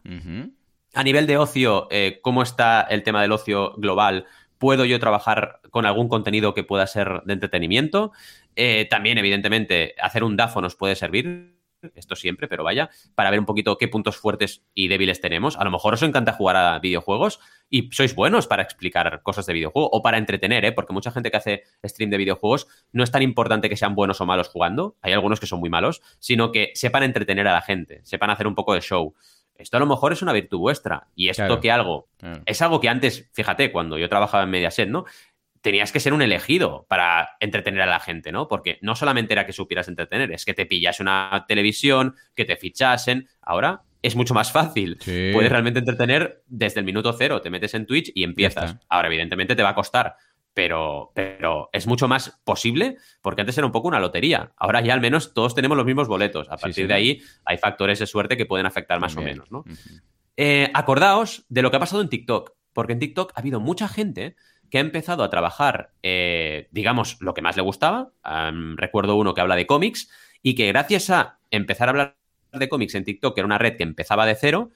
A 0.94 1.04
nivel 1.04 1.28
de 1.28 1.38
ocio, 1.38 1.88
eh, 1.92 2.20
¿cómo 2.22 2.42
está 2.42 2.82
el 2.82 3.04
tema 3.04 3.22
del 3.22 3.32
ocio 3.32 3.74
global? 3.78 4.26
¿Puedo 4.58 4.86
yo 4.86 5.00
trabajar 5.00 5.60
con 5.70 5.86
algún 5.86 6.08
contenido 6.08 6.54
que 6.54 6.64
pueda 6.64 6.88
ser 6.88 7.22
de 7.26 7.34
entretenimiento? 7.34 8.12
Eh, 8.56 8.88
también, 8.90 9.18
evidentemente, 9.18 9.94
hacer 10.02 10.24
un 10.24 10.36
DAFO 10.36 10.62
nos 10.62 10.76
puede 10.76 10.96
servir 10.96 11.58
esto 11.96 12.16
siempre, 12.16 12.48
pero 12.48 12.64
vaya, 12.64 12.90
para 13.16 13.30
ver 13.30 13.40
un 13.40 13.46
poquito 13.46 13.78
qué 13.78 13.88
puntos 13.88 14.18
fuertes 14.18 14.64
y 14.74 14.88
débiles 14.88 15.22
tenemos. 15.22 15.58
A 15.58 15.64
lo 15.64 15.72
mejor 15.72 15.94
os 15.94 16.02
encanta 16.02 16.34
jugar 16.34 16.56
a 16.56 16.80
videojuegos 16.80 17.40
y 17.70 17.90
sois 17.92 18.16
buenos 18.16 18.48
para 18.48 18.64
explicar 18.64 19.22
cosas 19.24 19.46
de 19.46 19.54
videojuego 19.54 19.90
o 19.92 20.02
para 20.02 20.18
entretener, 20.18 20.66
¿eh? 20.66 20.72
porque 20.72 20.94
mucha 20.94 21.12
gente 21.12 21.32
que 21.32 21.38
hace 21.38 21.64
stream 21.86 22.10
de 22.10 22.18
videojuegos 22.18 22.68
no 22.92 23.04
es 23.04 23.12
tan 23.12 23.22
importante 23.22 23.70
que 23.70 23.78
sean 23.78 23.96
buenos 23.96 24.22
o 24.22 24.26
malos 24.26 24.50
jugando, 24.50 24.98
hay 25.02 25.14
algunos 25.14 25.40
que 25.40 25.48
son 25.48 25.60
muy 25.60 25.70
malos, 25.70 26.02
sino 26.20 26.52
que 26.52 26.72
sepan 26.74 27.04
entretener 27.04 27.48
a 27.48 27.54
la 27.54 27.62
gente, 27.62 28.02
sepan 28.04 28.30
hacer 28.30 28.48
un 28.48 28.56
poco 28.56 28.74
de 28.74 28.82
show. 28.82 29.14
Esto 29.60 29.78
a 29.78 29.80
lo 29.80 29.86
mejor 29.86 30.14
es 30.14 30.22
una 30.22 30.34
virtud 30.34 30.60
vuestra. 30.60 31.08
Y 31.16 31.30
esto 31.30 31.60
que 31.60 31.72
algo. 31.72 32.10
Es 32.46 32.62
algo 32.62 32.80
que 32.80 32.90
antes, 32.90 33.30
fíjate, 33.34 33.72
cuando 33.72 33.98
yo 33.98 34.10
trabajaba 34.10 34.44
en 34.44 34.50
Mediaset, 34.50 34.90
¿no? 34.90 35.06
Tenías 35.62 35.92
que 35.92 36.00
ser 36.00 36.14
un 36.14 36.22
elegido 36.22 36.86
para 36.88 37.32
entretener 37.40 37.82
a 37.82 37.88
la 37.88 38.00
gente, 38.00 38.32
¿no? 38.32 38.48
Porque 38.48 38.78
no 38.82 38.96
solamente 38.96 39.34
era 39.34 39.46
que 39.46 39.54
supieras 39.54 39.88
entretener, 39.88 40.32
es 40.32 40.46
que 40.46 40.54
te 40.54 40.66
pillas 40.66 41.00
una 41.00 41.46
televisión, 41.48 42.16
que 42.36 42.46
te 42.46 42.56
fichasen. 42.56 43.28
Ahora 43.42 43.82
es 44.02 44.16
mucho 44.16 44.34
más 44.34 44.52
fácil. 44.52 44.98
Puedes 45.34 45.50
realmente 45.50 45.80
entretener 45.80 46.44
desde 46.46 46.80
el 46.80 46.86
minuto 46.86 47.12
cero. 47.14 47.42
Te 47.42 47.50
metes 47.50 47.74
en 47.74 47.86
Twitch 47.86 48.12
y 48.14 48.24
empiezas. 48.24 48.78
Ahora, 48.88 49.08
evidentemente, 49.08 49.56
te 49.56 49.64
va 49.64 49.70
a 49.70 49.76
costar 49.76 50.16
pero, 50.58 51.12
pero 51.14 51.70
es 51.72 51.86
mucho 51.86 52.08
más 52.08 52.42
posible 52.44 52.98
porque 53.22 53.42
antes 53.42 53.56
era 53.60 53.68
un 53.68 53.72
poco 53.72 53.90
una 53.90 54.00
lotería. 54.00 54.54
Ahora 54.58 54.82
ya 54.82 54.96
al 54.96 55.02
menos 55.02 55.36
todos 55.36 55.54
tenemos 55.54 55.78
los 55.78 55.86
mismos 55.86 56.08
boletos. 56.08 56.50
A 56.50 56.58
partir 56.58 56.88
de 56.88 56.96
ahí 56.96 57.22
hay 57.46 57.60
factores 57.60 58.00
de 58.00 58.08
suerte 58.08 58.38
que 58.38 58.48
pueden 58.48 58.66
afectar 58.66 59.00
más 59.00 59.16
o 59.16 59.22
menos. 59.22 59.52
¿no? 59.52 59.66
Eh, 60.36 60.72
acordaos 60.74 61.46
de 61.48 61.62
lo 61.62 61.70
que 61.70 61.78
ha 61.78 61.80
pasado 61.80 62.02
en 62.02 62.10
TikTok, 62.10 62.54
porque 62.74 62.94
en 62.94 62.98
TikTok 62.98 63.34
ha 63.36 63.40
habido 63.40 63.60
mucha 63.60 63.88
gente 63.88 64.36
que 64.72 64.80
ha 64.80 64.82
empezado 64.82 65.24
a 65.24 65.30
trabajar, 65.30 65.92
eh, 66.02 66.70
digamos, 66.72 67.18
lo 67.22 67.36
que 67.36 67.44
más 67.44 67.56
le 67.56 67.62
gustaba. 67.62 68.14
recuerdo 68.78 69.16
uno 69.16 69.36
que 69.36 69.42
habla 69.42 69.56
de 69.56 69.68
cómics 69.68 70.10
y 70.42 70.56
que 70.56 70.66
gracias 70.70 71.12
a 71.12 71.38
empezar 71.52 71.90
a 71.90 71.92
hablar 71.92 72.18
de 72.52 72.68
cómics 72.68 72.96
en 72.96 73.04
TikTok, 73.04 73.36
que 73.36 73.42
era 73.42 73.46
una 73.46 73.60
red 73.60 73.78
que 73.78 73.84
empezaba 73.84 74.26
de 74.26 74.34
cero, 74.34 74.72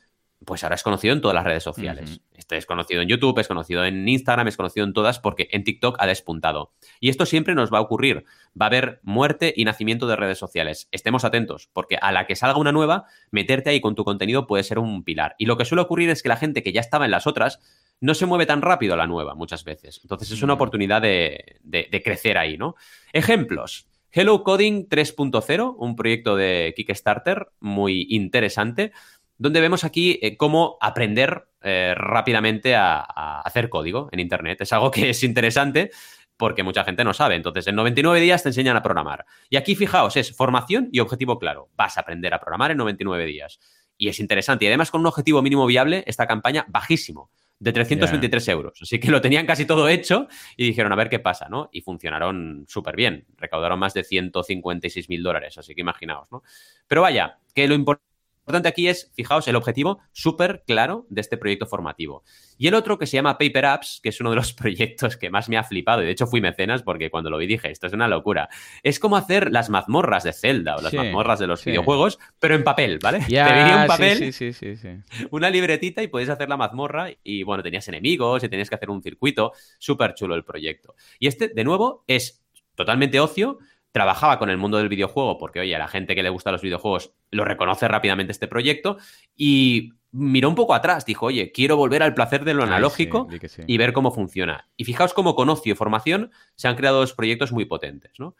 pues 0.45 0.63
ahora 0.63 0.75
es 0.75 0.83
conocido 0.83 1.15
en 1.15 1.21
todas 1.21 1.33
las 1.33 1.43
redes 1.43 1.63
sociales. 1.63 2.21
Es 2.57 2.65
conocido 2.65 3.01
en 3.01 3.07
YouTube, 3.07 3.39
es 3.39 3.47
conocido 3.47 3.85
en 3.85 4.07
Instagram, 4.07 4.47
es 4.47 4.57
conocido 4.57 4.85
en 4.85 4.93
todas 4.93 5.19
porque 5.19 5.47
en 5.51 5.63
TikTok 5.63 5.97
ha 5.99 6.07
despuntado. 6.07 6.73
Y 6.99 7.09
esto 7.09 7.25
siempre 7.25 7.55
nos 7.55 7.71
va 7.71 7.79
a 7.79 7.81
ocurrir. 7.81 8.25
Va 8.59 8.65
a 8.65 8.67
haber 8.67 8.99
muerte 9.03 9.53
y 9.55 9.65
nacimiento 9.65 10.07
de 10.07 10.15
redes 10.15 10.37
sociales. 10.37 10.87
Estemos 10.91 11.25
atentos, 11.25 11.69
porque 11.73 11.97
a 12.01 12.11
la 12.11 12.27
que 12.27 12.35
salga 12.35 12.59
una 12.59 12.71
nueva, 12.71 13.05
meterte 13.31 13.69
ahí 13.69 13.81
con 13.81 13.95
tu 13.95 14.03
contenido 14.03 14.47
puede 14.47 14.63
ser 14.63 14.79
un 14.79 15.03
pilar. 15.03 15.35
Y 15.37 15.45
lo 15.45 15.57
que 15.57 15.65
suele 15.65 15.81
ocurrir 15.81 16.09
es 16.09 16.23
que 16.23 16.29
la 16.29 16.37
gente 16.37 16.63
que 16.63 16.73
ya 16.73 16.81
estaba 16.81 17.05
en 17.05 17.11
las 17.11 17.27
otras 17.27 17.59
no 17.99 18.13
se 18.13 18.25
mueve 18.25 18.45
tan 18.45 18.61
rápido 18.61 18.95
a 18.95 18.97
la 18.97 19.07
nueva 19.07 19.35
muchas 19.35 19.63
veces. 19.63 19.99
Entonces 20.03 20.31
es 20.31 20.41
una 20.41 20.53
oportunidad 20.53 21.01
de, 21.01 21.59
de 21.63 22.01
crecer 22.03 22.37
ahí, 22.37 22.57
¿no? 22.57 22.75
Ejemplos. 23.13 23.87
Hello 24.13 24.43
Coding 24.43 24.89
3.0, 24.89 25.75
un 25.77 25.95
proyecto 25.95 26.35
de 26.35 26.73
Kickstarter 26.75 27.47
muy 27.61 28.07
interesante 28.09 28.91
donde 29.41 29.59
vemos 29.59 29.83
aquí 29.83 30.19
eh, 30.21 30.37
cómo 30.37 30.77
aprender 30.79 31.47
eh, 31.63 31.95
rápidamente 31.97 32.75
a, 32.75 33.41
hacer 33.41 33.69
código 33.69 34.07
en 34.11 34.19
Internet. 34.19 34.61
Es 34.61 34.71
algo 34.71 34.91
que 34.91 35.09
es 35.09 35.23
interesante 35.23 35.89
porque 36.37 36.61
mucha 36.61 36.83
gente 36.83 37.03
no 37.03 37.11
sabe. 37.11 37.35
Entonces, 37.35 37.65
en 37.65 37.75
99 37.75 38.21
días 38.21 38.43
te 38.43 38.49
enseñan 38.49 38.77
a 38.77 38.83
programar. 38.83 39.25
Y 39.49 39.55
aquí, 39.55 39.75
fijaos, 39.75 40.15
es 40.15 40.35
formación 40.35 40.89
y 40.91 40.99
objetivo 40.99 41.39
claro. 41.39 41.69
Vas 41.75 41.97
a 41.97 42.01
aprender 42.01 42.35
a 42.35 42.39
programar 42.39 42.69
en 42.69 42.77
99 42.77 43.25
días. 43.25 43.59
Y 43.97 44.09
es 44.09 44.19
interesante. 44.19 44.65
Y 44.65 44.67
además, 44.67 44.91
con 44.91 45.01
un 45.01 45.07
objetivo 45.07 45.41
mínimo 45.41 45.65
viable, 45.65 46.03
esta 46.05 46.27
campaña 46.27 46.65
bajísimo. 46.69 47.31
de 47.59 47.71
323 47.71 48.47
euros. 48.49 48.79
Así 48.81 48.99
que 48.99 49.11
lo 49.11 49.21
tenían 49.21 49.45
casi 49.45 49.65
todo 49.65 49.87
hecho 49.87 50.27
y 50.55 50.65
dijeron 50.65 50.91
a 50.91 50.95
ver 50.95 51.09
qué 51.09 51.19
pasa, 51.19 51.47
¿no? 51.47 51.69
Y 51.71 51.81
funcionaron 51.81 52.65
súper 52.67 52.95
bien. 52.95 53.25
Recaudaron 53.37 53.77
más 53.77 53.93
de 53.93 54.03
156 54.03 55.09
mil 55.09 55.21
dólares, 55.21 55.59
así 55.59 55.75
que 55.75 55.81
imaginaos, 55.81 56.31
¿no? 56.31 56.41
Pero 56.87 57.03
vaya, 57.03 57.39
que 57.53 57.67
lo 57.67 57.75
importante 57.75 58.10
importante 58.41 58.67
aquí 58.67 58.87
es, 58.87 59.11
fijaos, 59.15 59.47
el 59.47 59.55
objetivo 59.55 59.99
súper 60.11 60.63
claro 60.65 61.05
de 61.09 61.21
este 61.21 61.37
proyecto 61.37 61.65
formativo. 61.67 62.23
Y 62.57 62.67
el 62.67 62.73
otro 62.73 62.97
que 62.97 63.05
se 63.05 63.17
llama 63.17 63.37
Paper 63.37 63.65
Apps, 63.65 63.99
que 64.01 64.09
es 64.09 64.19
uno 64.19 64.31
de 64.31 64.35
los 64.35 64.53
proyectos 64.61 65.15
que 65.15 65.29
más 65.29 65.47
me 65.47 65.57
ha 65.57 65.63
flipado, 65.63 66.01
y 66.01 66.05
de 66.05 66.11
hecho 66.11 66.27
fui 66.27 66.41
mecenas 66.41 66.83
porque 66.83 67.09
cuando 67.09 67.29
lo 67.29 67.37
vi 67.37 67.47
dije, 67.47 67.71
esto 67.71 67.87
es 67.87 67.93
una 67.93 68.07
locura. 68.07 68.49
Es 68.83 68.99
como 68.99 69.15
hacer 69.15 69.51
las 69.51 69.69
mazmorras 69.69 70.23
de 70.23 70.33
Zelda 70.33 70.75
o 70.75 70.81
las 70.81 70.93
mazmorras 70.93 71.39
de 71.39 71.47
los 71.47 71.63
videojuegos, 71.63 72.19
pero 72.39 72.55
en 72.55 72.63
papel, 72.63 72.99
¿vale? 73.01 73.21
Ya, 73.29 73.47
Te 73.47 73.53
venía 73.53 73.81
un 73.81 73.87
papel, 73.87 74.17
sí, 74.17 74.31
sí, 74.31 74.53
sí, 74.53 74.75
sí. 74.75 74.89
una 75.29 75.49
libretita 75.49 76.01
y 76.01 76.07
podías 76.07 76.29
hacer 76.29 76.49
la 76.49 76.57
mazmorra 76.57 77.09
y 77.23 77.43
bueno, 77.43 77.63
tenías 77.63 77.87
enemigos 77.87 78.43
y 78.43 78.49
tenías 78.49 78.69
que 78.69 78.75
hacer 78.75 78.89
un 78.89 79.01
circuito. 79.01 79.53
Súper 79.77 80.13
chulo 80.13 80.35
el 80.35 80.43
proyecto. 80.43 80.95
Y 81.19 81.27
este, 81.27 81.49
de 81.49 81.63
nuevo, 81.63 82.03
es 82.07 82.43
totalmente 82.75 83.19
ocio, 83.19 83.59
trabajaba 83.91 84.39
con 84.39 84.49
el 84.49 84.57
mundo 84.57 84.77
del 84.77 84.89
videojuego, 84.89 85.37
porque 85.37 85.59
oye, 85.59 85.75
a 85.75 85.79
la 85.79 85.87
gente 85.87 86.15
que 86.15 86.23
le 86.23 86.29
gusta 86.29 86.51
los 86.51 86.61
videojuegos 86.61 87.13
lo 87.29 87.45
reconoce 87.45 87.87
rápidamente 87.87 88.31
este 88.31 88.47
proyecto, 88.47 88.97
y 89.35 89.93
miró 90.11 90.49
un 90.49 90.55
poco 90.55 90.73
atrás, 90.73 91.05
dijo, 91.05 91.27
oye, 91.27 91.51
quiero 91.51 91.77
volver 91.77 92.03
al 92.03 92.13
placer 92.13 92.43
de 92.43 92.53
lo 92.53 92.63
Ay, 92.63 92.69
analógico 92.69 93.27
sí, 93.29 93.47
sí. 93.47 93.63
y 93.67 93.77
ver 93.77 93.93
cómo 93.93 94.11
funciona. 94.11 94.69
Y 94.77 94.85
fijaos 94.85 95.13
cómo 95.13 95.35
con 95.35 95.49
ocio 95.49 95.73
y 95.73 95.75
formación 95.75 96.31
se 96.55 96.67
han 96.67 96.75
creado 96.75 96.99
dos 96.99 97.13
proyectos 97.13 97.51
muy 97.51 97.65
potentes, 97.65 98.13
¿no? 98.19 98.35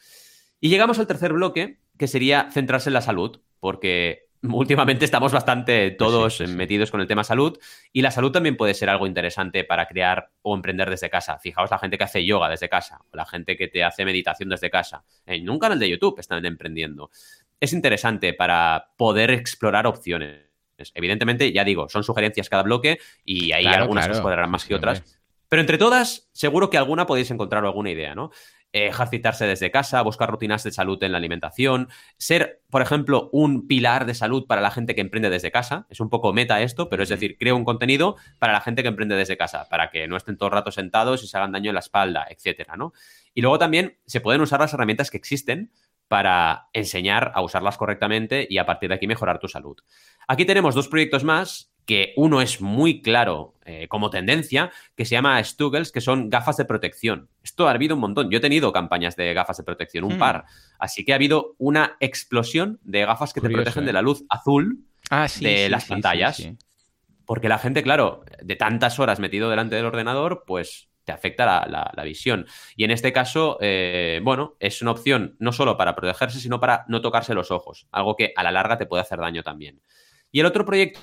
Y 0.60 0.70
llegamos 0.70 1.00
al 1.00 1.08
tercer 1.08 1.34
bloque, 1.34 1.80
que 1.98 2.08
sería 2.08 2.50
centrarse 2.52 2.90
en 2.90 2.94
la 2.94 3.02
salud, 3.02 3.42
porque 3.60 4.28
últimamente 4.44 5.06
estamos 5.06 5.32
bastante 5.32 5.92
todos 5.92 6.38
sí, 6.38 6.48
sí. 6.48 6.54
metidos 6.54 6.92
con 6.92 7.02
el 7.02 7.08
tema 7.08 7.24
salud 7.24 7.58
y 7.92 8.02
la 8.02 8.12
salud 8.12 8.32
también 8.32 8.58
puede 8.58 8.74
ser 8.74 8.90
algo 8.90 9.08
interesante 9.08 9.64
para 9.64 9.86
crear 9.86 10.32
o 10.42 10.56
emprender 10.56 10.90
desde 10.90 11.10
casa. 11.10 11.40
Fijaos 11.40 11.70
la 11.72 11.80
gente 11.80 11.98
que 11.98 12.04
hace 12.04 12.26
yoga 12.26 12.50
desde 12.50 12.70
casa 12.70 13.00
o 13.12 13.16
la 13.16 13.26
gente 13.26 13.56
que 13.56 13.68
te 13.68 13.84
hace 13.84 14.06
meditación 14.06 14.50
desde 14.50 14.70
casa. 14.70 15.04
En 15.26 15.50
un 15.50 15.60
canal 15.60 15.80
de 15.80 15.90
YouTube 15.90 16.20
están 16.20 16.46
emprendiendo. 16.46 17.12
Es 17.60 17.74
interesante 17.74 18.34
para 18.34 18.92
poder 18.98 19.32
explorar 19.32 19.86
opciones. 19.86 20.48
Evidentemente, 20.96 21.52
ya 21.52 21.64
digo, 21.64 21.90
son 21.90 22.04
sugerencias 22.04 22.50
cada 22.50 22.64
bloque 22.64 22.98
y 23.24 23.52
hay 23.52 23.64
Claro, 23.64 23.84
algunas 23.84 24.08
que 24.08 24.14
os 24.14 24.22
cuadrarán 24.22 24.50
más 24.50 24.66
que 24.66 24.74
otras. 24.74 25.04
Pero 25.48 25.60
entre 25.60 25.78
todas, 25.78 26.30
seguro 26.32 26.70
que 26.70 26.78
alguna 26.78 27.06
podéis 27.06 27.30
encontrar 27.30 27.66
alguna 27.66 27.92
idea, 27.92 28.16
¿no? 28.16 28.32
Eh, 28.74 28.88
ejercitarse 28.88 29.46
desde 29.46 29.70
casa, 29.70 30.02
buscar 30.02 30.32
rutinas 30.32 30.64
de 30.64 30.72
salud 30.72 31.04
en 31.04 31.12
la 31.12 31.18
alimentación, 31.18 31.90
ser, 32.18 32.62
por 32.70 32.82
ejemplo, 32.82 33.30
un 33.34 33.68
pilar 33.68 34.06
de 34.06 34.14
salud 34.14 34.48
para 34.48 34.62
la 34.62 34.72
gente 34.72 34.96
que 34.96 35.02
emprende 35.02 35.30
desde 35.30 35.52
casa. 35.52 35.88
Es 35.90 36.00
un 36.00 36.10
poco 36.10 36.32
meta 36.32 36.62
esto, 36.62 36.88
pero 36.88 37.04
es 37.04 37.10
decir, 37.10 37.38
creo 37.38 37.58
un 37.58 37.66
contenido 37.66 38.16
para 38.40 38.54
la 38.54 38.62
gente 38.62 38.82
que 38.82 38.88
emprende 38.88 39.18
desde 39.18 39.36
casa, 39.36 39.68
para 39.68 39.90
que 39.90 40.08
no 40.08 40.16
estén 40.16 40.38
todo 40.38 40.48
el 40.48 40.54
rato 40.54 40.72
sentados 40.72 41.22
y 41.22 41.28
se 41.28 41.36
hagan 41.36 41.52
daño 41.52 41.70
en 41.70 41.74
la 41.74 41.82
espalda, 41.82 42.26
etcétera, 42.30 42.78
¿no? 42.78 42.94
Y 43.34 43.42
luego 43.42 43.60
también 43.60 43.98
se 44.06 44.22
pueden 44.22 44.40
usar 44.40 44.62
las 44.62 44.74
herramientas 44.74 45.12
que 45.12 45.18
existen 45.18 45.74
para 46.08 46.70
enseñar 46.72 47.34
a 47.36 47.42
usarlas 47.42 47.78
correctamente 47.78 48.48
y 48.50 48.58
a 48.58 48.66
partir 48.66 48.88
de 48.88 48.96
aquí 48.96 49.08
mejorar 49.08 49.40
tu 49.40 49.50
salud. 49.50 49.76
Aquí 50.30 50.46
tenemos 50.46 50.76
dos 50.76 50.88
proyectos 50.88 51.26
más, 51.26 51.71
que 51.86 52.14
uno 52.16 52.42
es 52.42 52.62
muy 52.62 53.02
claro 53.02 53.56
eh, 53.66 53.88
como 53.88 54.10
tendencia, 54.10 54.72
que 54.96 55.06
se 55.06 55.12
llama 55.16 55.44
Stuggles, 55.44 55.92
que 55.92 56.02
son 56.02 56.30
gafas 56.30 56.58
de 56.58 56.66
protección. 56.66 57.30
Esto 57.44 57.68
ha 57.68 57.72
habido 57.72 57.96
un 57.96 58.02
montón. 58.02 58.30
Yo 58.30 58.38
he 58.38 58.42
tenido 58.42 58.72
campañas 58.72 59.16
de 59.16 59.34
gafas 59.34 59.58
de 59.58 59.64
protección, 59.64 60.04
un 60.04 60.16
Hmm. 60.16 60.20
par. 60.20 60.46
Así 60.80 61.04
que 61.06 61.12
ha 61.14 61.16
habido 61.16 61.56
una 61.58 61.96
explosión 62.00 62.80
de 62.84 63.06
gafas 63.06 63.34
que 63.34 63.40
Curioso, 63.42 63.60
te 63.60 63.64
protegen 63.64 63.84
eh. 63.84 63.88
de 63.88 63.94
la 63.94 64.02
luz 64.02 64.24
azul, 64.30 64.80
Ah, 65.10 65.28
sí, 65.28 65.44
de 65.44 65.66
sí, 65.66 65.70
las 65.70 65.84
sí, 65.84 65.90
pantallas. 65.90 66.48
porque 67.26 67.50
la 67.50 67.58
gente, 67.60 67.82
claro, 67.84 68.24
de 68.42 68.56
tantas 68.56 69.00
horas 69.00 69.20
metido 69.20 69.50
delante 69.50 69.76
del 69.76 69.86
ordenador, 69.86 70.44
pues 70.46 70.90
te 71.04 71.12
afecta 71.12 71.46
la, 71.46 71.66
la- 71.68 71.92
la 71.96 72.04
visión. 72.04 72.46
Y 72.76 72.84
en 72.84 72.92
este 72.92 73.12
caso, 73.14 73.58
eh, 73.62 74.20
bueno, 74.24 74.56
es 74.60 74.82
una 74.82 74.92
opción 74.92 75.36
no 75.40 75.52
solo 75.52 75.78
para 75.78 75.96
protegerse, 75.96 76.40
sino 76.40 76.60
para 76.60 76.86
no 76.88 77.02
tocarse 77.02 77.34
los 77.34 77.50
ojos, 77.52 77.88
algo 77.92 78.16
que 78.16 78.34
a 78.36 78.44
la 78.44 78.52
larga 78.52 78.78
te 78.78 78.86
puede 78.86 79.02
hacer 79.02 79.20
daño 79.20 79.44
también. 79.44 79.82
Y 80.32 80.40
el 80.42 80.46
otro 80.46 80.64
proyecto 80.66 81.00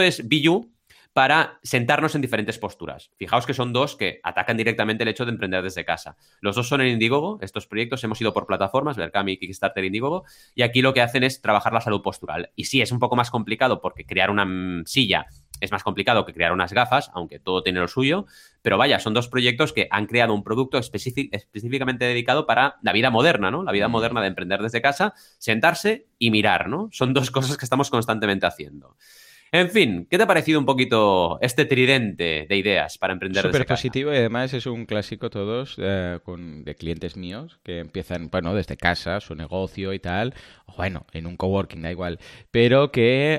es 0.00 0.28
Biyu 0.28 0.70
para 1.12 1.60
sentarnos 1.62 2.16
en 2.16 2.22
diferentes 2.22 2.58
posturas. 2.58 3.12
Fijaos 3.16 3.46
que 3.46 3.54
son 3.54 3.72
dos 3.72 3.94
que 3.94 4.18
atacan 4.24 4.56
directamente 4.56 5.04
el 5.04 5.08
hecho 5.08 5.24
de 5.24 5.30
emprender 5.30 5.62
desde 5.62 5.84
casa. 5.84 6.16
Los 6.40 6.56
dos 6.56 6.68
son 6.68 6.80
en 6.80 6.88
Indiegogo, 6.88 7.38
estos 7.40 7.68
proyectos 7.68 8.02
hemos 8.02 8.20
ido 8.20 8.34
por 8.34 8.46
plataformas, 8.46 8.96
Berkami, 8.96 9.36
Kickstarter, 9.36 9.84
Indiegogo, 9.84 10.24
y 10.56 10.62
aquí 10.62 10.82
lo 10.82 10.92
que 10.92 11.02
hacen 11.02 11.22
es 11.22 11.40
trabajar 11.40 11.72
la 11.72 11.80
salud 11.80 12.02
postural. 12.02 12.50
Y 12.56 12.64
sí, 12.64 12.82
es 12.82 12.90
un 12.90 12.98
poco 12.98 13.14
más 13.14 13.30
complicado 13.30 13.80
porque 13.80 14.04
crear 14.04 14.28
una 14.28 14.82
silla 14.86 15.26
es 15.60 15.70
más 15.70 15.84
complicado 15.84 16.26
que 16.26 16.34
crear 16.34 16.52
unas 16.52 16.72
gafas, 16.72 17.12
aunque 17.14 17.38
todo 17.38 17.62
tiene 17.62 17.78
lo 17.78 17.86
suyo, 17.86 18.26
pero 18.60 18.76
vaya, 18.76 18.98
son 18.98 19.14
dos 19.14 19.28
proyectos 19.28 19.72
que 19.72 19.86
han 19.92 20.06
creado 20.06 20.34
un 20.34 20.42
producto 20.42 20.78
específicamente 20.78 22.04
dedicado 22.04 22.44
para 22.44 22.76
la 22.82 22.92
vida 22.92 23.10
moderna, 23.10 23.52
¿no? 23.52 23.62
La 23.62 23.70
vida 23.70 23.86
Mm. 23.86 23.92
moderna 23.92 24.20
de 24.20 24.26
emprender 24.26 24.60
desde 24.60 24.82
casa, 24.82 25.14
sentarse 25.38 26.08
y 26.18 26.32
mirar, 26.32 26.68
¿no? 26.68 26.88
Son 26.90 27.14
dos 27.14 27.30
cosas 27.30 27.56
que 27.56 27.64
estamos 27.64 27.88
constantemente 27.88 28.46
haciendo. 28.46 28.96
En 29.54 29.70
fin, 29.70 30.08
¿qué 30.10 30.16
te 30.16 30.24
ha 30.24 30.26
parecido 30.26 30.58
un 30.58 30.66
poquito 30.66 31.38
este 31.40 31.64
tridente 31.64 32.44
de 32.48 32.56
ideas 32.56 32.98
para 32.98 33.12
emprender 33.12 33.40
Súper 33.40 33.64
positivo 33.64 34.12
y 34.12 34.16
además 34.16 34.52
es 34.52 34.66
un 34.66 34.84
clásico 34.84 35.30
todos 35.30 35.76
eh, 35.78 36.18
con, 36.24 36.64
de 36.64 36.74
clientes 36.74 37.16
míos 37.16 37.60
que 37.62 37.78
empiezan, 37.78 38.30
bueno, 38.32 38.52
desde 38.52 38.76
casa, 38.76 39.20
su 39.20 39.36
negocio 39.36 39.92
y 39.92 40.00
tal, 40.00 40.34
o 40.66 40.74
bueno, 40.76 41.06
en 41.12 41.28
un 41.28 41.36
coworking, 41.36 41.82
da 41.82 41.92
igual, 41.92 42.18
pero 42.50 42.90
que 42.90 43.38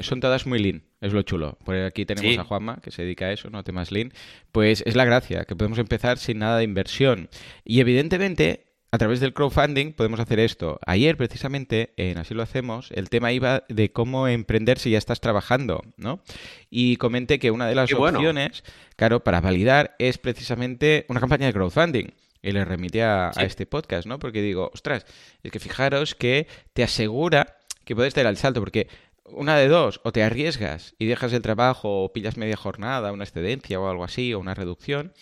son 0.00 0.18
todas 0.18 0.44
muy 0.44 0.58
lean, 0.58 0.82
es 1.00 1.12
lo 1.12 1.22
chulo. 1.22 1.56
Por 1.64 1.76
aquí 1.76 2.04
tenemos 2.04 2.32
Sí. 2.32 2.36
a 2.36 2.42
Juanma, 2.42 2.80
que 2.82 2.90
se 2.90 3.02
dedica 3.02 3.26
a 3.26 3.32
eso, 3.32 3.48
¿no? 3.48 3.62
Temas 3.62 3.92
lean. 3.92 4.12
Pues 4.50 4.82
es 4.84 4.96
la 4.96 5.04
gracia, 5.04 5.44
que 5.44 5.54
podemos 5.54 5.78
empezar 5.78 6.18
sin 6.18 6.40
nada 6.40 6.58
de 6.58 6.64
inversión. 6.64 7.28
Y 7.64 7.78
evidentemente... 7.78 8.73
A 8.94 8.98
través 8.98 9.18
del 9.18 9.34
crowdfunding 9.34 9.92
podemos 9.92 10.20
hacer 10.20 10.38
esto. 10.38 10.78
Ayer, 10.86 11.16
precisamente, 11.16 11.92
en 11.96 12.16
Así 12.16 12.32
lo 12.32 12.44
hacemos, 12.44 12.92
el 12.92 13.08
tema 13.08 13.32
iba 13.32 13.64
de 13.68 13.90
cómo 13.90 14.28
emprender 14.28 14.78
si 14.78 14.92
ya 14.92 14.98
estás 14.98 15.20
trabajando, 15.20 15.82
¿no? 15.96 16.20
Y 16.70 16.96
comenté 16.98 17.40
que 17.40 17.50
una 17.50 17.66
de 17.66 17.74
las 17.74 17.92
bueno. 17.92 18.18
opciones 18.18 18.62
claro, 18.94 19.24
para 19.24 19.40
validar 19.40 19.96
es 19.98 20.18
precisamente 20.18 21.06
una 21.08 21.18
campaña 21.18 21.46
de 21.46 21.52
crowdfunding. 21.52 22.12
Y 22.40 22.52
le 22.52 22.64
remite 22.64 23.02
a, 23.02 23.32
este 23.38 23.66
podcast, 23.66 24.06
¿no? 24.06 24.20
Porque 24.20 24.40
digo, 24.42 24.70
ostras, 24.72 25.06
es 25.42 25.50
que 25.50 25.58
fijaros 25.58 26.14
que 26.14 26.46
te 26.72 26.84
asegura 26.84 27.56
que 27.84 27.96
puedes 27.96 28.14
dar 28.14 28.26
el 28.26 28.36
salto, 28.36 28.60
porque 28.60 28.86
una 29.24 29.56
de 29.56 29.66
dos, 29.66 30.02
o 30.04 30.12
te 30.12 30.22
arriesgas 30.22 30.94
y 31.00 31.06
dejas 31.06 31.32
el 31.32 31.42
trabajo, 31.42 32.04
o 32.04 32.12
pillas 32.12 32.36
media 32.36 32.56
jornada, 32.56 33.10
una 33.10 33.24
excedencia 33.24 33.80
o 33.80 33.90
algo 33.90 34.04
así, 34.04 34.32
o 34.34 34.38
una 34.38 34.54
reducción, 34.54 35.12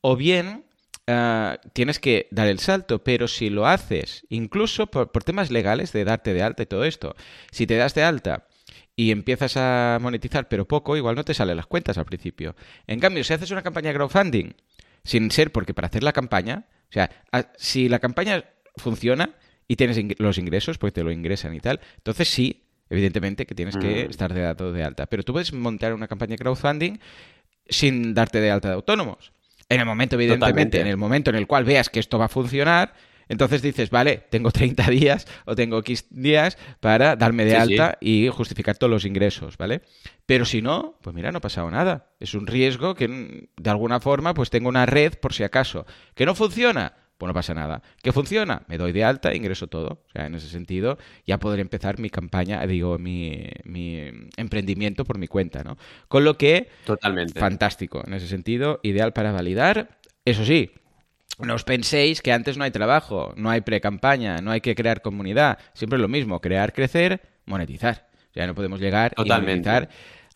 o 0.00 0.16
bien 0.16 0.64
ah, 1.08 1.58
tienes 1.72 1.98
que 1.98 2.28
dar 2.30 2.46
el 2.46 2.60
salto, 2.60 3.02
pero 3.02 3.26
si 3.26 3.50
lo 3.50 3.66
haces, 3.66 4.24
incluso 4.28 4.86
por, 4.86 5.10
por 5.10 5.24
temas 5.24 5.50
legales 5.50 5.92
de 5.92 6.04
darte 6.04 6.32
de 6.34 6.42
alta 6.42 6.62
y 6.62 6.66
todo 6.66 6.84
esto, 6.84 7.16
si 7.50 7.66
te 7.66 7.76
das 7.76 7.94
de 7.94 8.04
alta 8.04 8.46
y 8.94 9.10
empiezas 9.10 9.56
a 9.56 9.98
monetizar 10.00 10.48
pero 10.48 10.68
poco, 10.68 10.96
igual 10.96 11.16
no 11.16 11.24
te 11.24 11.34
salen 11.34 11.56
las 11.56 11.66
cuentas 11.66 11.98
al 11.98 12.04
principio. 12.04 12.54
En 12.86 13.00
cambio, 13.00 13.24
si 13.24 13.32
haces 13.32 13.50
una 13.50 13.62
campaña 13.62 13.88
de 13.88 13.94
crowdfunding, 13.94 14.52
sin 15.04 15.30
ser 15.32 15.50
porque 15.50 15.74
para 15.74 15.88
hacer 15.88 16.02
la 16.04 16.12
campaña, 16.12 16.66
o 16.88 16.92
sea, 16.92 17.10
a- 17.32 17.50
si 17.56 17.88
la 17.88 17.98
campaña 17.98 18.44
funciona 18.76 19.30
y 19.66 19.76
tienes 19.76 19.98
ing- 19.98 20.14
los 20.18 20.38
ingresos, 20.38 20.78
pues 20.78 20.92
te 20.92 21.02
lo 21.02 21.10
ingresan 21.10 21.54
y 21.54 21.60
tal, 21.60 21.80
entonces 21.96 22.28
sí, 22.28 22.64
evidentemente 22.90 23.46
que 23.46 23.54
tienes 23.54 23.76
que 23.76 24.06
Mm. 24.06 24.10
estar 24.10 24.32
de 24.34 24.40
datos 24.42 24.74
de 24.74 24.82
alta. 24.84 25.06
Pero 25.06 25.22
tú 25.22 25.32
puedes 25.32 25.52
montar 25.52 25.92
una 25.94 26.08
campaña 26.08 26.30
de 26.32 26.38
crowdfunding 26.38 26.98
sin 27.68 28.14
darte 28.14 28.40
de 28.40 28.50
alta 28.50 28.68
de 28.68 28.74
autónomos. 28.74 29.32
En 29.68 29.80
el 29.80 29.86
momento, 29.86 30.16
evidentemente, 30.16 30.46
Totalmente. 30.52 30.80
en 30.80 30.86
el 30.86 30.96
momento 30.96 31.30
en 31.30 31.36
el 31.36 31.46
cual 31.46 31.64
veas 31.64 31.90
que 31.90 32.00
esto 32.00 32.18
va 32.18 32.24
a 32.26 32.28
funcionar, 32.28 32.94
entonces 33.28 33.60
dices, 33.60 33.90
vale, 33.90 34.24
tengo 34.30 34.50
30 34.52 34.88
días 34.88 35.26
o 35.44 35.54
tengo 35.54 35.78
X 35.80 36.06
días 36.10 36.56
para 36.80 37.16
darme 37.16 37.44
de 37.44 37.50
Sí, 37.50 37.56
sí. 37.56 37.62
alta 37.72 37.98
y 38.00 38.28
justificar 38.28 38.78
todos 38.78 38.90
los 38.90 39.04
ingresos, 39.04 39.58
¿vale? 39.58 39.82
Pero 40.24 40.44
si 40.46 40.62
no, 40.62 40.98
pues 41.02 41.14
mira, 41.14 41.30
no 41.32 41.38
ha 41.38 41.42
pasado 41.42 41.70
nada. 41.70 42.10
Es 42.18 42.32
un 42.34 42.46
riesgo 42.46 42.94
que 42.94 43.08
mm, 43.08 43.62
de 43.62 43.70
alguna 43.70 44.00
forma 44.00 44.32
pues 44.32 44.48
tengo 44.48 44.68
una 44.70 44.86
red 44.86 45.14
por 45.14 45.34
si 45.34 45.42
acaso. 45.44 45.84
¿Que 46.14 46.24
no 46.24 46.34
funciona? 46.34 46.94
Pues 47.18 47.26
no 47.26 47.34
pasa 47.34 47.52
nada. 47.52 47.82
¿Que 48.00 48.12
funciona? 48.12 48.62
Me 48.68 48.78
doy 48.78 48.92
de 48.92 49.02
alta, 49.02 49.34
ingreso 49.34 49.66
todo. 49.66 50.04
O 50.06 50.10
sea, 50.12 50.26
en 50.26 50.36
ese 50.36 50.48
sentido 50.48 50.98
ya 51.26 51.38
podré 51.38 51.62
empezar 51.62 51.98
mi 51.98 52.10
campaña, 52.10 52.64
digo, 52.64 52.96
mi, 52.96 53.44
mi 53.64 54.08
emprendimiento 54.36 55.04
por 55.04 55.18
mi 55.18 55.26
cuenta, 55.26 55.64
¿no? 55.64 55.76
Con 56.06 56.24
lo 56.24 56.38
que 56.38 56.68
Totalmente. 56.84 57.40
Fantástico, 57.40 58.04
en 58.06 58.14
ese 58.14 58.28
sentido, 58.28 58.78
ideal 58.84 59.12
para 59.12 59.32
validar. 59.32 59.98
Eso 60.24 60.44
sí, 60.44 60.70
no 61.38 61.54
os 61.54 61.64
penséis 61.64 62.22
que 62.22 62.32
antes 62.32 62.56
no 62.56 62.64
hay 62.64 62.70
trabajo, 62.70 63.32
no 63.36 63.50
hay 63.50 63.62
pre-campaña, 63.62 64.38
no 64.38 64.52
hay 64.52 64.60
que 64.60 64.76
crear 64.76 65.02
comunidad. 65.02 65.58
Siempre 65.74 65.96
es 65.96 66.00
lo 66.00 66.08
mismo, 66.08 66.40
crear, 66.40 66.72
crecer, 66.72 67.20
monetizar. 67.46 68.08
O 68.30 68.34
sea, 68.34 68.46
no 68.46 68.54
podemos 68.54 68.80
llegar 68.80 69.14
Totalmente. 69.14 69.68
y 69.68 69.72
monetizar 69.72 69.88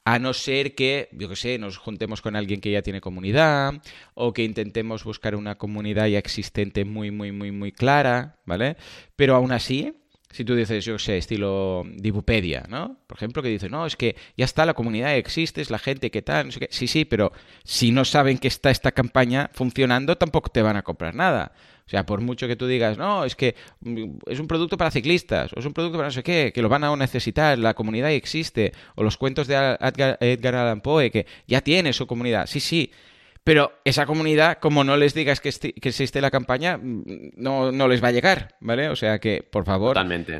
a 0.04 0.18
no 0.18 0.32
ser 0.34 0.74
que, 0.74 1.08
yo 1.12 1.28
qué 1.28 1.36
sé, 1.36 1.58
nos 1.58 1.76
juntemos 1.76 2.22
con 2.22 2.36
alguien 2.36 2.60
que 2.60 2.72
ya 2.72 2.82
tiene 2.82 3.00
comunidad 3.00 3.74
o 4.14 4.32
que 4.32 4.44
intentemos 4.44 5.04
buscar 5.04 5.36
una 5.36 5.56
comunidad 5.56 6.06
ya 6.06 6.18
existente 6.18 6.84
muy, 6.84 7.10
muy, 7.10 7.32
muy, 7.32 7.52
muy 7.52 7.72
clara, 7.72 8.36
¿vale? 8.44 8.76
Pero 9.14 9.36
aún 9.36 9.52
así, 9.52 9.94
si 10.32 10.44
tú 10.44 10.56
dices, 10.56 10.84
yo 10.84 10.98
sé, 10.98 11.18
estilo 11.18 11.84
Dibupedia, 11.96 12.64
¿no? 12.68 12.98
Por 13.06 13.18
ejemplo, 13.18 13.42
que 13.42 13.48
dices, 13.48 13.70
no, 13.70 13.86
es 13.86 13.96
que 13.96 14.16
ya 14.36 14.44
está, 14.44 14.66
la 14.66 14.74
comunidad 14.74 15.16
existe, 15.16 15.60
es 15.60 15.70
la 15.70 15.78
gente 15.78 16.10
que 16.10 16.22
tal, 16.22 16.46
no 16.46 16.52
sé 16.52 16.60
qué. 16.60 16.68
Sí, 16.70 16.88
sí, 16.88 17.04
pero 17.04 17.32
si 17.64 17.92
no 17.92 18.04
saben 18.04 18.38
que 18.38 18.48
está 18.48 18.70
esta 18.70 18.92
campaña 18.92 19.50
funcionando, 19.52 20.16
tampoco 20.16 20.50
te 20.50 20.62
van 20.62 20.76
a 20.76 20.82
comprar 20.82 21.14
nada. 21.14 21.52
O 21.86 21.90
sea, 21.90 22.06
por 22.06 22.20
mucho 22.20 22.48
que 22.48 22.56
tú 22.56 22.66
digas, 22.66 22.98
no, 22.98 23.24
es 23.24 23.36
que 23.36 23.54
mm, 23.80 24.18
es 24.26 24.40
un 24.40 24.46
producto 24.46 24.76
para 24.76 24.90
ciclistas, 24.90 25.52
o 25.54 25.60
es 25.60 25.66
un 25.66 25.72
producto 25.72 25.98
para 25.98 26.08
no 26.08 26.12
sé 26.12 26.22
qué, 26.22 26.52
que 26.54 26.62
lo 26.62 26.68
van 26.68 26.84
a 26.84 26.94
necesitar, 26.96 27.58
la 27.58 27.74
comunidad 27.74 28.12
existe, 28.12 28.72
o 28.94 29.02
los 29.02 29.16
cuentos 29.16 29.46
de 29.46 29.54
Edgar, 30.20 30.54
Allan 30.54 30.80
Poe, 30.80 31.10
que 31.10 31.26
ya 31.46 31.60
tiene 31.60 31.92
su 31.92 32.06
comunidad. 32.06 32.46
Sí, 32.46 32.60
sí, 32.60 32.90
pero 33.44 33.72
esa 33.84 34.06
comunidad, 34.06 34.58
como 34.58 34.84
no 34.84 34.96
les 34.96 35.14
digas 35.14 35.40
que, 35.40 35.48
existe 35.48 36.20
la 36.20 36.30
campaña, 36.30 36.78
mm, 36.78 37.32
no, 37.36 37.72
no, 37.72 37.88
les 37.88 38.02
va 38.02 38.08
a 38.08 38.12
llegar, 38.12 38.54
¿vale? 38.60 38.88
O 38.88 38.96
sea 38.96 39.18
que, 39.18 39.42
por 39.42 39.64
favor, 39.64 39.98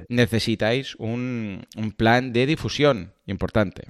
necesitáis 0.09 0.95
un, 0.97 1.66
plan 1.97 2.32
de 2.32 2.47
difusión 2.47 3.14
importante. 3.26 3.88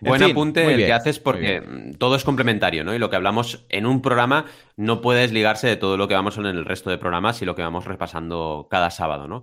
Buen 0.00 0.22
apunte 0.22 0.64
el 0.64 0.76
que 0.76 0.92
haces 0.92 1.18
porque 1.18 1.62
todo 1.98 2.16
es 2.16 2.24
complementario, 2.24 2.84
¿no? 2.84 2.94
Y 2.94 2.98
lo 2.98 3.10
que 3.10 3.16
hablamos 3.16 3.64
en 3.68 3.86
un 3.86 4.02
programa 4.02 4.46
no 4.76 5.00
puede 5.00 5.20
desligarse 5.20 5.66
de 5.66 5.76
todo 5.76 5.96
lo 5.96 6.08
que 6.08 6.14
vamos 6.14 6.36
en 6.38 6.46
el 6.46 6.64
resto 6.64 6.90
de 6.90 6.98
programas 6.98 7.40
y 7.42 7.44
lo 7.44 7.54
que 7.54 7.62
vamos 7.62 7.84
repasando 7.84 8.68
cada 8.70 8.90
sábado, 8.90 9.26
¿no? 9.28 9.42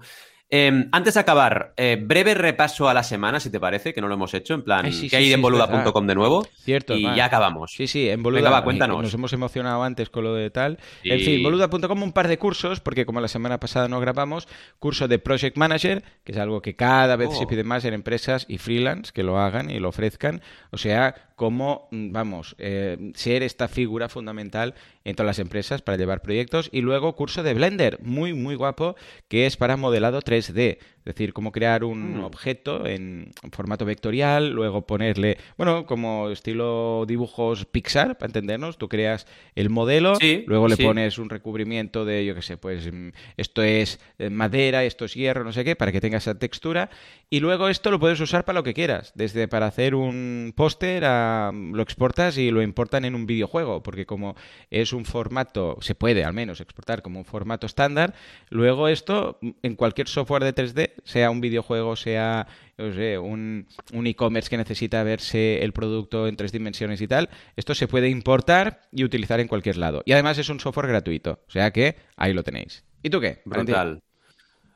Em, 0.55 0.87
antes 0.91 1.15
de 1.15 1.19
acabar, 1.19 1.73
eh, 1.77 1.97
breve 1.99 2.35
repaso 2.35 2.87
a 2.87 2.93
la 2.93 3.01
semana, 3.01 3.39
si 3.39 3.49
te 3.49 3.59
parece, 3.59 3.91
que 3.91 4.01
no 4.01 4.07
lo 4.07 4.13
hemos 4.13 4.35
hecho, 4.35 4.53
en 4.53 4.61
plan, 4.61 4.87
que 5.09 5.17
hay 5.17 5.33
en 5.33 5.41
boluda.com 5.41 6.05
de 6.05 6.13
nuevo. 6.13 6.45
Cierto. 6.59 6.93
Y 6.93 7.01
ya 7.15 7.25
acabamos. 7.25 7.73
Sí, 7.73 7.87
sí, 7.87 8.07
en 8.07 8.21
boluda. 8.21 8.61
cuéntanos. 8.61 9.01
Nos 9.01 9.11
hemos 9.15 9.33
emocionado 9.33 9.81
antes 9.81 10.11
con 10.11 10.23
lo 10.23 10.35
de 10.35 10.51
tal. 10.51 10.77
En 11.03 11.19
fin, 11.21 11.41
boluda.com 11.41 12.03
un 12.03 12.11
par 12.11 12.27
de 12.27 12.37
cursos, 12.37 12.81
porque 12.81 13.03
como 13.03 13.19
la 13.19 13.29
semana 13.29 13.59
pasada 13.59 13.87
no 13.87 13.99
grabamos, 13.99 14.47
curso 14.77 15.07
de 15.07 15.17
Project 15.17 15.57
Manager, 15.57 16.03
que 16.23 16.33
es 16.33 16.37
algo 16.37 16.61
que 16.61 16.75
cada 16.75 17.15
vez 17.15 17.35
se 17.35 17.45
oh. 17.45 17.47
pide 17.47 17.63
más 17.63 17.83
en 17.85 17.95
empresas 17.95 18.45
y 18.47 18.59
freelance 18.59 19.11
que 19.11 19.23
lo 19.23 19.39
hagan 19.39 19.71
y 19.71 19.79
lo 19.79 19.89
ofrezcan. 19.89 20.43
O 20.69 20.77
sea, 20.77 21.32
cómo, 21.43 21.89
mm, 21.91 22.13
vamos, 22.13 22.55
eh, 22.57 23.11
ser 23.15 23.43
esta 23.43 23.67
figura 23.67 24.07
fundamental 24.07 24.75
en 25.03 25.13
todas 25.13 25.27
las 25.27 25.39
empresas 25.39 25.81
para 25.81 25.97
llevar 25.97 26.21
proyectos. 26.21 26.69
Y 26.71 26.79
luego 26.79 27.17
curso 27.17 27.43
de 27.43 27.53
Blender, 27.53 27.99
muy, 28.01 28.33
muy 28.33 28.55
guapo, 28.55 28.95
que 29.27 29.45
es 29.45 29.57
para 29.57 29.75
modelado 29.75 30.21
3D. 30.21 30.77
Es 31.05 31.15
decir, 31.15 31.33
cómo 31.33 31.51
crear 31.51 31.83
un 31.83 32.19
mm. 32.19 32.23
objeto 32.23 32.85
en 32.87 33.31
formato 33.51 33.83
vectorial, 33.83 34.51
luego 34.51 34.87
ponerle, 34.87 35.37
bueno, 35.57 35.85
como 35.85 36.29
estilo 36.29 37.03
dibujos 37.05 37.65
Pixar, 37.65 38.17
para 38.17 38.29
entendernos, 38.29 38.77
tú 38.77 38.87
creas 38.87 39.27
el 39.55 39.69
modelo, 39.69 40.13
luego 40.47 40.69
le 40.69 40.77
pones 40.77 41.17
un 41.17 41.29
recubrimiento 41.29 42.05
de, 42.05 42.25
yo 42.25 42.35
qué 42.35 42.41
sé, 42.41 42.55
pues 42.55 42.91
mm, 42.91 43.09
esto 43.35 43.63
es 43.63 43.99
eh, 44.17 44.29
madera, 44.29 44.85
esto 44.85 45.03
es 45.03 45.13
hierro, 45.13 45.43
no 45.43 45.51
sé 45.51 45.65
qué, 45.65 45.75
para 45.75 45.91
que 45.91 45.99
tenga 45.99 46.19
esa 46.19 46.39
textura, 46.39 46.89
y 47.29 47.41
luego 47.41 47.67
esto 47.67 47.91
lo 47.91 47.99
puedes 47.99 48.19
usar 48.21 48.45
para 48.45 48.59
lo 48.59 48.63
que 48.63 48.73
quieras, 48.73 49.11
desde 49.15 49.49
para 49.49 49.67
hacer 49.67 49.95
un 49.95 50.53
póster 50.55 51.03
a 51.05 51.51
lo 51.53 51.83
exportas 51.83 52.37
y 52.37 52.49
lo 52.49 52.61
importan 52.61 53.03
en 53.03 53.15
un 53.15 53.25
videojuego, 53.25 53.83
porque 53.83 54.05
como 54.05 54.35
es 54.69 54.93
un 54.93 55.03
formato, 55.03 55.77
se 55.81 55.95
puede 55.95 56.23
al 56.23 56.33
menos 56.33 56.61
exportar 56.61 57.01
como 57.01 57.19
un 57.19 57.25
formato 57.25 57.67
estándar, 57.67 58.13
luego 58.49 58.87
esto 58.87 59.39
en 59.61 59.75
cualquier 59.75 60.07
software 60.07 60.43
de 60.43 60.55
3D 60.55 60.92
sea 61.03 61.29
un 61.29 61.41
videojuego, 61.41 61.95
sea 61.95 62.47
un, 62.77 63.67
un 63.93 64.07
e-commerce 64.07 64.49
que 64.49 64.57
necesita 64.57 65.03
verse 65.03 65.63
el 65.63 65.73
producto 65.73 66.27
en 66.27 66.35
tres 66.35 66.51
dimensiones 66.51 67.01
y 67.01 67.07
tal, 67.07 67.29
esto 67.55 67.75
se 67.75 67.87
puede 67.87 68.09
importar 68.09 68.81
y 68.91 69.03
utilizar 69.03 69.39
en 69.39 69.47
cualquier 69.47 69.77
lado. 69.77 70.01
Y 70.05 70.13
además 70.13 70.37
es 70.37 70.49
un 70.49 70.59
software 70.59 70.87
gratuito, 70.87 71.39
o 71.47 71.51
sea 71.51 71.71
que 71.71 71.97
ahí 72.17 72.33
lo 72.33 72.43
tenéis. 72.43 72.83
¿Y 73.01 73.09
tú 73.09 73.19
qué? 73.19 73.41
Brutal. 73.45 74.01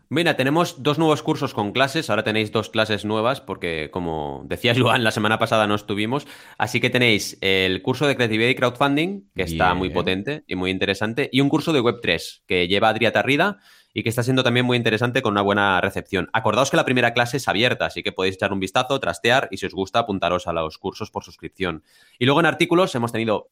Mira, 0.09 0.37
tenemos 0.37 0.81
dos 0.83 0.97
nuevos 0.97 1.21
cursos 1.21 1.53
con 1.53 1.73
clases. 1.73 2.09
Ahora 2.09 2.23
tenéis 2.23 2.53
dos 2.53 2.69
clases 2.69 3.03
nuevas 3.03 3.41
porque, 3.41 3.89
como 3.91 4.43
decía 4.45 4.73
Joan, 4.77 5.03
la 5.03 5.11
semana 5.11 5.37
pasada 5.37 5.67
no 5.67 5.75
estuvimos. 5.75 6.25
Así 6.57 6.79
que 6.79 6.89
tenéis 6.89 7.37
el 7.41 7.81
curso 7.81 8.07
de 8.07 8.15
creatividad 8.15 8.49
y 8.49 8.55
crowdfunding, 8.55 9.29
que 9.35 9.43
está 9.43 9.73
muy 9.73 9.89
potente 9.89 10.43
y 10.47 10.55
muy 10.55 10.71
interesante, 10.71 11.29
y 11.31 11.41
un 11.41 11.49
curso 11.49 11.73
de 11.73 11.81
Web3 11.81 12.43
que 12.47 12.69
lleva 12.69 12.89
Adrià 12.93 13.11
Tarrida 13.11 13.59
y 13.93 14.03
que 14.03 14.09
está 14.09 14.23
siendo 14.23 14.43
también 14.43 14.65
muy 14.65 14.77
interesante 14.77 15.21
con 15.21 15.33
una 15.33 15.41
buena 15.41 15.81
recepción. 15.81 16.29
Acordaos 16.33 16.69
que 16.69 16.77
la 16.77 16.85
primera 16.85 17.13
clase 17.13 17.37
es 17.37 17.47
abierta, 17.47 17.85
así 17.85 18.03
que 18.03 18.11
podéis 18.11 18.35
echar 18.35 18.53
un 18.53 18.59
vistazo, 18.59 18.99
trastear 18.99 19.47
y 19.51 19.57
si 19.57 19.65
os 19.65 19.73
gusta 19.73 19.99
apuntaros 19.99 20.47
a 20.47 20.53
los 20.53 20.77
cursos 20.77 21.11
por 21.11 21.23
suscripción. 21.23 21.83
Y 22.19 22.25
luego 22.25 22.39
en 22.39 22.45
artículos 22.45 22.93
hemos 22.95 23.11
tenido 23.11 23.49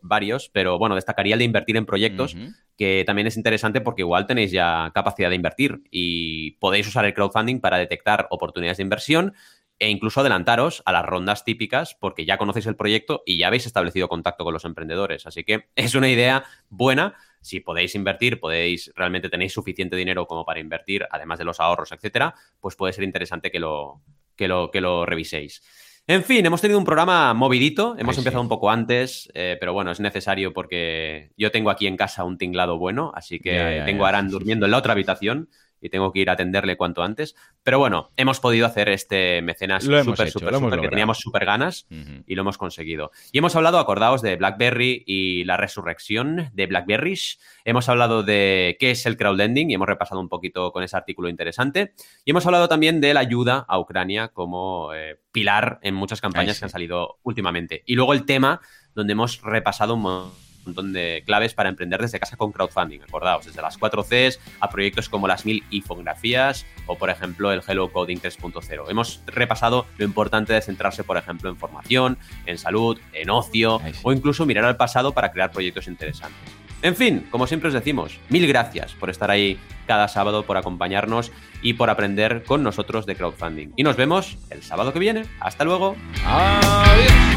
varios, 0.00 0.48
pero 0.50 0.78
bueno, 0.78 0.94
destacaría 0.94 1.34
el 1.34 1.38
de 1.40 1.44
invertir 1.44 1.76
en 1.76 1.86
proyectos, 1.86 2.36
que 2.76 3.02
también 3.06 3.26
es 3.26 3.36
interesante 3.36 3.80
porque 3.80 4.02
igual 4.02 4.26
tenéis 4.26 4.52
ya 4.52 4.90
capacidad 4.94 5.28
de 5.28 5.36
invertir 5.36 5.82
y 5.90 6.52
podéis 6.52 6.86
usar 6.86 7.04
el 7.04 7.14
crowdfunding 7.14 7.60
para 7.60 7.78
detectar 7.78 8.26
oportunidades 8.30 8.78
de 8.78 8.84
inversión 8.84 9.34
e 9.78 9.90
incluso 9.90 10.20
adelantaros 10.20 10.82
a 10.86 10.92
las 10.92 11.04
rondas 11.04 11.44
típicas 11.44 11.94
porque 11.94 12.24
ya 12.24 12.36
conocéis 12.38 12.66
el 12.66 12.76
proyecto 12.76 13.22
y 13.24 13.38
ya 13.38 13.46
habéis 13.46 13.66
establecido 13.66 14.08
contacto 14.08 14.44
con 14.44 14.52
los 14.52 14.64
emprendedores. 14.64 15.26
Así 15.26 15.44
que 15.44 15.68
es 15.76 15.94
una 15.94 16.08
idea 16.08 16.44
buena 16.68 17.14
si 17.40 17.60
podéis 17.60 17.94
invertir, 17.94 18.40
podéis, 18.40 18.92
realmente 18.94 19.28
tenéis 19.28 19.52
suficiente 19.52 19.96
dinero 19.96 20.26
como 20.26 20.44
para 20.44 20.60
invertir, 20.60 21.06
además 21.10 21.38
de 21.38 21.44
los 21.44 21.60
ahorros, 21.60 21.92
etcétera, 21.92 22.34
pues 22.60 22.76
puede 22.76 22.92
ser 22.92 23.04
interesante 23.04 23.50
que 23.50 23.60
lo, 23.60 24.02
que 24.36 24.48
lo, 24.48 24.70
que 24.70 24.80
lo 24.80 25.06
reviséis. 25.06 25.62
En 26.06 26.24
fin, 26.24 26.44
hemos 26.46 26.62
tenido 26.62 26.78
un 26.78 26.86
programa 26.86 27.34
movidito, 27.34 27.94
hemos 27.98 28.16
empezado 28.16 28.40
un 28.40 28.48
poco 28.48 28.70
antes, 28.70 29.30
eh, 29.34 29.58
pero 29.60 29.74
bueno, 29.74 29.90
es 29.90 30.00
necesario 30.00 30.54
porque 30.54 31.32
yo 31.36 31.50
tengo 31.50 31.68
aquí 31.68 31.86
en 31.86 31.98
casa 31.98 32.24
un 32.24 32.38
tinglado 32.38 32.78
bueno, 32.78 33.12
así 33.14 33.40
que 33.40 33.82
tengo 33.84 34.06
a 34.06 34.08
Aran 34.08 34.30
durmiendo 34.30 34.64
en 34.64 34.70
la 34.70 34.78
otra 34.78 34.94
habitación 34.94 35.50
y 35.80 35.88
tengo 35.88 36.12
que 36.12 36.20
ir 36.20 36.30
a 36.30 36.34
atenderle 36.34 36.76
cuanto 36.76 37.02
antes. 37.02 37.34
Pero 37.62 37.78
bueno, 37.78 38.10
hemos 38.16 38.40
podido 38.40 38.66
hacer 38.66 38.88
este 38.88 39.42
mecenas 39.42 39.84
súper, 39.84 40.04
súper, 40.04 40.30
súper, 40.30 40.80
que 40.80 40.88
teníamos 40.88 41.18
súper 41.18 41.44
ganas 41.44 41.86
y 42.26 42.34
lo 42.34 42.42
hemos 42.42 42.58
conseguido. 42.58 43.10
Y 43.32 43.38
hemos 43.38 43.56
hablado, 43.56 43.78
acordaos, 43.78 44.22
de 44.22 44.36
BlackBerry 44.36 45.04
y 45.06 45.44
la 45.44 45.56
resurrección 45.56 46.50
de 46.52 46.66
BlackBerrys. 46.66 47.38
Hemos 47.64 47.88
hablado 47.88 48.22
de 48.22 48.76
qué 48.80 48.90
es 48.90 49.06
el 49.06 49.16
crowdlending 49.16 49.70
y 49.70 49.74
hemos 49.74 49.88
repasado 49.88 50.20
un 50.20 50.28
poquito 50.28 50.72
con 50.72 50.82
ese 50.82 50.96
artículo 50.96 51.28
interesante. 51.28 51.94
Y 52.24 52.30
hemos 52.30 52.46
hablado 52.46 52.68
también 52.68 53.00
de 53.00 53.14
la 53.14 53.20
ayuda 53.20 53.64
a 53.68 53.78
Ucrania 53.78 54.28
como 54.28 54.92
eh, 54.94 55.20
pilar 55.32 55.78
en 55.82 55.94
muchas 55.94 56.20
campañas 56.20 56.58
que 56.58 56.64
han 56.64 56.70
salido 56.70 57.18
últimamente. 57.22 57.82
Y 57.86 57.94
luego 57.94 58.12
el 58.12 58.24
tema 58.24 58.60
donde 58.94 59.12
hemos 59.12 59.42
repasado 59.42 59.94
un 59.94 60.02
montón 60.02 60.47
montón 60.68 60.92
de 60.92 61.22
claves 61.26 61.54
para 61.54 61.68
emprender 61.68 62.00
desde 62.00 62.20
casa 62.20 62.36
con 62.36 62.52
crowdfunding. 62.52 63.00
Acordaos, 63.02 63.46
desde 63.46 63.62
las 63.62 63.76
4 63.78 64.02
Cs 64.04 64.40
a 64.60 64.70
proyectos 64.70 65.08
como 65.08 65.26
las 65.26 65.44
1000 65.44 65.64
infografías 65.70 66.66
o, 66.86 66.96
por 66.96 67.10
ejemplo, 67.10 67.52
el 67.52 67.62
Hello 67.66 67.90
Coding 67.90 68.18
3.0. 68.18 68.84
Hemos 68.88 69.22
repasado 69.26 69.86
lo 69.96 70.04
importante 70.04 70.52
de 70.52 70.62
centrarse, 70.62 71.04
por 71.04 71.16
ejemplo, 71.16 71.50
en 71.50 71.56
formación, 71.56 72.18
en 72.46 72.58
salud, 72.58 72.98
en 73.12 73.30
ocio 73.30 73.80
o 74.02 74.12
incluso 74.12 74.46
mirar 74.46 74.64
al 74.64 74.76
pasado 74.76 75.12
para 75.12 75.32
crear 75.32 75.50
proyectos 75.50 75.88
interesantes. 75.88 76.52
En 76.80 76.94
fin, 76.94 77.26
como 77.30 77.46
siempre 77.46 77.68
os 77.68 77.74
decimos, 77.74 78.20
mil 78.28 78.46
gracias 78.46 78.92
por 78.92 79.10
estar 79.10 79.30
ahí 79.30 79.58
cada 79.86 80.06
sábado, 80.06 80.44
por 80.44 80.56
acompañarnos 80.56 81.32
y 81.60 81.72
por 81.72 81.90
aprender 81.90 82.44
con 82.44 82.62
nosotros 82.62 83.04
de 83.04 83.16
crowdfunding. 83.16 83.70
Y 83.76 83.82
nos 83.82 83.96
vemos 83.96 84.38
el 84.50 84.62
sábado 84.62 84.92
que 84.92 85.00
viene. 85.00 85.24
Hasta 85.40 85.64
luego. 85.64 85.96
Adiós. 86.24 87.27